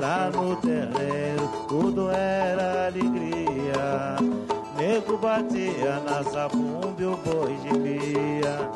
Lá 0.00 0.30
no 0.30 0.56
terreiro 0.56 1.48
tudo 1.68 2.10
era 2.10 2.86
alegria. 2.86 4.16
Nego 4.78 5.18
batia 5.18 6.00
na 6.06 6.22
zabumba 6.22 6.94
e 6.98 7.04
o 7.04 7.16
boi 7.16 7.58
gemia. 7.62 8.70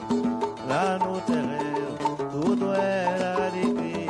Lá 0.69 0.99
no 0.99 1.21
terreiro 1.23 2.31
tudo 2.31 2.73
era 2.75 3.47
alegria. 3.47 4.01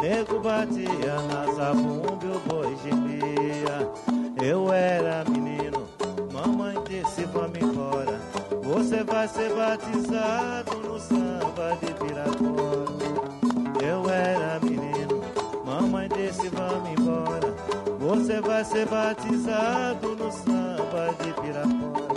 Nego 0.00 0.40
batia 0.40 1.14
na 1.30 1.52
zabumba 1.52 2.24
e 2.24 2.28
o 2.28 2.39
Eu 4.42 4.72
era 4.72 5.24
menino, 5.28 5.86
mamãe 6.32 6.76
disse 6.88 7.24
vamos 7.26 7.58
embora. 7.58 8.18
Você 8.62 9.02
vai 9.02 9.28
ser 9.28 9.52
batizado 9.54 10.76
no 10.78 10.98
samba 10.98 11.76
de 11.80 11.92
Pirapora. 11.94 13.10
Eu 13.84 14.08
era 14.08 14.60
menino, 14.60 15.20
mamãe 15.64 16.08
disse 16.08 16.48
vamos 16.48 16.90
embora. 16.90 17.54
Você 17.98 18.40
vai 18.40 18.64
ser 18.64 18.86
batizado 18.86 20.14
no 20.14 20.30
samba 20.32 21.14
de 21.22 21.32
Pirapora. 21.40 22.10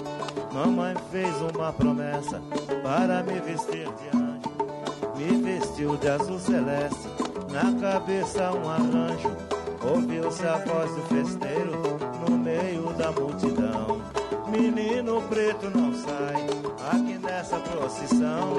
Mamãe 0.54 0.96
fez 1.12 1.36
uma 1.42 1.74
promessa 1.74 2.40
para 2.84 3.24
me 3.24 3.40
vestir 3.42 3.88
de 3.88 4.18
anjo. 4.18 5.18
Me 5.18 5.42
vestiu 5.42 5.98
de 5.98 6.10
azul 6.10 6.40
celeste, 6.40 7.10
na 7.52 7.80
cabeça 7.82 8.52
um 8.52 8.70
arranjo. 8.70 9.53
Ouviu-se 9.84 10.46
a 10.46 10.58
voz 10.58 10.92
do 10.96 11.02
festeiro 11.04 11.82
no 12.28 12.38
meio 12.38 12.94
da 12.94 13.12
multidão. 13.12 14.02
Menino 14.48 15.22
preto 15.24 15.70
não 15.76 15.94
sai 15.94 16.46
aqui 16.92 17.18
nessa 17.18 17.58
procissão. 17.58 18.56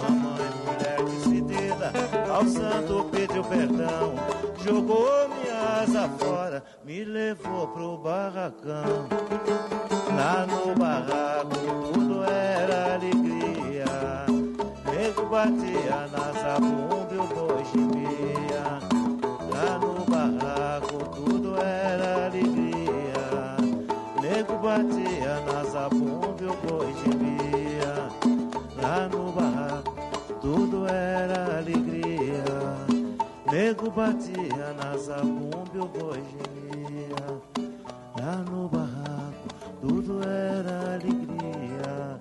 Mamãe, 0.00 0.50
mulher 0.64 1.04
decidida, 1.04 1.92
ao 2.32 2.44
santo 2.46 3.08
pediu 3.10 3.44
perdão. 3.44 4.14
Jogou 4.64 5.28
minha 5.28 5.82
asa 5.82 6.08
fora, 6.18 6.64
me 6.84 7.04
levou 7.04 7.68
pro 7.68 7.98
barracão. 7.98 9.06
Lá 10.16 10.46
no 10.46 10.74
barraco 10.74 11.92
tudo 11.92 12.24
era 12.24 12.94
alegria. 12.94 13.84
Nego 14.90 15.26
batia 15.28 16.08
na 16.10 16.32
zabumba 16.40 17.08
e 17.12 17.18
o 17.18 17.26
boi 17.26 17.64
gemia. 17.72 18.95
Barraco 20.08 20.98
tudo 21.14 21.56
era 21.56 22.26
alegria. 22.26 23.56
Nego 24.22 24.58
batia 24.58 25.40
na 25.46 25.64
zabumba 25.64 26.36
e 26.40 26.46
o 26.46 26.56
boi 26.62 26.94
gemia. 27.02 28.08
Lá 28.80 29.08
no 29.08 29.32
barraco 29.32 29.94
tudo 30.40 30.86
era 30.86 31.58
alegria. 31.58 32.44
Nego 33.50 33.90
batia 33.90 34.72
na 34.78 34.96
zabumba 34.96 35.70
e 35.74 35.78
o 35.78 35.88
boi 35.88 36.22
gemia. 36.30 37.26
Lá 38.18 38.36
no 38.48 38.68
barraco 38.68 39.48
tudo 39.80 40.22
era 40.22 40.94
alegria. 40.94 42.20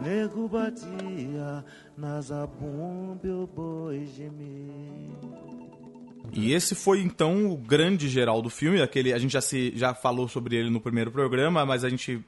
Nego 0.00 0.48
batia 0.48 1.64
na 1.96 2.20
zabumba 2.20 3.26
e 3.26 3.30
o 3.30 3.46
boi 3.46 4.06
gemia. 4.06 5.21
E 6.32 6.52
esse 6.52 6.74
foi 6.74 7.00
então 7.00 7.50
o 7.50 7.56
grande 7.56 8.08
geral 8.08 8.40
do 8.40 8.48
filme, 8.48 8.80
aquele 8.80 9.12
a 9.12 9.18
gente 9.18 9.32
já 9.32 9.40
se 9.40 9.72
já 9.76 9.94
falou 9.94 10.28
sobre 10.28 10.56
ele 10.56 10.70
no 10.70 10.80
primeiro 10.80 11.10
programa, 11.10 11.66
mas 11.66 11.84
a 11.84 11.88
gente 11.88 12.24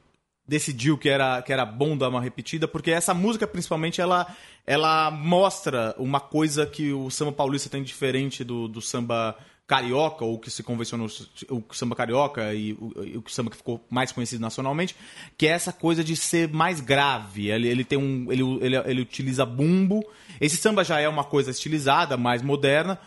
decidiu 0.46 0.98
que 0.98 1.08
era 1.08 1.40
que 1.40 1.52
era 1.52 1.64
bom 1.64 1.96
dar 1.96 2.10
uma 2.10 2.20
repetida, 2.20 2.68
porque 2.68 2.90
essa 2.90 3.14
música 3.14 3.46
principalmente 3.46 4.00
ela 4.00 4.26
ela 4.66 5.10
mostra 5.10 5.94
uma 5.98 6.20
coisa 6.20 6.66
que 6.66 6.92
o 6.92 7.10
samba 7.10 7.32
paulista 7.32 7.70
tem 7.70 7.82
diferente 7.82 8.44
do, 8.44 8.68
do 8.68 8.80
samba 8.80 9.36
carioca, 9.66 10.24
ou 10.24 10.38
que 10.38 10.50
se 10.50 10.62
convencionou 10.62 11.08
o 11.48 11.74
samba 11.74 11.96
carioca 11.96 12.52
e 12.54 12.74
o, 12.74 13.22
o 13.24 13.30
samba 13.30 13.50
que 13.50 13.56
ficou 13.56 13.82
mais 13.88 14.12
conhecido 14.12 14.40
nacionalmente, 14.40 14.94
que 15.38 15.46
é 15.46 15.50
essa 15.50 15.72
coisa 15.72 16.04
de 16.04 16.14
ser 16.16 16.48
mais 16.48 16.80
grave. 16.80 17.50
Ele, 17.50 17.68
ele 17.68 17.84
tem 17.84 17.98
um 17.98 18.30
ele, 18.30 18.42
ele, 18.60 18.76
ele 18.76 19.00
utiliza 19.00 19.46
bumbo. 19.46 20.04
Esse 20.40 20.56
samba 20.56 20.84
já 20.84 21.00
é 21.00 21.08
uma 21.08 21.24
coisa 21.24 21.50
estilizada, 21.50 22.16
mais 22.16 22.42
moderna, 22.42 22.98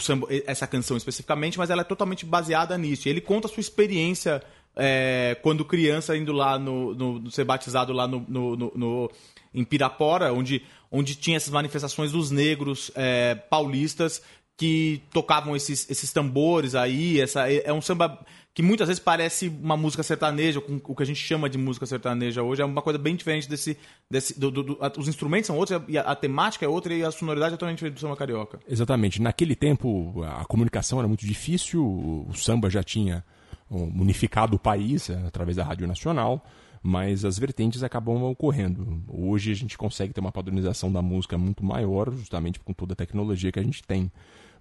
samba, 0.00 0.26
essa 0.46 0.66
canção 0.66 0.96
especificamente, 0.96 1.58
mas 1.58 1.70
ela 1.70 1.82
é 1.82 1.84
totalmente 1.84 2.24
baseada 2.24 2.76
nisso. 2.78 3.08
Ele 3.08 3.20
conta 3.20 3.48
a 3.48 3.50
sua 3.50 3.60
experiência 3.60 4.42
é, 4.76 5.36
quando 5.42 5.64
criança 5.64 6.16
indo 6.16 6.32
lá 6.32 6.58
no, 6.58 6.94
no- 6.94 7.30
ser 7.30 7.44
batizado 7.44 7.92
lá 7.92 8.06
no, 8.06 8.24
no- 8.28 8.56
no- 8.56 8.72
no- 8.74 9.10
em 9.52 9.64
Pirapora, 9.64 10.32
onde, 10.32 10.62
onde 10.90 11.14
tinha 11.16 11.36
essas 11.36 11.50
manifestações 11.52 12.12
dos 12.12 12.30
negros 12.30 12.90
é, 12.94 13.34
paulistas 13.34 14.22
que 14.58 15.00
tocavam 15.12 15.56
esses, 15.56 15.88
esses 15.88 16.12
tambores 16.12 16.74
aí. 16.74 17.18
Essa, 17.20 17.50
é 17.50 17.62
é 17.64 17.72
um 17.72 17.80
samba 17.80 18.18
que 18.52 18.60
muitas 18.60 18.88
vezes 18.88 19.00
parece 19.00 19.46
uma 19.48 19.76
música 19.76 20.02
sertaneja, 20.02 20.60
o 20.84 20.94
que 20.96 21.02
a 21.04 21.06
gente 21.06 21.20
chama 21.20 21.48
de 21.48 21.56
música 21.56 21.86
sertaneja 21.86 22.42
hoje, 22.42 22.60
é 22.60 22.64
uma 22.64 22.82
coisa 22.82 22.98
bem 22.98 23.14
diferente 23.14 23.48
desse. 23.48 23.78
desse 24.10 24.38
do- 24.38 24.50
do- 24.50 24.62
do- 24.64 24.78
a- 24.80 24.92
os 24.98 25.06
instrumentos 25.06 25.46
são 25.46 25.56
outros, 25.56 25.80
a, 25.96 26.00
a 26.00 26.16
temática 26.16 26.66
é 26.66 26.68
outra 26.68 26.92
e 26.92 27.04
a 27.04 27.10
sonoridade 27.12 27.54
é 27.54 27.56
totalmente 27.56 27.76
diferente 27.78 27.94
do 27.94 28.00
samba 28.00 28.16
carioca. 28.16 28.58
Exatamente. 28.68 29.22
Naquele 29.22 29.54
tempo, 29.54 30.22
a 30.24 30.44
comunicação 30.44 30.98
era 30.98 31.06
muito 31.06 31.24
difícil, 31.24 31.80
o 32.28 32.32
samba 32.34 32.68
já 32.68 32.82
tinha 32.82 33.24
unificado 33.70 34.56
o 34.56 34.58
país 34.58 35.08
eh, 35.10 35.22
através 35.26 35.56
da 35.56 35.62
Rádio 35.62 35.86
Nacional, 35.86 36.44
mas 36.82 37.24
as 37.24 37.38
vertentes 37.38 37.82
acabam 37.84 38.22
ocorrendo. 38.24 39.02
Hoje 39.08 39.52
a 39.52 39.54
gente 39.54 39.76
consegue 39.78 40.12
ter 40.12 40.20
uma 40.20 40.32
padronização 40.32 40.90
da 40.90 41.02
música 41.02 41.36
muito 41.38 41.64
maior, 41.64 42.10
justamente 42.12 42.58
com 42.58 42.72
toda 42.72 42.94
a 42.94 42.96
tecnologia 42.96 43.52
que 43.52 43.58
a 43.60 43.62
gente 43.62 43.82
tem. 43.84 44.10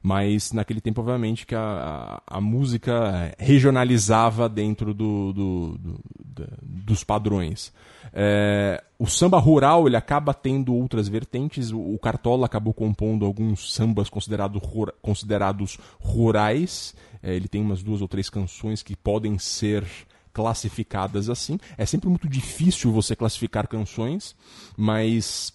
Mas 0.07 0.53
naquele 0.53 0.79
tempo, 0.79 1.01
obviamente, 1.01 1.45
que 1.45 1.53
a, 1.53 2.21
a, 2.29 2.37
a 2.37 2.39
música 2.39 3.35
regionalizava 3.37 4.47
dentro 4.47 4.93
do, 4.93 5.33
do- 5.33 5.77
do- 5.77 5.99
da- 6.23 6.57
dos 6.61 7.03
padrões. 7.03 7.73
É, 8.13 8.81
o 8.97 9.05
samba 9.05 9.37
rural 9.37 9.85
ele 9.85 9.97
acaba 9.97 10.33
tendo 10.33 10.73
outras 10.73 11.09
vertentes. 11.09 11.71
O, 11.71 11.79
o 11.79 11.99
Cartola 11.99 12.45
acabou 12.45 12.73
compondo 12.73 13.25
alguns 13.25 13.73
sambas 13.73 14.09
considerado 14.09 14.61
considerados 15.01 15.77
rurais. 15.99 16.95
É, 17.21 17.35
ele 17.35 17.49
tem 17.49 17.61
umas 17.61 17.83
duas 17.83 18.01
ou 18.01 18.07
três 18.07 18.29
canções 18.29 18.81
que 18.81 18.95
podem 18.95 19.37
ser 19.37 19.85
classificadas 20.31 21.29
assim. 21.29 21.59
É 21.77 21.85
sempre 21.85 22.07
muito 22.07 22.29
difícil 22.29 22.93
você 22.93 23.13
classificar 23.13 23.67
canções, 23.67 24.37
mas 24.77 25.51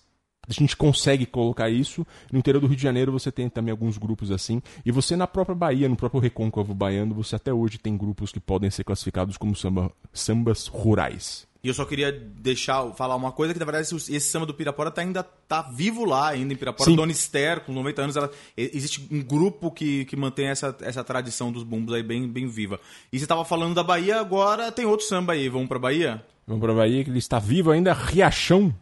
a 0.49 0.53
gente 0.53 0.77
consegue 0.77 1.25
colocar 1.25 1.71
isso. 1.71 2.07
No 2.31 2.39
interior 2.39 2.61
do 2.61 2.67
Rio 2.67 2.77
de 2.77 2.83
Janeiro 2.83 3.13
você 3.13 3.31
tem 3.31 3.49
também 3.49 3.71
alguns 3.71 3.97
grupos 3.97 4.31
assim. 4.31 4.61
E 4.85 4.91
você 4.91 5.17
na 5.17 5.27
própria 5.27 5.55
Bahia, 5.55 5.89
no 5.89 5.97
próprio 5.97 6.21
Recôncavo 6.21 6.75
Baiano, 6.75 7.15
você 7.15 7.37
até 7.37 7.53
hoje 7.53 7.79
tem 7.79 7.97
grupos 7.97 8.33
que 8.33 8.41
podem 8.41 8.71
ser 8.71 8.85
classificados 8.85 9.37
como 9.37 9.55
samba, 9.55 9.91
sambas 10.13 10.67
rurais. 10.67 11.47
E 11.65 11.69
eu 11.69 11.75
só 11.75 11.85
queria 11.85 12.11
deixar, 12.11 12.91
falar 12.93 13.15
uma 13.15 13.31
coisa, 13.31 13.55
que 13.55 13.61
na 13.61 13.65
verdade 13.65 13.87
esse 13.87 14.13
esse 14.13 14.29
samba 14.29 14.45
do 14.45 14.53
Pirapora 14.53 14.91
tá, 14.91 15.01
ainda 15.01 15.23
tá 15.23 15.63
vivo 15.63 16.05
lá, 16.05 16.31
ainda 16.31 16.53
em 16.53 16.57
Pirapora. 16.57 16.91
Sim. 16.91 16.97
Dona 16.97 17.13
Esther, 17.13 17.61
com 17.61 17.73
90 17.73 18.03
anos, 18.03 18.17
ela, 18.17 18.29
existe 18.57 19.07
um 19.13 19.23
grupo 19.23 19.71
que, 19.71 20.05
que 20.07 20.17
mantém 20.17 20.49
essa, 20.49 20.77
essa 20.81 21.05
tradição 21.05 21.53
dos 21.53 21.63
bumbos 21.63 21.95
aí 21.95 22.03
bem, 22.03 22.27
bem 22.27 22.49
viva. 22.49 22.81
E 23.13 23.19
você 23.19 23.29
tava 23.29 23.45
falando 23.45 23.77
da 23.77 23.85
Bahia, 23.85 24.19
agora 24.19 24.73
tem 24.73 24.85
outro 24.87 25.07
samba 25.07 25.35
aí. 25.35 25.49
Vamos 25.49 25.69
pra 25.69 25.79
Bahia? 25.79 26.25
Vamos 26.45 26.61
pra 26.61 26.75
Bahia 26.75 27.05
que 27.05 27.11
ele 27.11 27.19
está 27.21 27.39
vivo 27.39 27.71
ainda, 27.71 27.93
Riachão, 27.93 28.75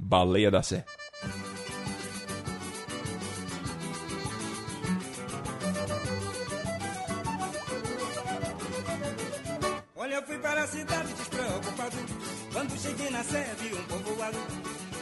Baleia 0.00 0.48
da 0.48 0.62
Sé. 0.62 0.84
Olha, 9.96 10.14
eu 10.14 10.22
fui 10.22 10.38
para 10.38 10.62
a 10.62 10.66
cidade 10.68 11.12
despreocupado. 11.14 11.96
Quando 12.52 12.80
cheguei 12.80 13.10
na 13.10 13.24
sé, 13.24 13.54
vi 13.58 13.74
um 13.74 13.82
povoado. 13.84 14.38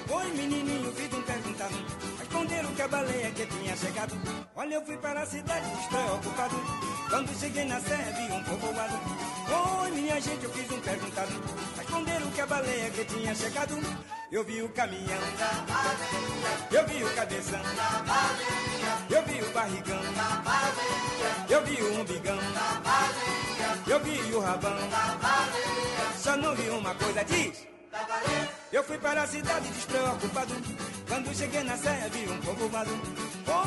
Oi, 0.08 0.32
menininho, 0.32 0.90
fiz 0.92 1.12
um 1.12 1.22
perguntado. 1.22 1.74
Responderam 2.18 2.74
que 2.74 2.82
a 2.82 2.88
baleia 2.88 3.30
que 3.32 3.46
tinha 3.46 3.76
chegado. 3.76 4.14
Olha, 4.56 4.74
eu 4.76 4.86
fui 4.86 4.96
para 4.96 5.20
a 5.20 5.26
cidade 5.26 5.70
despreocupado. 5.76 6.56
Quando 7.10 7.38
cheguei 7.38 7.64
na 7.66 7.80
sé, 7.80 7.96
vi 8.16 8.32
um 8.32 8.42
povoado. 8.44 8.94
Oi, 9.82 9.90
minha 9.90 10.18
gente, 10.20 10.44
eu 10.44 10.50
fiz 10.50 10.70
um 10.70 10.80
perguntado. 10.80 11.32
Responderam 11.76 12.30
que 12.30 12.40
a 12.40 12.46
baleia 12.46 12.90
que 12.90 13.04
tinha 13.04 13.34
chegado. 13.34 14.15
Eu 14.30 14.42
vi 14.42 14.60
o 14.60 14.68
caminhão 14.70 15.20
da 15.38 15.52
Bahia. 15.72 16.72
Eu 16.72 16.86
vi 16.88 17.04
o 17.04 17.14
cabeção 17.14 17.62
da 17.62 18.02
Bahia. 18.02 19.06
Eu 19.08 19.22
vi 19.22 19.40
o 19.40 19.52
barrigão 19.52 20.02
da 20.02 20.42
Bahia. 20.42 21.46
Eu 21.48 21.64
vi 21.64 21.80
o 21.80 22.00
umbigão 22.00 22.36
da 22.36 22.80
Bahia. 22.80 23.82
Eu 23.86 24.00
vi 24.00 24.34
o 24.34 24.40
rabão 24.40 24.88
da 24.88 25.16
Bahia. 25.22 26.12
Só 26.18 26.36
não 26.36 26.56
vi 26.56 26.68
uma 26.70 26.92
coisa, 26.96 27.24
diz. 27.24 27.68
Eu 28.72 28.82
fui 28.82 28.98
para 28.98 29.22
a 29.22 29.26
cidade 29.28 29.68
despreocupado. 29.68 30.54
Quando 31.08 31.36
cheguei 31.36 31.62
na 31.62 31.76
serra 31.76 32.08
vi 32.08 32.28
um 32.28 32.40
povoado. 32.40 32.90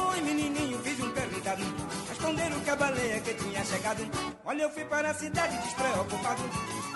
Oi, 0.09 0.21
menininho, 0.21 0.77
fiz 0.79 0.99
um 0.99 1.08
que 1.57 2.69
a 2.69 2.75
baleia 2.75 3.19
que 3.21 3.33
tinha 3.33 3.65
chegado. 3.65 4.03
Olha, 4.45 4.63
eu 4.63 4.69
fui 4.69 4.85
para 4.85 5.09
a 5.09 5.13
cidade 5.13 5.57
despreocupado. 5.57 6.43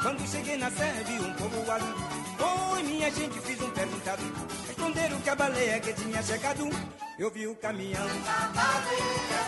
Quando 0.01 0.27
cheguei 0.29 0.57
na 0.57 0.69
serra 0.69 1.03
vi 1.03 1.13
um 1.13 1.33
povoado. 1.33 1.85
Oi, 2.73 2.83
minha 2.83 3.09
gente, 3.09 3.39
fiz 3.39 3.59
um 3.61 3.71
perguntado. 3.71 4.21
Responderam 4.67 5.19
que 5.21 5.29
a 5.29 5.35
baleia 5.35 5.79
que 5.79 5.93
tinha 5.93 6.21
chegado. 6.21 6.69
Eu 7.17 7.31
vi 7.31 7.47
o 7.47 7.55
caminhão. 7.55 8.05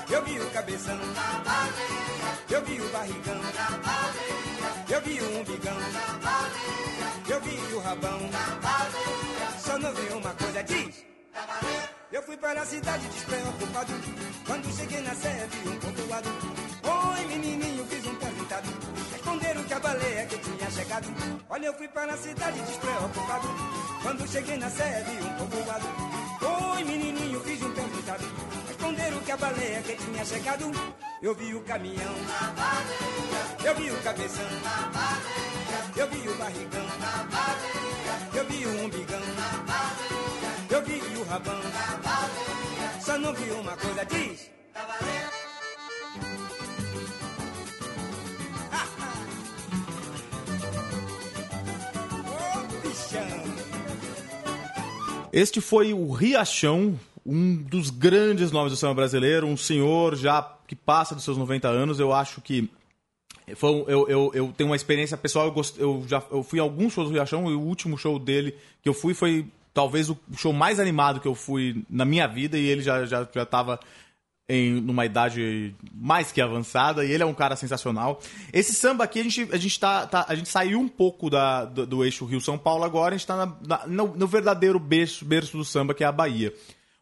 Eu 0.10 0.24
vi 0.24 0.40
o 0.40 0.50
cabeção. 0.52 1.00
Eu 2.50 2.66
vi 2.66 2.82
o 2.82 2.90
barrigão. 2.90 3.42
Eu 4.90 5.02
vi 5.02 5.22
o 5.22 5.40
umbigão. 5.40 5.78
Eu 7.28 7.42
vi 7.42 7.74
o 7.74 7.80
rabão. 7.80 8.20
Só 9.60 9.78
não 9.78 9.94
vi 9.94 10.14
uma 10.14 10.34
coisa, 10.34 10.64
diz. 10.64 11.06
Eu 12.16 12.24
fui 12.24 12.38
para 12.38 12.62
a 12.62 12.66
cidade 12.66 13.06
despreocupado. 13.10 13.92
Quando 14.48 14.74
cheguei 14.74 15.02
na 15.02 15.14
serra 15.14 15.48
vi 15.48 15.68
um 15.68 15.78
povoado. 15.80 16.30
Oi, 16.82 17.26
menininho, 17.26 17.86
fiz 17.88 18.06
um 18.06 18.16
perguntado. 18.16 18.70
Responderam 19.12 19.64
que 19.66 19.74
a 19.74 19.80
baleia 19.82 20.26
que 20.26 20.38
tinha 20.38 20.72
chegado. 20.72 21.08
Olha, 21.50 21.66
eu 21.66 21.74
fui 21.74 21.90
para 21.90 22.14
a 22.14 22.18
cidade 22.18 22.62
despreocupado. 22.62 23.48
Quando 24.02 24.26
cheguei 24.30 24.56
na 24.56 24.70
serra 24.70 25.04
vi 25.04 25.26
um 25.26 25.34
povoado. 25.36 25.88
Oi, 26.72 26.84
menininho, 26.86 27.42
fiz 27.42 27.62
um 27.62 27.74
perguntado. 27.74 28.24
Responderam 28.70 29.20
que 29.20 29.32
a 29.34 29.38
baleia 29.38 29.82
que 29.82 29.96
tinha 29.98 30.24
chegado. 30.24 30.72
Eu 31.22 31.36
vi 31.36 31.54
o 31.54 31.62
caminhão 31.64 32.14
da 32.30 32.48
baleia. 32.54 33.58
Eu 33.66 33.76
vi 33.76 33.92
o 33.92 34.02
cabeção 34.02 34.50
da 34.64 34.88
baleia. 34.96 35.92
Eu 35.98 36.08
vi 36.08 36.30
o 36.30 36.36
barrigão 36.36 36.86
da 36.86 37.24
baleia. 37.36 38.16
Eu 38.34 38.46
vi 38.46 38.66
o 38.66 38.86
umbigão 38.86 39.20
da 39.20 39.58
baleia. 39.68 40.16
Eu 40.70 40.82
vi 40.82 41.18
o 41.18 41.24
rabão 41.26 41.62
da 41.62 41.70
baleia. 41.70 42.05
Não 43.20 43.34
vi 43.34 43.50
uma 43.52 43.76
coisa, 43.78 44.06
diz. 44.06 44.50
Ô, 52.28 52.88
bichão. 52.88 53.56
Este 55.32 55.60
foi 55.62 55.94
o 55.94 56.12
Riachão, 56.12 56.98
um 57.26 57.56
dos 57.56 57.90
grandes 57.90 58.52
nomes 58.52 58.72
do 58.72 58.78
samba 58.78 58.96
brasileiro, 58.96 59.48
um 59.48 59.58
senhor 59.58 60.16
já 60.16 60.42
que 60.68 60.76
passa 60.76 61.14
dos 61.16 61.24
seus 61.24 61.38
90 61.38 61.68
anos. 61.68 62.00
Eu 62.00 62.14
acho 62.14 62.42
que 62.42 62.70
foi 63.56 63.70
um- 63.70 63.86
eu, 63.88 64.08
eu, 64.08 64.32
eu 64.34 64.54
tenho 64.58 64.70
uma 64.70 64.76
experiência 64.76 65.18
pessoal. 65.18 65.46
Eu, 65.48 65.52
gost- 65.52 65.78
eu 65.78 66.04
já 66.08 66.24
eu 66.32 66.42
fui 66.44 66.60
a 66.60 66.64
alguns 66.64 66.94
shows 66.94 67.10
do 67.10 67.14
Riachão 67.14 67.50
e 67.52 67.54
o 67.56 67.60
último 67.62 67.98
show 67.98 68.18
dele 68.18 68.56
que 68.82 68.90
eu 68.90 68.94
fui 68.94 69.14
foi 69.14 69.46
talvez 69.76 70.10
o 70.10 70.18
show 70.38 70.54
mais 70.54 70.80
animado 70.80 71.20
que 71.20 71.28
eu 71.28 71.36
fui 71.36 71.84
na 71.90 72.06
minha 72.06 72.26
vida 72.28 72.58
e 72.58 72.66
ele 72.66 72.82
já 72.82 73.06
já 73.06 73.28
já 73.32 73.44
estava 73.44 73.78
em 74.48 74.80
numa 74.80 75.06
idade 75.06 75.76
mais 75.94 76.32
que 76.32 76.40
avançada 76.40 77.04
e 77.04 77.12
ele 77.12 77.22
é 77.22 77.26
um 77.26 77.34
cara 77.34 77.58
sensacional. 77.58 78.22
Esse 78.54 78.74
samba 78.74 79.04
aqui 79.04 79.20
a 79.20 79.24
gente 79.24 79.48
a 79.52 79.58
gente 79.58 79.78
tá, 79.78 80.08
tá- 80.08 80.26
a 80.30 80.34
gente 80.34 80.48
saiu 80.48 80.80
um 80.80 80.88
pouco 80.88 81.30
da, 81.30 81.66
do, 81.66 81.86
do 81.86 82.06
eixo 82.06 82.26
Rio 82.26 82.40
São 82.40 82.58
Paulo 82.58 82.86
agora 82.86 83.14
a 83.14 83.18
gente 83.18 83.30
está 83.30 83.46
no, 83.86 84.16
no 84.16 84.28
verdadeiro 84.28 84.80
berço, 84.80 85.26
berço 85.26 85.58
do 85.58 85.66
samba 85.66 85.94
que 85.94 86.04
é 86.04 86.08
a 86.08 86.12
Bahia. 86.12 86.54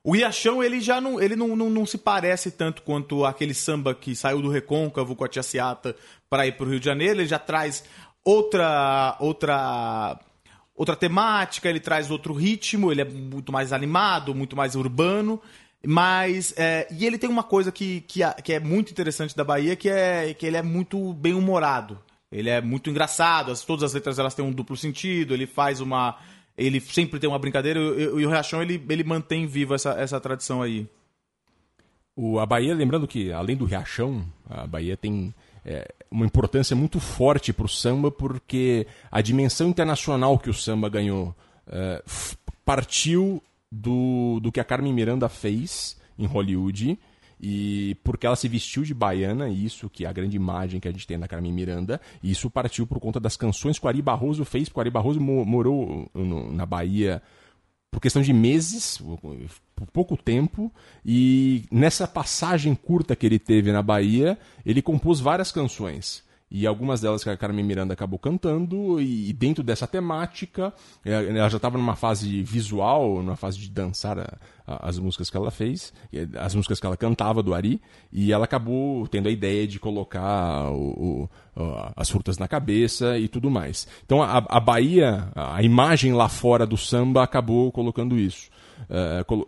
O 0.03 0.11
Riachão, 0.13 0.61
ele 0.61 0.81
já 0.81 0.99
não, 0.99 1.21
ele 1.21 1.33
não, 1.33 1.55
não, 1.55 1.69
não 1.69 1.85
se 1.85 1.97
parece 1.97 2.51
tanto 2.51 2.81
quanto 2.81 3.23
aquele 3.23 3.53
samba 3.53 3.95
que 3.95 4.13
saiu 4.13 4.41
do 4.41 4.49
Recôncavo 4.49 5.15
com 5.15 5.23
a 5.23 5.29
Tia 5.29 5.41
Ciata 5.43 5.95
para 6.29 6.45
ir 6.45 6.57
para 6.57 6.65
o 6.65 6.69
Rio 6.71 6.79
de 6.79 6.85
Janeiro. 6.85 7.21
Ele 7.21 7.27
já 7.27 7.39
traz 7.39 7.85
outra, 8.25 9.15
outra, 9.21 10.19
outra 10.75 10.95
temática, 10.95 11.69
ele 11.69 11.79
traz 11.79 12.09
outro 12.11 12.33
ritmo, 12.33 12.91
ele 12.91 13.01
é 13.01 13.05
muito 13.05 13.51
mais 13.51 13.71
animado, 13.73 14.33
muito 14.33 14.55
mais 14.55 14.75
urbano. 14.75 15.39
Mas, 15.85 16.53
é, 16.57 16.87
e 16.91 17.05
ele 17.05 17.17
tem 17.17 17.29
uma 17.29 17.43
coisa 17.43 17.71
que, 17.71 18.01
que, 18.01 18.21
que 18.43 18.53
é 18.53 18.59
muito 18.59 18.91
interessante 18.91 19.35
da 19.35 19.43
Bahia, 19.43 19.75
que 19.75 19.89
é 19.89 20.33
que 20.33 20.45
ele 20.45 20.55
é 20.57 20.61
muito 20.61 21.13
bem 21.13 21.33
humorado. 21.33 21.99
Ele 22.31 22.49
é 22.49 22.61
muito 22.61 22.89
engraçado, 22.89 23.51
as- 23.51 23.63
todas 23.65 23.83
as 23.83 23.93
letras 23.93 24.17
elas 24.17 24.33
têm 24.33 24.43
um 24.45 24.51
duplo 24.51 24.77
sentido, 24.77 25.33
ele 25.33 25.45
faz 25.45 25.81
uma. 25.81 26.17
Ele 26.57 26.79
sempre 26.79 27.19
tem 27.19 27.29
uma 27.29 27.37
brincadeira, 27.37 27.79
e 27.79 28.07
o 28.25 28.29
Riachão 28.29 28.61
ele, 28.61 28.81
ele 28.89 29.03
mantém 29.03 29.45
viva 29.45 29.75
essa, 29.75 29.91
essa 29.91 30.19
tradição 30.21 30.61
aí. 30.61 30.87
O, 32.15 32.39
a 32.39 32.45
Bahia, 32.45 32.73
lembrando 32.75 33.07
que 33.07 33.31
além 33.31 33.57
do 33.57 33.65
Riachão, 33.65 34.23
a 34.49 34.65
Bahia 34.67 34.95
tem 34.95 35.33
é, 35.65 35.87
uma 36.11 36.25
importância 36.25 36.75
muito 36.75 36.99
forte 36.99 37.53
para 37.53 37.65
o 37.65 37.69
samba, 37.69 38.11
porque 38.11 38.85
a 39.11 39.21
dimensão 39.21 39.69
internacional 39.69 40.37
que 40.37 40.49
o 40.49 40.53
samba 40.53 40.89
ganhou 40.89 41.35
é, 41.67 42.03
partiu 42.65 43.41
do, 43.71 44.39
do 44.41 44.51
que 44.51 44.59
a 44.59 44.63
Carmen 44.63 44.93
Miranda 44.93 45.27
fez 45.29 45.97
em 46.17 46.25
Hollywood. 46.25 46.97
E 47.45 47.97
porque 48.05 48.25
ela 48.25 48.37
se 48.37 48.47
vestiu 48.47 48.83
de 48.83 48.93
baiana, 48.93 49.49
isso 49.49 49.89
que 49.89 50.05
é 50.05 50.07
a 50.07 50.13
grande 50.13 50.37
imagem 50.37 50.79
que 50.79 50.87
a 50.87 50.91
gente 50.91 51.05
tem 51.05 51.19
da 51.19 51.27
Carmen 51.27 51.51
Miranda, 51.51 51.99
isso 52.23 52.49
partiu 52.49 52.87
por 52.87 53.01
conta 53.01 53.19
das 53.19 53.35
canções 53.35 53.77
que 53.77 53.85
o 53.85 53.89
Ari 53.89 54.01
Barroso 54.01 54.45
fez, 54.45 54.69
porque 54.69 54.79
o 54.79 54.81
Ari 54.81 54.89
Barroso 54.89 55.19
mo- 55.19 55.43
morou 55.43 56.09
na 56.13 56.65
Bahia 56.65 57.21
por 57.91 57.99
questão 57.99 58.21
de 58.21 58.31
meses, 58.31 59.01
por 59.75 59.87
pouco 59.87 60.15
tempo, 60.15 60.71
e 61.05 61.63
nessa 61.71 62.07
passagem 62.07 62.75
curta 62.75 63.15
que 63.15 63.25
ele 63.25 63.39
teve 63.39 63.71
na 63.71 63.81
Bahia, 63.81 64.37
ele 64.65 64.81
compôs 64.81 65.19
várias 65.19 65.51
canções. 65.51 66.23
E 66.55 66.67
algumas 66.67 67.01
delas 67.01 67.23
que 67.23 67.31
a 67.31 67.35
Carmen 67.35 67.65
Miranda 67.65 67.93
acabou 67.95 68.19
cantando, 68.19 69.01
e 69.01 69.33
dentro 69.33 69.63
dessa 69.63 69.87
temática, 69.87 70.71
eh, 71.03 71.11
ela 71.35 71.49
já 71.49 71.57
estava 71.57 71.79
numa 71.79 71.95
fase 71.95 72.43
visual, 72.43 73.23
numa 73.23 73.35
fase 73.35 73.57
de 73.57 73.71
dançar 73.71 74.37
as 74.67 74.99
músicas 74.99 75.31
que 75.31 75.35
ela 75.37 75.49
fez, 75.49 75.91
e 76.11 76.19
as 76.37 76.53
músicas 76.53 76.79
que 76.79 76.85
ela 76.85 76.95
cantava 76.95 77.41
do 77.41 77.55
Ari, 77.55 77.81
e 78.11 78.31
ela 78.31 78.45
acabou 78.45 79.07
tendo 79.07 79.27
a 79.29 79.31
ideia 79.31 79.65
de 79.67 79.79
colocar 79.79 80.69
o- 80.71 81.27
o- 81.55 81.69
as 81.95 82.07
frutas 82.11 82.37
na 82.37 82.47
cabeça 82.47 83.17
e 83.17 83.27
tudo 83.27 83.49
mais. 83.49 83.87
Então 84.05 84.21
a, 84.21 84.37
a 84.47 84.59
Bahia, 84.59 85.31
a 85.35 85.63
imagem 85.63 86.13
lá 86.13 86.29
fora 86.29 86.67
do 86.67 86.77
samba 86.77 87.23
acabou 87.23 87.71
colocando 87.71 88.15
isso. 88.15 88.51
Colo- 89.25 89.47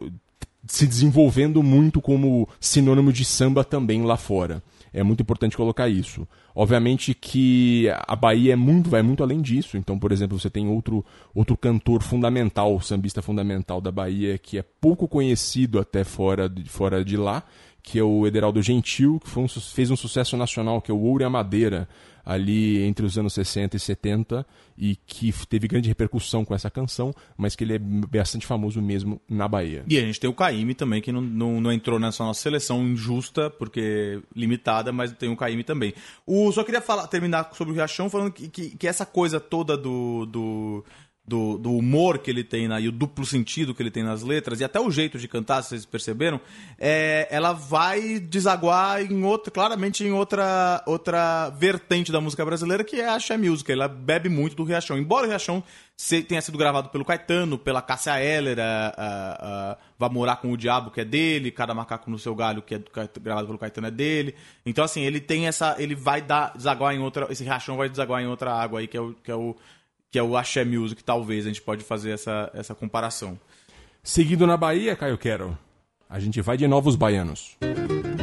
se 0.67 0.87
desenvolvendo 0.87 1.61
muito 1.61 2.01
como 2.01 2.49
sinônimo 2.59 3.13
de 3.13 3.23
samba 3.23 3.63
também 3.63 4.03
lá 4.03 4.17
fora. 4.17 4.63
É 4.91 5.03
muito 5.03 5.21
importante 5.21 5.57
colocar 5.57 5.89
isso. 5.89 6.27
Obviamente 6.55 7.13
que 7.13 7.87
a 8.07 8.15
Bahia 8.15 8.53
é 8.53 8.55
muito, 8.55 8.89
vai 8.89 9.01
muito 9.01 9.21
além 9.21 9.41
disso. 9.41 9.77
Então, 9.77 9.99
por 9.99 10.11
exemplo, 10.11 10.39
você 10.39 10.49
tem 10.49 10.67
outro, 10.69 11.05
outro 11.33 11.55
cantor 11.57 12.01
fundamental, 12.01 12.79
sambista 12.79 13.21
fundamental 13.21 13.81
da 13.81 13.91
Bahia, 13.91 14.37
que 14.37 14.57
é 14.57 14.63
pouco 14.63 15.07
conhecido 15.07 15.79
até 15.79 16.03
fora 16.03 16.47
de, 16.49 16.63
fora 16.69 17.03
de 17.03 17.17
lá, 17.17 17.43
que 17.85 17.99
é 17.99 18.03
o 18.03 18.25
Ederaldo 18.25 18.61
Gentil, 18.63 19.19
que 19.19 19.39
um 19.39 19.47
fez 19.47 19.91
um 19.91 19.95
sucesso 19.95 20.35
nacional, 20.35 20.81
que 20.81 20.89
é 20.89 20.93
o 20.93 20.99
Ouro 20.99 21.21
e 21.21 21.25
a 21.25 21.29
Madeira, 21.29 21.87
ali 22.25 22.81
entre 22.83 23.05
os 23.05 23.15
anos 23.15 23.33
60 23.33 23.77
e 23.77 23.79
70, 23.79 24.45
e 24.75 24.95
que 24.95 25.31
teve 25.45 25.67
grande 25.67 25.87
repercussão 25.87 26.43
com 26.43 26.55
essa 26.55 26.71
canção, 26.71 27.13
mas 27.37 27.55
que 27.55 27.63
ele 27.63 27.75
é 27.75 27.79
bastante 27.79 28.47
famoso 28.47 28.81
mesmo 28.81 29.21
na 29.29 29.47
Bahia. 29.47 29.85
E 29.87 29.99
a 29.99 30.01
gente 30.01 30.19
tem 30.19 30.27
o 30.27 30.33
Caíme 30.33 30.73
também, 30.73 30.99
que 30.99 31.11
não, 31.11 31.21
não, 31.21 31.61
não 31.61 31.71
entrou 31.71 31.99
nessa 31.99 32.23
nossa 32.23 32.41
seleção 32.41 32.83
injusta, 32.83 33.51
porque 33.51 34.19
limitada, 34.35 34.91
mas 34.91 35.11
tem 35.11 35.29
o 35.29 35.37
Caíme 35.37 35.63
também. 35.63 35.93
O, 36.25 36.51
só 36.51 36.63
queria 36.63 36.81
falar, 36.81 37.05
terminar 37.07 37.51
sobre 37.53 37.71
o 37.71 37.75
Riachão 37.75 38.09
falando 38.09 38.31
que, 38.31 38.49
que, 38.49 38.69
que 38.75 38.87
essa 38.87 39.05
coisa 39.05 39.39
toda 39.39 39.77
do, 39.77 40.25
do, 40.25 40.83
do, 41.27 41.57
do 41.57 41.71
humor 41.71 42.19
que 42.19 42.29
ele 42.29 42.43
tem 42.43 42.67
na, 42.67 42.79
e 42.79 42.87
o 42.87 42.91
duplo 42.91 43.25
sentido 43.25 43.73
que 43.73 43.81
ele 43.81 43.89
tem 43.89 44.03
nas 44.03 44.21
letras, 44.21 44.59
e 44.59 44.63
até 44.63 44.79
o 44.79 44.91
jeito 44.91 45.17
de 45.17 45.27
cantar, 45.27 45.63
se 45.63 45.69
vocês 45.69 45.85
perceberam, 45.85 46.39
é, 46.77 47.27
ela 47.31 47.51
vai 47.51 48.19
desaguar 48.19 49.01
em 49.01 49.23
outra, 49.23 49.51
claramente 49.51 50.03
em 50.03 50.11
outra, 50.11 50.83
outra 50.85 51.49
vertente 51.49 52.11
da 52.11 52.21
música 52.21 52.45
brasileira, 52.45 52.83
que 52.83 53.01
é 53.01 53.09
a 53.09 53.15
Axé 53.15 53.37
Music. 53.37 53.71
Ela 53.71 53.87
bebe 53.87 54.29
muito 54.29 54.55
do 54.55 54.63
Riachão. 54.63 54.97
Embora 54.97 55.25
o 55.25 55.29
Riachão 55.29 55.63
tenha 56.27 56.41
sido 56.41 56.57
gravado 56.57 56.89
pelo 56.89 57.05
Caetano, 57.05 57.57
pela 57.57 57.81
Cássia 57.81 58.21
Eller, 58.21 58.59
a, 58.59 58.93
a, 58.95 59.71
a 59.71 59.77
Vá 59.97 60.09
Morar 60.09 60.35
com 60.37 60.51
o 60.51 60.57
Diabo, 60.57 60.91
que 60.91 61.01
é 61.01 61.05
dele, 61.05 61.51
Cada 61.51 61.73
Macaco 61.73 62.11
no 62.11 62.19
Seu 62.19 62.35
Galho, 62.35 62.61
que 62.61 62.75
é 62.75 62.81
gravado 63.19 63.47
pelo 63.47 63.57
Caetano, 63.57 63.87
é 63.87 63.91
dele. 63.91 64.35
Então, 64.65 64.83
assim, 64.83 65.01
ele 65.01 65.19
tem 65.19 65.47
essa. 65.47 65.75
Ele 65.79 65.95
vai 65.95 66.21
dar, 66.21 66.53
desaguar 66.55 66.93
em 66.93 66.99
outra. 66.99 67.27
Esse 67.31 67.43
Riachão 67.43 67.77
vai 67.77 67.89
desaguar 67.89 68.21
em 68.21 68.27
outra 68.27 68.53
água 68.53 68.79
aí, 68.79 68.87
que 68.87 68.97
é 68.97 69.01
o. 69.01 69.13
Que 69.13 69.31
é 69.31 69.35
o 69.35 69.55
que 70.11 70.19
é 70.19 70.23
o 70.23 70.37
Axé 70.37 70.63
Music, 70.63 71.03
talvez 71.03 71.45
a 71.45 71.49
gente 71.49 71.61
pode 71.61 71.83
fazer 71.83 72.11
essa, 72.11 72.49
essa 72.53 72.73
comparação. 72.73 73.39
Seguindo 74.03 74.45
na 74.45 74.55
Bahia, 74.55 74.95
Caio 74.95 75.17
Quero, 75.17 75.57
a 76.09 76.19
gente 76.19 76.41
vai 76.41 76.57
de 76.57 76.67
Novos 76.67 76.95
Baianos. 76.95 77.57
Batucada 77.59 78.14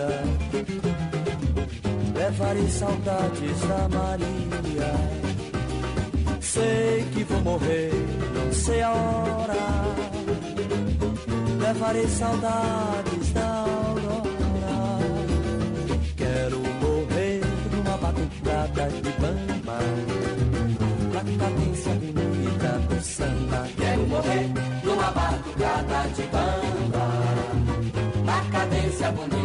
dia. 0.00 0.22
Levarei 2.14 2.68
saudades 2.68 3.60
da 3.68 3.88
Maria. 3.88 4.92
Sei 6.40 7.04
que 7.12 7.24
vou 7.24 7.40
morrer, 7.40 7.92
não 8.34 8.52
sei 8.52 8.82
a 8.82 8.90
hora. 8.90 9.54
Levarei 11.60 12.08
saudades 12.08 13.32
da 13.32 13.46
aurora. 13.46 14.28
Quero 16.16 16.58
morrer 16.58 17.40
numa 17.72 17.96
batucada 17.98 18.88
de 18.88 19.10
bamba. 19.20 19.78
Na 21.12 21.20
cadência 21.38 21.92
bonita 21.94 22.78
do 22.88 23.02
samba. 23.02 23.68
Quero 23.76 24.06
morrer 24.08 24.50
numa 24.84 25.10
batucada 25.10 26.08
de 26.14 26.22
bamba. 26.22 27.06
Na 28.24 28.40
cadência 28.50 29.12
bonita 29.12 29.39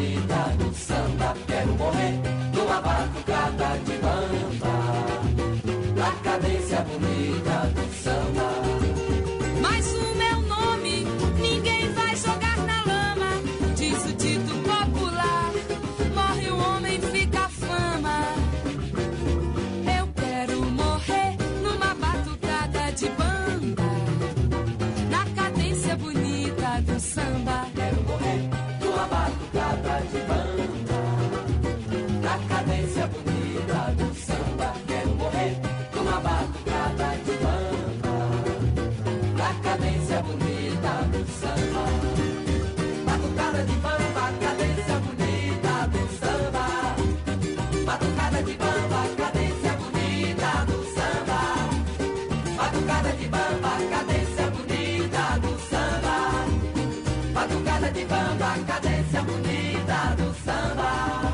De 57.95 58.03
bamba, 58.03 58.57
cadência 58.67 59.21
bonita 59.21 60.15
do 60.17 60.33
samba. 60.43 61.31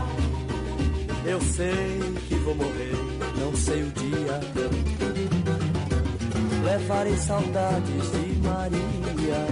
Eu 1.26 1.42
sei 1.42 2.00
que 2.28 2.36
vou 2.36 2.54
morrer, 2.54 2.96
não 3.40 3.56
sei 3.56 3.82
o 3.82 3.92
dia. 3.92 4.40
Levarei 6.64 7.18
saudades 7.18 8.12
de 8.12 8.40
Maria. 8.48 9.48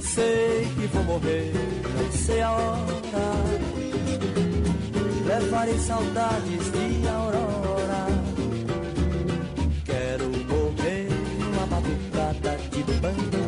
Sei 0.00 0.66
que 0.74 0.86
vou 0.86 1.04
morrer, 1.04 1.52
não 1.98 2.12
sei 2.12 2.40
a 2.40 2.50
hora. 2.50 3.28
Levarei 5.26 5.78
saudades 5.78 6.72
de 6.72 7.08
Aurora. 7.08 8.06
Quero 9.84 10.28
morrer 10.48 11.08
numa 11.38 11.66
batucada 11.66 12.56
de 12.70 12.82
banda. 13.00 13.47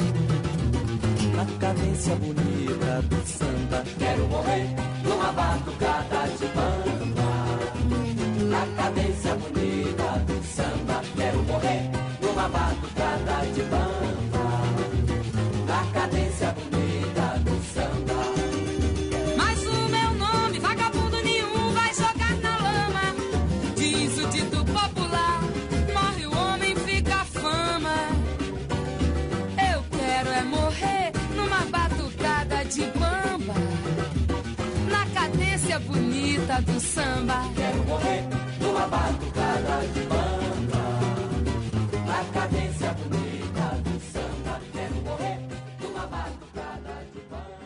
Cadência 2.00 2.16
bonita 2.16 3.02
do 3.02 3.26
samba. 3.26 3.84
Quero 3.98 4.26
morrer 4.28 4.66
numa 5.04 5.32
batucada 5.32 6.09
bonita 35.90 36.62
do 36.62 36.80
samba. 36.80 37.42
Quero 37.54 37.84
morrer 37.84 38.22
numa 38.60 38.86
batucada 38.86 39.86
de 39.92 40.00
bamba. 40.00 40.84
Na 42.06 42.24
cadência 42.32 42.92
bonita 42.94 43.82
do 43.84 44.00
samba. 44.00 44.60
Quero 44.72 44.94
morrer 45.02 45.38
numa 45.82 46.06
batucada 46.06 47.06
de 47.12 47.20
bamba. 47.28 47.58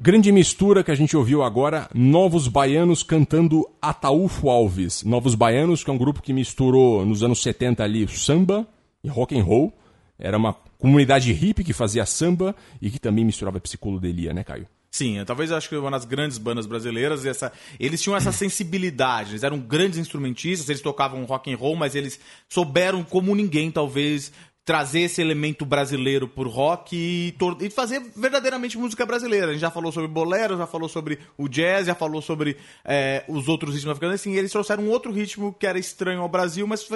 Grande 0.00 0.32
mistura 0.32 0.84
que 0.84 0.90
a 0.90 0.94
gente 0.94 1.16
ouviu 1.16 1.42
agora, 1.42 1.88
Novos 1.94 2.46
Baianos 2.46 3.02
cantando 3.02 3.68
Ataúfo 3.80 4.50
Alves. 4.50 5.02
Novos 5.02 5.34
Baianos, 5.34 5.82
que 5.82 5.90
é 5.90 5.92
um 5.92 5.98
grupo 5.98 6.22
que 6.22 6.32
misturou 6.32 7.04
nos 7.04 7.22
anos 7.22 7.42
70 7.42 7.82
ali 7.82 8.06
samba 8.08 8.66
e 9.02 9.08
rock 9.08 9.38
and 9.38 9.42
roll. 9.42 9.72
Era 10.18 10.36
uma 10.36 10.54
comunidade 10.78 11.32
hippie 11.32 11.64
que 11.64 11.72
fazia 11.72 12.06
samba 12.06 12.54
e 12.80 12.90
que 12.90 13.00
também 13.00 13.24
misturava 13.24 13.58
psicodelia, 13.58 14.32
né, 14.32 14.44
Caio? 14.44 14.66
Sim, 14.94 15.18
eu 15.18 15.26
talvez 15.26 15.50
acho 15.50 15.68
que 15.68 15.76
uma 15.76 15.90
das 15.90 16.04
grandes 16.04 16.38
bandas 16.38 16.66
brasileiras, 16.66 17.26
essa, 17.26 17.52
eles 17.80 18.00
tinham 18.00 18.16
essa 18.16 18.30
sensibilidade, 18.30 19.32
eles 19.32 19.42
eram 19.42 19.58
grandes 19.58 19.98
instrumentistas, 19.98 20.68
eles 20.68 20.80
tocavam 20.80 21.24
rock 21.24 21.52
and 21.52 21.56
roll, 21.56 21.74
mas 21.74 21.96
eles 21.96 22.20
souberam 22.48 23.02
como 23.02 23.34
ninguém 23.34 23.72
talvez 23.72 24.30
trazer 24.64 25.00
esse 25.00 25.20
elemento 25.20 25.66
brasileiro 25.66 26.26
por 26.26 26.46
rock 26.46 26.96
e, 26.96 27.36
e 27.60 27.70
fazer 27.70 28.00
verdadeiramente 28.16 28.78
música 28.78 29.04
brasileira. 29.04 29.48
A 29.48 29.52
gente 29.52 29.60
já 29.60 29.70
falou 29.70 29.92
sobre 29.92 30.08
bolero, 30.08 30.56
já 30.56 30.66
falou 30.66 30.88
sobre 30.88 31.18
o 31.36 31.48
jazz, 31.48 31.86
já 31.86 31.94
falou 31.94 32.22
sobre 32.22 32.56
é, 32.84 33.24
os 33.28 33.46
outros 33.46 33.74
ritmos 33.74 33.90
africanos. 33.90 34.20
Assim, 34.20 34.34
eles 34.34 34.50
trouxeram 34.50 34.84
um 34.84 34.90
outro 34.90 35.12
ritmo 35.12 35.52
que 35.52 35.66
era 35.66 35.78
estranho 35.78 36.22
ao 36.22 36.28
Brasil, 36.28 36.66
mas 36.66 36.88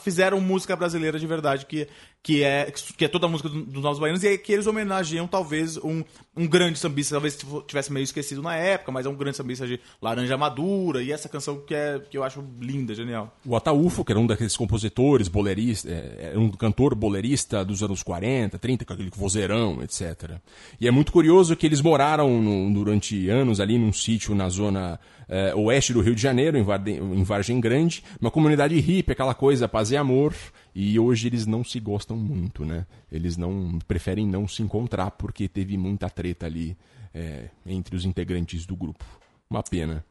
fizeram 0.00 0.40
música 0.40 0.74
brasileira 0.74 1.18
de 1.18 1.26
verdade, 1.26 1.66
que, 1.66 1.86
que, 2.26 2.42
é, 2.42 2.72
que 2.96 3.04
é 3.04 3.08
toda 3.08 3.26
a 3.26 3.28
música 3.28 3.48
do- 3.48 3.62
dos 3.64 3.80
Novos 3.84 4.00
Baianos, 4.00 4.24
e 4.24 4.26
é 4.28 4.36
que 4.36 4.52
eles 4.52 4.66
homenageiam 4.66 5.28
talvez 5.28 5.76
um, 5.76 6.02
um 6.36 6.44
grande 6.44 6.76
sambista, 6.76 7.14
talvez 7.14 7.38
tivesse 7.68 7.92
meio 7.92 8.02
esquecido 8.02 8.42
na 8.42 8.56
época, 8.56 8.90
mas 8.90 9.06
é 9.06 9.08
um 9.08 9.14
grande 9.14 9.36
sambista 9.36 9.64
de 9.64 9.78
Laranja 10.02 10.36
Madura, 10.36 11.00
e 11.04 11.12
essa 11.12 11.28
canção 11.28 11.60
que, 11.64 11.72
é, 11.72 12.00
que 12.10 12.18
eu 12.18 12.24
acho 12.24 12.44
linda, 12.60 12.96
genial. 12.96 13.32
O 13.46 13.54
Ataúfo, 13.54 14.04
que 14.04 14.10
era 14.10 14.18
um 14.18 14.26
daqueles 14.26 14.56
compositores, 14.56 15.28
boleristas, 15.28 15.92
era 16.18 16.36
um 16.36 16.50
cantor 16.50 16.96
bolerista 16.96 17.64
dos 17.64 17.80
anos 17.80 18.02
40, 18.02 18.58
30, 18.58 18.84
com 18.84 18.92
aquele 18.92 19.10
vozeirão, 19.16 19.80
etc. 19.84 20.32
E 20.80 20.88
é 20.88 20.90
muito 20.90 21.12
curioso 21.12 21.54
que 21.54 21.64
eles 21.64 21.80
moraram 21.80 22.42
no- 22.42 22.74
durante 22.74 23.28
anos 23.30 23.60
ali 23.60 23.78
num 23.78 23.92
sítio 23.92 24.34
na 24.34 24.48
zona 24.48 24.98
eh, 25.28 25.52
oeste 25.56 25.92
do 25.92 26.00
Rio 26.00 26.14
de 26.14 26.22
Janeiro, 26.22 26.56
em, 26.56 26.62
Varde- 26.62 26.92
em 26.92 27.22
Vargem 27.24 27.60
Grande, 27.60 28.02
uma 28.20 28.30
comunidade 28.30 28.78
hippie, 28.78 29.10
aquela 29.12 29.34
coisa, 29.34 29.66
paz 29.68 29.90
e 29.90 29.96
amor, 29.96 30.32
e 30.78 30.98
hoje 31.00 31.26
eles 31.26 31.46
não 31.46 31.64
se 31.64 31.80
gostam 31.80 32.18
muito, 32.18 32.62
né? 32.62 32.86
Eles 33.10 33.38
não 33.38 33.78
preferem 33.88 34.26
não 34.26 34.46
se 34.46 34.62
encontrar 34.62 35.10
porque 35.12 35.48
teve 35.48 35.78
muita 35.78 36.10
treta 36.10 36.44
ali 36.44 36.76
eh, 37.14 37.48
entre 37.64 37.96
os 37.96 38.04
integrantes 38.04 38.66
do 38.66 38.76
grupo. 38.76 39.02
Uma 39.48 39.62
pena. 39.62 40.04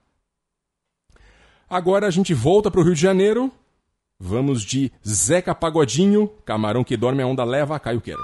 Agora 1.70 2.08
a 2.08 2.10
gente 2.10 2.34
volta 2.34 2.72
pro 2.72 2.82
Rio 2.82 2.96
de 2.96 3.02
Janeiro. 3.02 3.52
Vamos 4.20 4.64
de 4.64 4.92
Zeca 5.08 5.54
Pagodinho, 5.54 6.30
Camarão 6.44 6.84
que 6.84 6.98
dorme 6.98 7.22
a 7.22 7.28
onda 7.28 7.44
leva, 7.44 7.80
Caio 7.80 8.02
Queiro. 8.02 8.24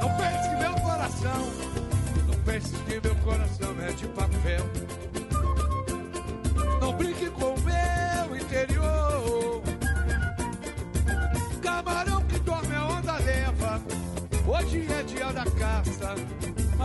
Não 0.00 0.16
pense 0.16 0.48
que 0.48 0.56
meu 0.62 0.74
coração, 0.74 1.46
não 2.28 2.42
pense 2.44 2.76
que 2.84 3.00
meu 3.00 3.16
coração 3.16 3.80
é 3.80 3.92
de 3.94 4.06
papel. 4.06 5.03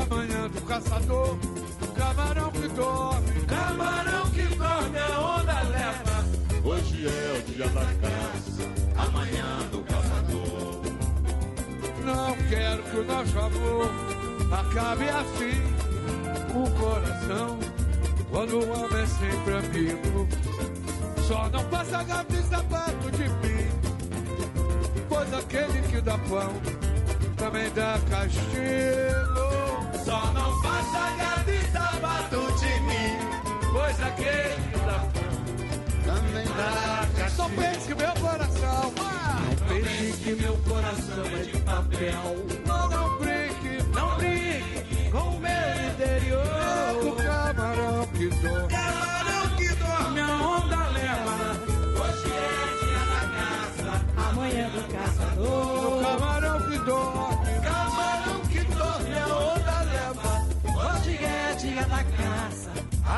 Amanhã 0.02 0.48
do 0.50 0.62
caçador. 0.62 1.38
Camarão 1.96 2.52
que 2.52 2.68
dorme, 2.70 3.46
Camarão 3.46 4.30
que 4.32 4.44
dorme, 4.56 4.98
a 4.98 5.20
onda 5.20 5.62
leva. 5.64 6.26
Hoje 6.64 7.08
é 7.08 7.38
o 7.38 7.42
dia 7.52 7.68
da 7.70 7.86
caça, 7.86 8.64
amanhã 8.98 9.60
do 9.72 9.84
caçador. 9.84 10.82
Não 12.06 12.36
quero 12.50 12.84
que 12.84 12.98
o 12.98 13.06
nosso 13.06 13.40
amor 13.40 13.92
acabe 14.52 15.10
assim. 15.10 15.80
O 16.56 16.70
coração, 16.80 17.60
quando 18.32 18.60
o 18.60 18.70
homem 18.72 19.02
é 19.02 19.06
sempre 19.06 19.56
amigo, 19.56 20.28
só 21.28 21.50
não 21.50 21.64
passa 21.66 22.04
gato 22.04 22.34
e 22.34 22.44
sapato 22.44 23.12
de 23.12 23.30
mim. 23.30 23.68
Pois 25.08 25.34
aquele 25.34 25.82
que 25.90 26.02
dá 26.02 26.18
pão 26.18 26.54
também 27.38 27.70
dá 27.72 27.98
castigo. 28.10 29.49
Só 30.10 30.34
não 30.34 30.60
passa 30.64 31.16
gato 31.18 31.52
e 31.52 31.62
sapato 31.72 32.52
de 32.60 32.80
mim. 32.82 33.14
Pois 33.72 34.02
aquele 34.02 34.56
pão 34.74 35.12
também 36.04 36.46
dá 36.46 37.08
castigo. 37.16 37.44
Não 37.44 37.50
pense 37.52 37.88
que 37.88 37.94
meu 37.94 38.14
coração, 38.16 38.94
ah, 39.02 39.40
não 39.46 39.68
pense 39.68 40.18
que 40.24 40.34
meu 40.34 40.58
coração 40.68 41.26
é 41.26 41.44
de 41.44 41.62
papel. 41.62 42.46
Não, 42.66 42.90
não 42.90 43.18
brinque, 43.20 43.84
não 43.94 44.18
brinque 44.18 45.12
com 45.12 45.20
o 45.20 45.40
meu 45.40 45.69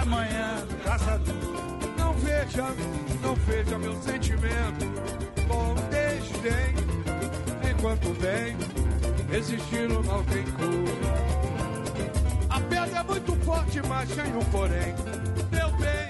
amanhã 0.02 0.66
do 0.68 0.84
caçador. 0.84 1.36
Não 1.98 2.14
veja, 2.14 2.76
não 3.22 3.36
veja 3.36 3.78
meu 3.78 3.96
sentimento 4.02 4.86
com 5.48 5.76
desdém. 5.90 6.76
Enquanto 7.70 8.10
bem, 8.20 8.58
existir 9.36 9.92
o 9.92 10.04
mal 10.04 10.24
tem 10.24 10.44
cura. 10.44 11.42
A 12.50 12.60
pedra 12.62 13.00
é 13.00 13.04
muito 13.04 13.36
forte, 13.46 13.82
mas 13.88 14.10
tem 14.10 14.36
um 14.36 14.46
porém. 14.46 14.96
Meu 15.52 15.72
bem, 15.78 16.10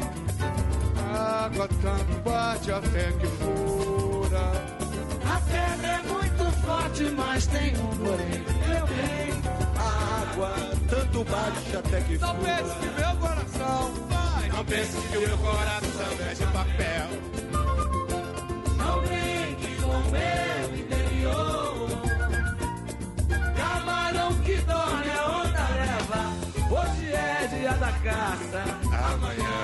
a 1.13 1.45
água 1.45 1.67
tanto 1.81 2.21
bate 2.23 2.71
até 2.71 3.11
que 3.11 3.27
fura. 3.27 4.51
A 5.25 5.39
pedra 5.41 5.87
é 5.87 6.01
muito 6.03 6.51
forte, 6.61 7.03
mas 7.11 7.47
tem 7.47 7.73
um 7.77 7.97
porém. 7.97 8.43
Meu 8.67 8.87
bem, 8.87 9.41
a 9.77 10.21
água 10.21 10.70
tanto 10.91 11.23
bate 11.23 11.77
até 11.77 12.01
que. 12.01 12.17
Não 12.17 12.35
pense 12.35 12.75
que 12.75 12.89
meu 12.99 13.15
coração 13.15 13.93
vai. 14.09 14.49
Não 14.49 14.65
pense 14.65 14.97
que 15.07 15.17
meu 15.17 15.37
coração 15.37 16.11
é 16.29 16.33
de 16.33 16.45
papel. 16.47 17.07
Não 18.77 19.01
brinque 19.01 19.75
com 19.81 19.87
o 19.87 20.11
meu 20.11 20.79
interior. 20.79 21.89
Camarão 23.55 24.33
que 24.43 24.55
dorme, 24.57 25.11
a 25.17 25.27
onda 25.39 25.65
leva. 25.79 26.21
Hoje 26.69 27.13
é 27.13 27.47
dia 27.47 27.73
da 27.73 27.91
caça, 28.03 28.63
amanhã 29.13 29.60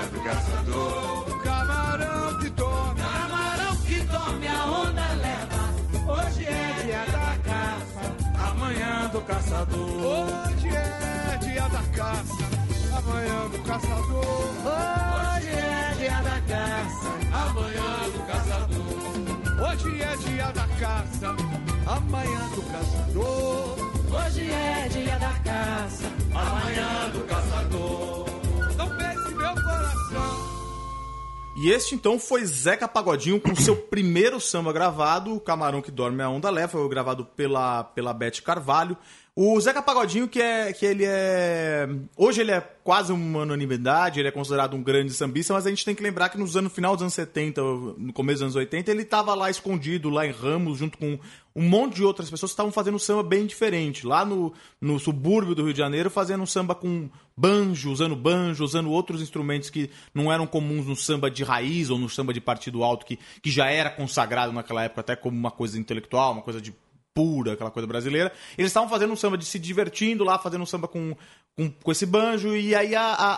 caçador. 9.28 9.78
Hoje 9.78 10.68
é 10.68 11.36
dia 11.36 11.68
da 11.68 11.82
caça, 11.94 12.44
amanhã 12.96 13.48
do 13.50 13.58
caçador. 13.62 14.48
Hoje 14.64 15.50
é 15.50 15.94
dia 15.98 16.22
da 16.22 16.40
caça, 16.48 17.08
amanhã 17.44 17.90
do 18.14 18.26
caçador. 18.26 18.88
Hoje 19.68 20.02
é 20.02 20.16
dia 20.16 20.52
da 20.52 20.66
caça, 20.80 21.36
amanhã 21.86 22.48
do 22.54 22.62
caçador. 22.72 23.76
Hoje 24.10 24.50
é 24.50 24.88
dia 24.88 25.18
da 25.18 25.32
caça, 25.44 26.06
amanhã 26.34 27.10
do 27.12 27.26
caçador. 27.28 28.27
E 31.60 31.70
este 31.70 31.96
então 31.96 32.20
foi 32.20 32.44
Zeca 32.44 32.86
Pagodinho 32.86 33.40
com 33.40 33.52
seu 33.56 33.74
primeiro 33.74 34.40
samba 34.40 34.72
gravado, 34.72 35.34
O 35.34 35.40
Camarão 35.40 35.82
que 35.82 35.90
Dorme 35.90 36.22
a 36.22 36.28
Onda 36.28 36.48
Leva, 36.50 36.70
foi 36.70 36.88
gravado 36.88 37.24
pela, 37.24 37.82
pela 37.82 38.14
Beth 38.14 38.40
Carvalho. 38.44 38.96
O 39.40 39.60
Zeca 39.60 39.80
Pagodinho, 39.80 40.26
que 40.26 40.42
é 40.42 40.72
que 40.72 40.84
ele 40.84 41.04
é. 41.06 41.88
Hoje 42.16 42.40
ele 42.40 42.50
é 42.50 42.60
quase 42.82 43.12
uma 43.12 43.42
unanimidade, 43.42 44.18
ele 44.18 44.26
é 44.26 44.32
considerado 44.32 44.74
um 44.74 44.82
grande 44.82 45.12
sambista, 45.12 45.54
mas 45.54 45.64
a 45.64 45.70
gente 45.70 45.84
tem 45.84 45.94
que 45.94 46.02
lembrar 46.02 46.28
que 46.28 46.36
nos 46.36 46.56
anos 46.56 46.72
final 46.72 46.96
dos 46.96 47.02
anos 47.02 47.14
70, 47.14 47.62
no 47.62 48.12
começo 48.12 48.38
dos 48.38 48.42
anos 48.42 48.56
80, 48.56 48.90
ele 48.90 49.02
estava 49.02 49.32
lá 49.36 49.48
escondido, 49.48 50.10
lá 50.10 50.26
em 50.26 50.32
Ramos, 50.32 50.78
junto 50.78 50.98
com 50.98 51.16
um 51.54 51.62
monte 51.62 51.94
de 51.94 52.04
outras 52.04 52.28
pessoas 52.28 52.50
que 52.50 52.54
estavam 52.54 52.72
fazendo 52.72 52.98
samba 52.98 53.22
bem 53.22 53.46
diferente. 53.46 54.04
Lá 54.04 54.24
no, 54.24 54.52
no 54.80 54.98
subúrbio 54.98 55.54
do 55.54 55.62
Rio 55.62 55.72
de 55.72 55.78
Janeiro, 55.78 56.10
fazendo 56.10 56.44
samba 56.44 56.74
com 56.74 57.08
banjo, 57.36 57.92
usando 57.92 58.16
banjo, 58.16 58.64
usando 58.64 58.90
outros 58.90 59.22
instrumentos 59.22 59.70
que 59.70 59.88
não 60.12 60.32
eram 60.32 60.48
comuns 60.48 60.84
no 60.84 60.96
samba 60.96 61.30
de 61.30 61.44
raiz 61.44 61.90
ou 61.90 61.98
no 61.98 62.08
samba 62.08 62.32
de 62.32 62.40
partido 62.40 62.82
alto, 62.82 63.06
que, 63.06 63.16
que 63.40 63.52
já 63.52 63.70
era 63.70 63.88
consagrado 63.88 64.52
naquela 64.52 64.82
época 64.82 65.00
até 65.02 65.14
como 65.14 65.38
uma 65.38 65.52
coisa 65.52 65.78
intelectual, 65.78 66.32
uma 66.32 66.42
coisa 66.42 66.60
de 66.60 66.74
pura, 67.18 67.54
aquela 67.54 67.72
coisa 67.72 67.84
brasileira. 67.84 68.32
Eles 68.56 68.70
estavam 68.70 68.88
fazendo 68.88 69.12
um 69.12 69.16
samba 69.16 69.36
de 69.36 69.44
se 69.44 69.58
divertindo 69.58 70.22
lá, 70.22 70.38
fazendo 70.38 70.62
um 70.62 70.66
samba 70.66 70.86
com, 70.86 71.16
com, 71.56 71.68
com 71.68 71.90
esse 71.90 72.06
banjo. 72.06 72.54
E 72.56 72.76
aí 72.76 72.94
a, 72.94 73.02
a, 73.02 73.32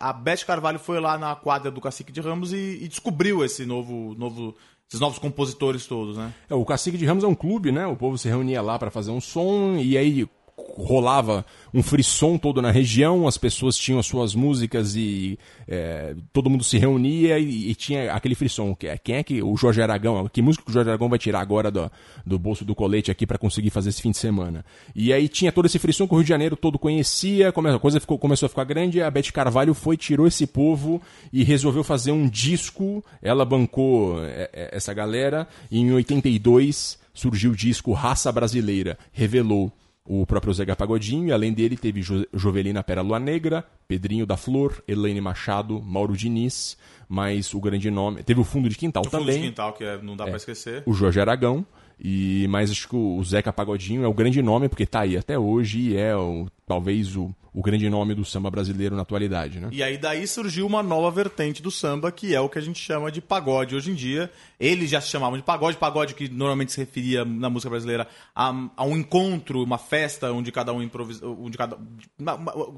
a, 0.00 0.10
a, 0.10 0.12
Beth 0.12 0.44
Carvalho 0.44 0.80
foi 0.80 0.98
lá 0.98 1.16
na 1.16 1.36
quadra 1.36 1.70
do 1.70 1.80
Cacique 1.80 2.10
de 2.10 2.20
Ramos 2.20 2.52
e, 2.52 2.80
e 2.82 2.88
descobriu 2.88 3.44
esse 3.44 3.64
novo, 3.64 4.16
novo, 4.18 4.56
esses 4.88 4.98
novos 4.98 5.20
compositores 5.20 5.86
todos, 5.86 6.16
né? 6.16 6.34
É, 6.50 6.54
o 6.56 6.64
Cacique 6.64 6.98
de 6.98 7.06
Ramos 7.06 7.22
é 7.22 7.28
um 7.28 7.34
clube, 7.34 7.70
né? 7.70 7.86
O 7.86 7.94
povo 7.94 8.18
se 8.18 8.28
reunia 8.28 8.60
lá 8.60 8.76
para 8.76 8.90
fazer 8.90 9.12
um 9.12 9.20
som 9.20 9.76
e 9.76 9.96
aí 9.96 10.28
rolava 10.76 11.44
um 11.72 11.82
frisson 11.82 12.38
todo 12.38 12.62
na 12.62 12.70
região, 12.70 13.26
as 13.26 13.36
pessoas 13.36 13.76
tinham 13.76 13.98
as 13.98 14.06
suas 14.06 14.34
músicas 14.34 14.94
e 14.96 15.38
é, 15.66 16.14
todo 16.32 16.48
mundo 16.50 16.62
se 16.62 16.78
reunia 16.78 17.38
e, 17.38 17.70
e 17.70 17.74
tinha 17.74 18.12
aquele 18.12 18.34
frisson. 18.34 18.74
Que- 18.74 18.96
Quem 18.98 19.16
é 19.16 19.22
que 19.22 19.42
o 19.42 19.56
Jorge 19.56 19.82
Aragão, 19.82 20.28
que 20.32 20.40
música 20.42 20.64
que 20.64 20.70
o 20.70 20.72
Jorge 20.74 20.90
Aragão 20.90 21.08
vai 21.08 21.18
tirar 21.18 21.40
agora 21.40 21.70
do, 21.70 21.90
do 22.24 22.38
bolso 22.38 22.64
do 22.64 22.74
colete 22.74 23.10
aqui 23.10 23.26
para 23.26 23.38
conseguir 23.38 23.70
fazer 23.70 23.88
esse 23.90 24.02
fim 24.02 24.10
de 24.10 24.18
semana? 24.18 24.64
E 24.94 25.12
aí 25.12 25.28
tinha 25.28 25.50
todo 25.52 25.66
esse 25.66 25.78
frisson 25.78 26.06
que 26.06 26.14
o 26.14 26.16
Rio 26.18 26.24
de 26.24 26.28
Janeiro 26.28 26.56
todo 26.56 26.78
conhecia, 26.78 27.48
a 27.48 27.78
coisa 27.78 27.98
ficou, 28.00 28.18
começou 28.18 28.46
a 28.46 28.50
ficar 28.50 28.64
grande, 28.64 29.02
a 29.02 29.10
Beth 29.10 29.32
Carvalho 29.32 29.74
foi, 29.74 29.96
tirou 29.96 30.26
esse 30.26 30.46
povo 30.46 31.02
e 31.32 31.42
resolveu 31.42 31.82
fazer 31.82 32.12
um 32.12 32.28
disco, 32.28 33.04
ela 33.22 33.44
bancou 33.44 34.22
é, 34.24 34.50
é, 34.52 34.76
essa 34.76 34.94
galera, 34.94 35.48
e 35.70 35.78
em 35.80 35.92
82 35.92 36.98
surgiu 37.12 37.52
o 37.52 37.56
disco 37.56 37.92
Raça 37.92 38.30
Brasileira, 38.32 38.98
revelou 39.12 39.72
o 40.06 40.26
próprio 40.26 40.52
Zeca 40.52 40.76
Pagodinho, 40.76 41.28
e 41.28 41.32
além 41.32 41.52
dele 41.52 41.76
teve 41.76 42.02
jo 42.02 42.26
Jovelina 42.32 42.82
Pérola 42.82 43.18
Negra, 43.18 43.64
Pedrinho 43.88 44.26
da 44.26 44.36
Flor, 44.36 44.82
Elaine 44.86 45.20
Machado, 45.20 45.80
Mauro 45.80 46.14
Diniz, 46.16 46.76
mas 47.08 47.54
o 47.54 47.60
grande 47.60 47.90
nome... 47.90 48.22
Teve 48.22 48.40
o 48.40 48.44
Fundo 48.44 48.68
de 48.68 48.76
Quintal 48.76 49.02
O 49.06 49.10
fundo 49.10 49.20
também, 49.20 49.40
de 49.40 49.48
quintal, 49.48 49.72
que 49.72 49.82
é- 49.84 49.98
não 50.02 50.14
dá 50.16 50.24
É. 50.24 50.28
pra 50.28 50.36
esquecer. 50.36 50.82
o 50.84 50.92
Jorge 50.92 51.20
Aragão, 51.20 51.64
e 51.98 52.46
mas 52.48 52.70
acho 52.70 52.88
que 52.88 52.96
o 52.96 53.22
Zeca 53.24 53.52
Pagodinho 53.52 54.04
é 54.04 54.08
o 54.08 54.14
grande 54.14 54.42
nome, 54.42 54.68
porque 54.68 54.86
tá 54.86 55.00
aí 55.00 55.16
até 55.16 55.38
hoje 55.38 55.78
e 55.90 55.96
é 55.96 56.16
o, 56.16 56.46
talvez 56.66 57.16
o, 57.16 57.34
o 57.52 57.62
grande 57.62 57.88
nome 57.88 58.14
do 58.14 58.24
samba 58.24 58.50
brasileiro 58.50 58.96
na 58.96 59.02
atualidade, 59.02 59.60
né? 59.60 59.68
E 59.70 59.82
aí 59.82 59.96
daí 59.96 60.26
surgiu 60.26 60.66
uma 60.66 60.82
nova 60.82 61.10
vertente 61.10 61.62
do 61.62 61.70
samba, 61.70 62.10
que 62.10 62.34
é 62.34 62.40
o 62.40 62.48
que 62.48 62.58
a 62.58 62.62
gente 62.62 62.80
chama 62.80 63.12
de 63.12 63.20
pagode 63.20 63.76
hoje 63.76 63.90
em 63.90 63.94
dia. 63.94 64.30
Eles 64.58 64.90
já 64.90 65.00
se 65.00 65.08
chamavam 65.08 65.36
de 65.36 65.44
pagode, 65.44 65.76
pagode 65.76 66.14
que 66.14 66.28
normalmente 66.28 66.72
se 66.72 66.80
referia 66.80 67.24
na 67.24 67.48
música 67.48 67.70
brasileira 67.70 68.08
a, 68.34 68.52
a 68.76 68.84
um 68.84 68.96
encontro, 68.96 69.62
uma 69.62 69.78
festa 69.78 70.32
onde 70.32 70.50
cada 70.50 70.72
um 70.72 70.82
improvisa, 70.82 71.24
onde 71.26 71.56
cada 71.56 71.78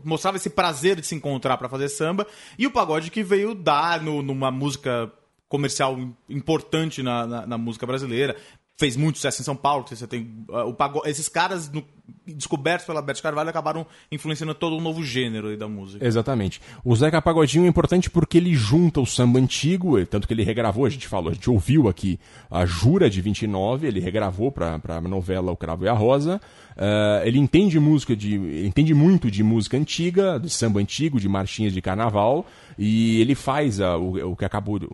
mostrava 0.05 0.37
esse 0.37 0.51
prazer 0.51 1.01
de 1.01 1.07
se 1.07 1.14
encontrar 1.14 1.57
para 1.57 1.69
fazer 1.69 1.89
samba, 1.89 2.27
e 2.59 2.67
o 2.67 2.71
pagode 2.71 3.11
que 3.11 3.23
veio 3.23 3.55
dar 3.55 4.03
no- 4.03 4.23
numa 4.23 4.51
música 4.51 5.11
comercial 5.49 5.97
importante 6.29 7.03
na, 7.03 7.27
na- 7.27 7.47
na 7.47 7.59
música 7.59 7.87
brasileira. 7.87 8.37
Fez 8.79 8.97
muito 8.97 9.16
sucesso 9.16 9.41
em 9.41 9.45
São 9.45 9.57
Paulo. 9.57 9.87
Você 9.89 10.07
tem 10.07 10.45
ah, 10.51 10.64
o 10.64 10.74
pagode, 10.74 11.09
esses 11.09 11.29
caras 11.29 11.70
no- 11.70 11.83
descobertos 12.27 12.87
pela 12.87 13.01
Beth 13.01 13.20
Carvalho 13.22 13.49
acabaram 13.49 13.87
influenciando 14.12 14.55
todo 14.55 14.77
um 14.77 14.81
novo 14.81 15.03
gênero 15.03 15.57
da 15.57 15.66
música. 15.66 16.05
Exatamente. 16.07 16.61
O 16.85 16.95
Zeca 16.95 17.22
Pagodinho 17.22 17.64
é 17.64 17.68
importante 17.68 18.11
porque 18.11 18.37
ele 18.39 18.55
junta 18.55 19.01
o 19.01 19.07
samba 19.07 19.39
antigo, 19.39 19.99
eh, 19.99 20.05
tanto 20.05 20.27
que 20.29 20.35
ele 20.35 20.43
regravou, 20.45 20.85
a 20.85 20.91
gente 20.91 21.09
falou, 21.09 21.31
a 21.31 21.35
gente 21.35 21.49
ouviu 21.49 21.89
aqui 21.89 22.18
a 22.51 22.66
Jura 22.66 23.09
de 23.09 23.20
29, 23.20 23.87
ele 23.87 23.99
regravou 24.01 24.53
para 24.53 24.79
a 24.89 25.01
novela 25.01 25.51
O 25.51 25.57
Cravo 25.57 25.85
e 25.85 25.89
a 25.89 25.93
Rosa. 25.95 26.41
Eh, 26.77 27.22
ele 27.24 27.39
entende 27.39 27.81
música 27.81 28.14
de. 28.14 28.35
entende 28.66 28.93
muito 28.93 29.31
de 29.31 29.43
música 29.43 29.77
antiga, 29.77 30.39
de 30.39 30.51
samba 30.51 30.81
antigo, 30.81 31.18
de 31.18 31.29
marchinhas 31.29 31.72
de 31.72 31.81
carnaval, 31.81 32.47
e 32.79 33.20
ele 33.20 33.35
faz 33.35 33.81
a- 33.81 33.97
o, 33.97 34.33
o 34.33 34.37
que 34.37 34.45
acabou. 34.45 34.79
de- 34.79 34.89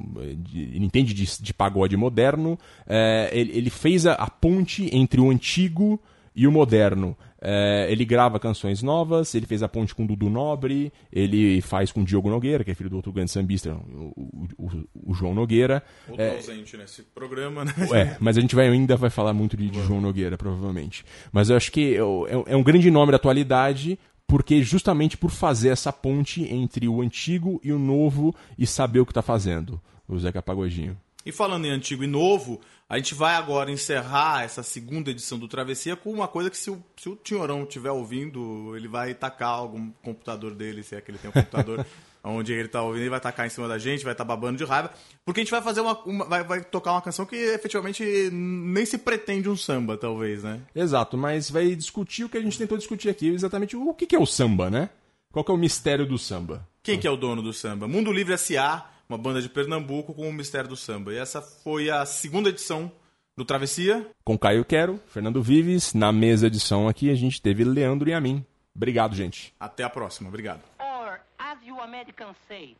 ele 0.55 0.85
entende 0.85 1.13
de, 1.15 1.27
de 1.43 1.55
pagode 1.55 1.97
moderno. 1.97 2.59
eh, 2.87 3.31
ele, 3.33 3.57
ele 3.57 3.71
fez 3.71 4.07
a, 4.07 4.13
a 4.15 4.29
ponte 4.31 4.89
entre 4.95 5.21
o 5.21 5.31
antigo 5.31 6.01
e 6.35 6.47
o 6.47 6.53
moderno. 6.53 7.17
É, 7.45 7.89
ele 7.91 8.05
grava 8.05 8.39
canções 8.39 8.85
novas, 8.85 9.35
ele 9.35 9.47
fez 9.47 9.65
a 9.65 9.69
ponte 9.69 9.93
com 9.97 10.07
Dudu 10.07 10.31
Nobre, 10.31 10.93
ele 11.13 11.61
faz 11.61 11.91
com 11.91 12.05
Diogo 12.05 12.31
Nogueira, 12.31 12.63
que 12.63 12.71
é 12.71 12.75
filho 12.75 12.89
do 12.89 12.95
outro 12.95 13.13
grande 13.13 13.33
sambista, 13.33 13.75
o, 13.75 14.47
o- 14.57 14.85
o- 15.11 15.13
João 15.13 15.35
Nogueira. 15.35 15.83
Outro 16.09 16.23
É, 16.23 16.37
ausente 16.37 16.77
nesse 16.77 17.03
programa, 17.03 17.65
né? 17.65 17.73
é, 17.93 18.17
mas 18.21 18.39
a 18.39 18.41
gente 18.41 18.55
vai, 18.55 18.69
ainda 18.69 18.95
vai 18.97 19.11
falar 19.11 19.33
muito 19.33 19.57
de, 19.57 19.69
de 19.69 19.83
João 19.83 20.01
Nogueira, 20.01 20.39
provavelmente. 20.39 21.05
Mas 21.33 21.51
eu 21.51 21.57
acho 21.57 21.73
que 21.73 21.97
é, 21.97 22.03
o- 22.05 22.45
é 22.47 22.55
um 22.57 22.63
grande 22.63 22.89
nome 22.93 23.11
da 23.11 23.17
atualidade, 23.17 23.99
porque 24.33 24.63
justamente 24.63 25.15
por 25.15 25.31
fazer 25.31 25.69
essa 25.69 25.93
ponte 25.93 26.43
entre 26.45 26.89
o 26.89 27.03
antigo 27.03 27.61
e 27.63 27.71
o 27.71 27.79
novo 27.79 28.35
e 28.57 28.67
saber 28.67 28.99
o 28.99 29.05
que 29.05 29.11
está 29.11 29.21
fazendo, 29.21 29.79
o 30.09 30.19
Zeca 30.19 30.41
Pagodinho. 30.41 30.99
E 31.27 31.31
falando 31.31 31.67
em 31.67 31.71
antigo 31.71 32.03
e 32.03 32.07
novo, 32.07 32.59
a 32.89 32.97
gente 32.97 33.15
vai 33.15 33.35
agora 33.35 33.71
encerrar 33.71 34.43
essa 34.43 34.63
segunda 34.63 35.11
edição 35.11 35.39
do 35.39 35.47
Travessia 35.47 35.97
com 35.97 36.11
uma 36.11 36.27
coisa 36.27 36.49
que 36.49 36.57
se 36.57 36.71
o, 36.71 36.83
se 36.97 37.11
o 37.11 37.17
Tinhorão 37.17 37.65
estiver 37.65 37.91
ouvindo, 37.91 38.75
ele 38.75 38.89
vai 38.89 39.13
tacar 39.13 39.51
algum 39.51 39.91
computador 40.03 40.55
dele, 40.55 40.83
se 40.83 40.97
é 40.97 41.03
que 41.03 41.11
ele 41.11 41.19
tem 41.19 41.29
um 41.29 41.35
computador 41.35 41.85
onde 42.25 42.53
ele 42.53 42.69
tá 42.69 42.83
ouvindo, 42.83 43.03
ele 43.03 43.11
vai 43.11 43.21
tacar 43.21 43.47
em 43.47 43.51
cima 43.51 43.67
da 43.67 43.79
gente, 43.79 44.05
vai 44.05 44.13
estar 44.13 44.25
babando 44.25 44.59
de 44.59 44.65
raiva, 44.65 44.91
porque 45.25 45.41
a 45.41 45.43
gente 45.45 45.51
vai 45.51 45.61
fazer 45.63 45.81
uma, 45.81 45.99
uma- 46.05 46.25
vai, 46.25 46.45
vai 46.45 46.63
tocar 46.63 46.93
uma 46.93 47.03
canção 47.03 47.27
que 47.27 47.35
efetivamente 47.37 48.05
nem 48.33 48.85
se 48.87 48.99
pretende 48.99 49.49
um 49.49 49.57
samba, 49.57 49.97
talvez, 49.97 50.43
né? 50.45 50.61
Exato, 50.75 51.17
mas 51.17 51.51
vai 51.51 51.75
discutir 51.75 52.25
o 52.25 52.29
que 52.29 52.39
a 52.39 52.43
gente 52.43 52.57
tentou 52.59 52.79
discutir 52.79 53.09
aqui, 53.09 53.29
exatamente 53.29 53.77
o 53.77 53.93
que 53.95 54.07
que 54.07 54.17
é 54.17 54.19
o 54.21 54.27
samba, 54.27 54.71
né? 54.71 54.89
Qual 55.33 55.45
que 55.45 55.51
é 55.51 55.55
o 55.55 55.59
mistério 55.59 56.07
do 56.07 56.19
samba? 56.19 56.67
Quem 56.83 56.99
que 56.99 57.07
é 57.07 57.11
o 57.11 57.17
dono 57.17 57.43
do 57.43 57.53
samba? 57.53 57.89
Mundo 57.89 58.13
Livre 58.13 58.35
S.A., 58.35 58.87
uma 59.09 59.17
banda 59.19 59.41
de 59.43 59.49
Pernambuco 59.49 60.15
com 60.15 60.29
o 60.29 60.33
mistério 60.33 60.69
do 60.69 60.77
samba. 60.77 61.13
E 61.13 61.17
essa 61.17 61.41
foi 61.43 61.91
a 61.91 62.05
segunda 62.07 62.49
edição 62.49 62.91
do 63.37 63.45
Travessia. 63.45 64.07
Com 64.25 64.39
Caio 64.39 64.65
Quero, 64.65 65.01
Fernando 65.09 65.43
Vives, 65.43 65.93
na 65.95 66.13
mesa 66.13 66.47
edição 66.47 66.87
aqui 66.89 67.11
a 67.11 67.15
gente 67.15 67.41
teve 67.41 67.65
Leandro 67.65 68.09
e 68.09 68.13
a 68.15 68.21
mim. 68.21 68.45
Obrigado, 68.75 69.15
gente. 69.15 69.53
Até 69.61 69.85
a 69.85 69.91
próxima. 69.91 70.29
Obrigado. 70.29 70.61
Or, 71.93 71.95
as 71.95 72.07
you 72.07 72.13
Americans 72.15 72.37
say, 72.49 72.75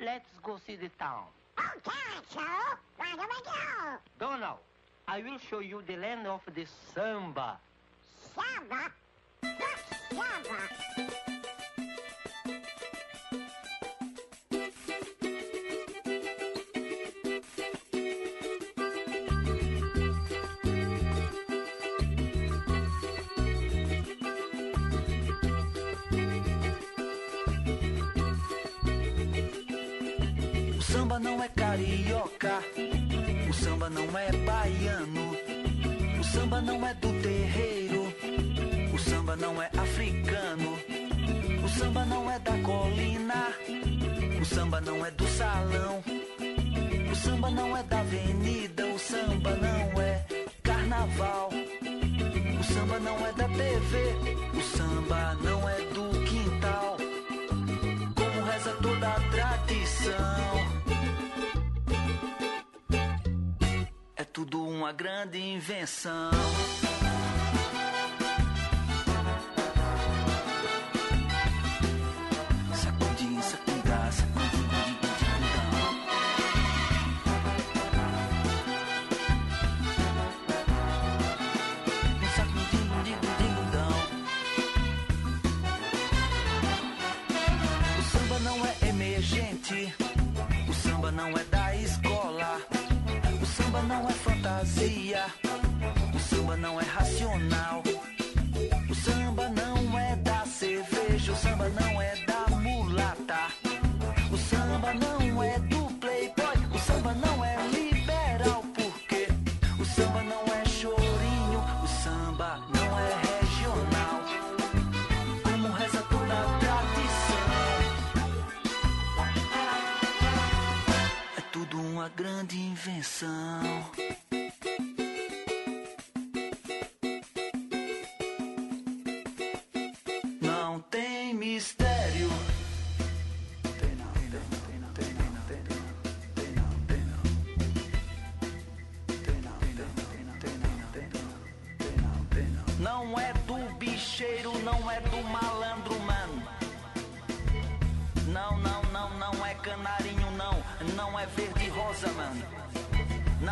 let's 0.00 0.24
go 0.42 0.58
see 0.66 0.76
the 0.76 0.88
town. 0.98 1.24
Okay, 1.58 1.90
so 2.32 2.40
where 2.96 3.12
do 3.12 3.22
we 3.22 3.44
go? 3.44 3.98
Donald, 4.18 4.58
I 5.06 5.20
will 5.20 5.38
show 5.50 5.60
you 5.60 5.82
the 5.86 5.96
land 5.96 6.26
of 6.26 6.40
the 6.54 6.64
samba. 6.94 7.58
Samba? 8.34 8.90
Samba? 10.10 11.45
Não 31.36 31.44
é 31.44 31.48
carioca, 31.48 32.62
o 33.46 33.52
samba 33.52 33.90
não 33.90 34.18
é 34.18 34.32
baiano, 34.32 35.36
o 36.18 36.24
samba 36.24 36.62
não 36.62 36.86
é 36.86 36.94
do 36.94 37.08
terreiro, 37.20 38.10
o 38.94 38.98
samba 38.98 39.36
não 39.36 39.60
é 39.60 39.68
africano, 39.76 40.78
o 41.62 41.68
samba 41.68 42.06
não 42.06 42.30
é 42.30 42.38
da 42.38 42.52
colina, 42.62 43.52
o 44.40 44.44
samba 44.46 44.80
não 44.80 45.04
é 45.04 45.10
do 45.10 45.26
salão, 45.28 46.02
o 47.12 47.14
samba 47.14 47.50
não 47.50 47.76
é 47.76 47.82
da 47.82 48.00
avenida, 48.00 48.86
o 48.86 48.98
samba 48.98 49.50
não 49.56 50.00
é 50.00 50.24
carnaval, 50.62 51.50
o 52.58 52.64
samba 52.64 52.98
não 52.98 53.26
é 53.26 53.32
da 53.34 53.48
TV, 53.48 54.14
o 54.54 54.62
samba 54.62 55.34
não 55.42 55.68
é 55.68 55.80
do 55.92 56.25
uma 64.76 64.92
grande 64.92 65.38
invenção. 65.38 66.30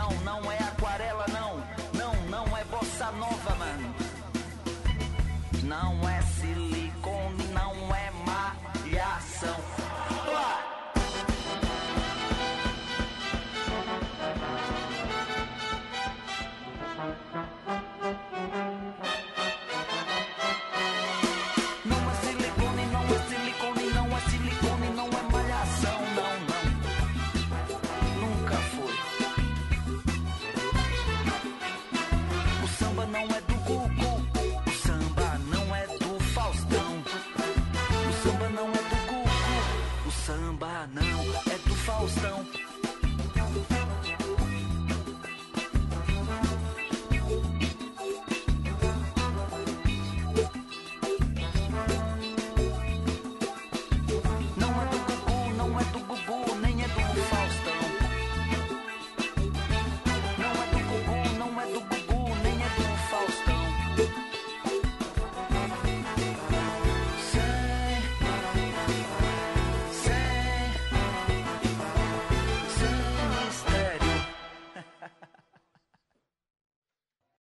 Não, 0.05 0.41
não 0.41 0.53
é 0.53 0.54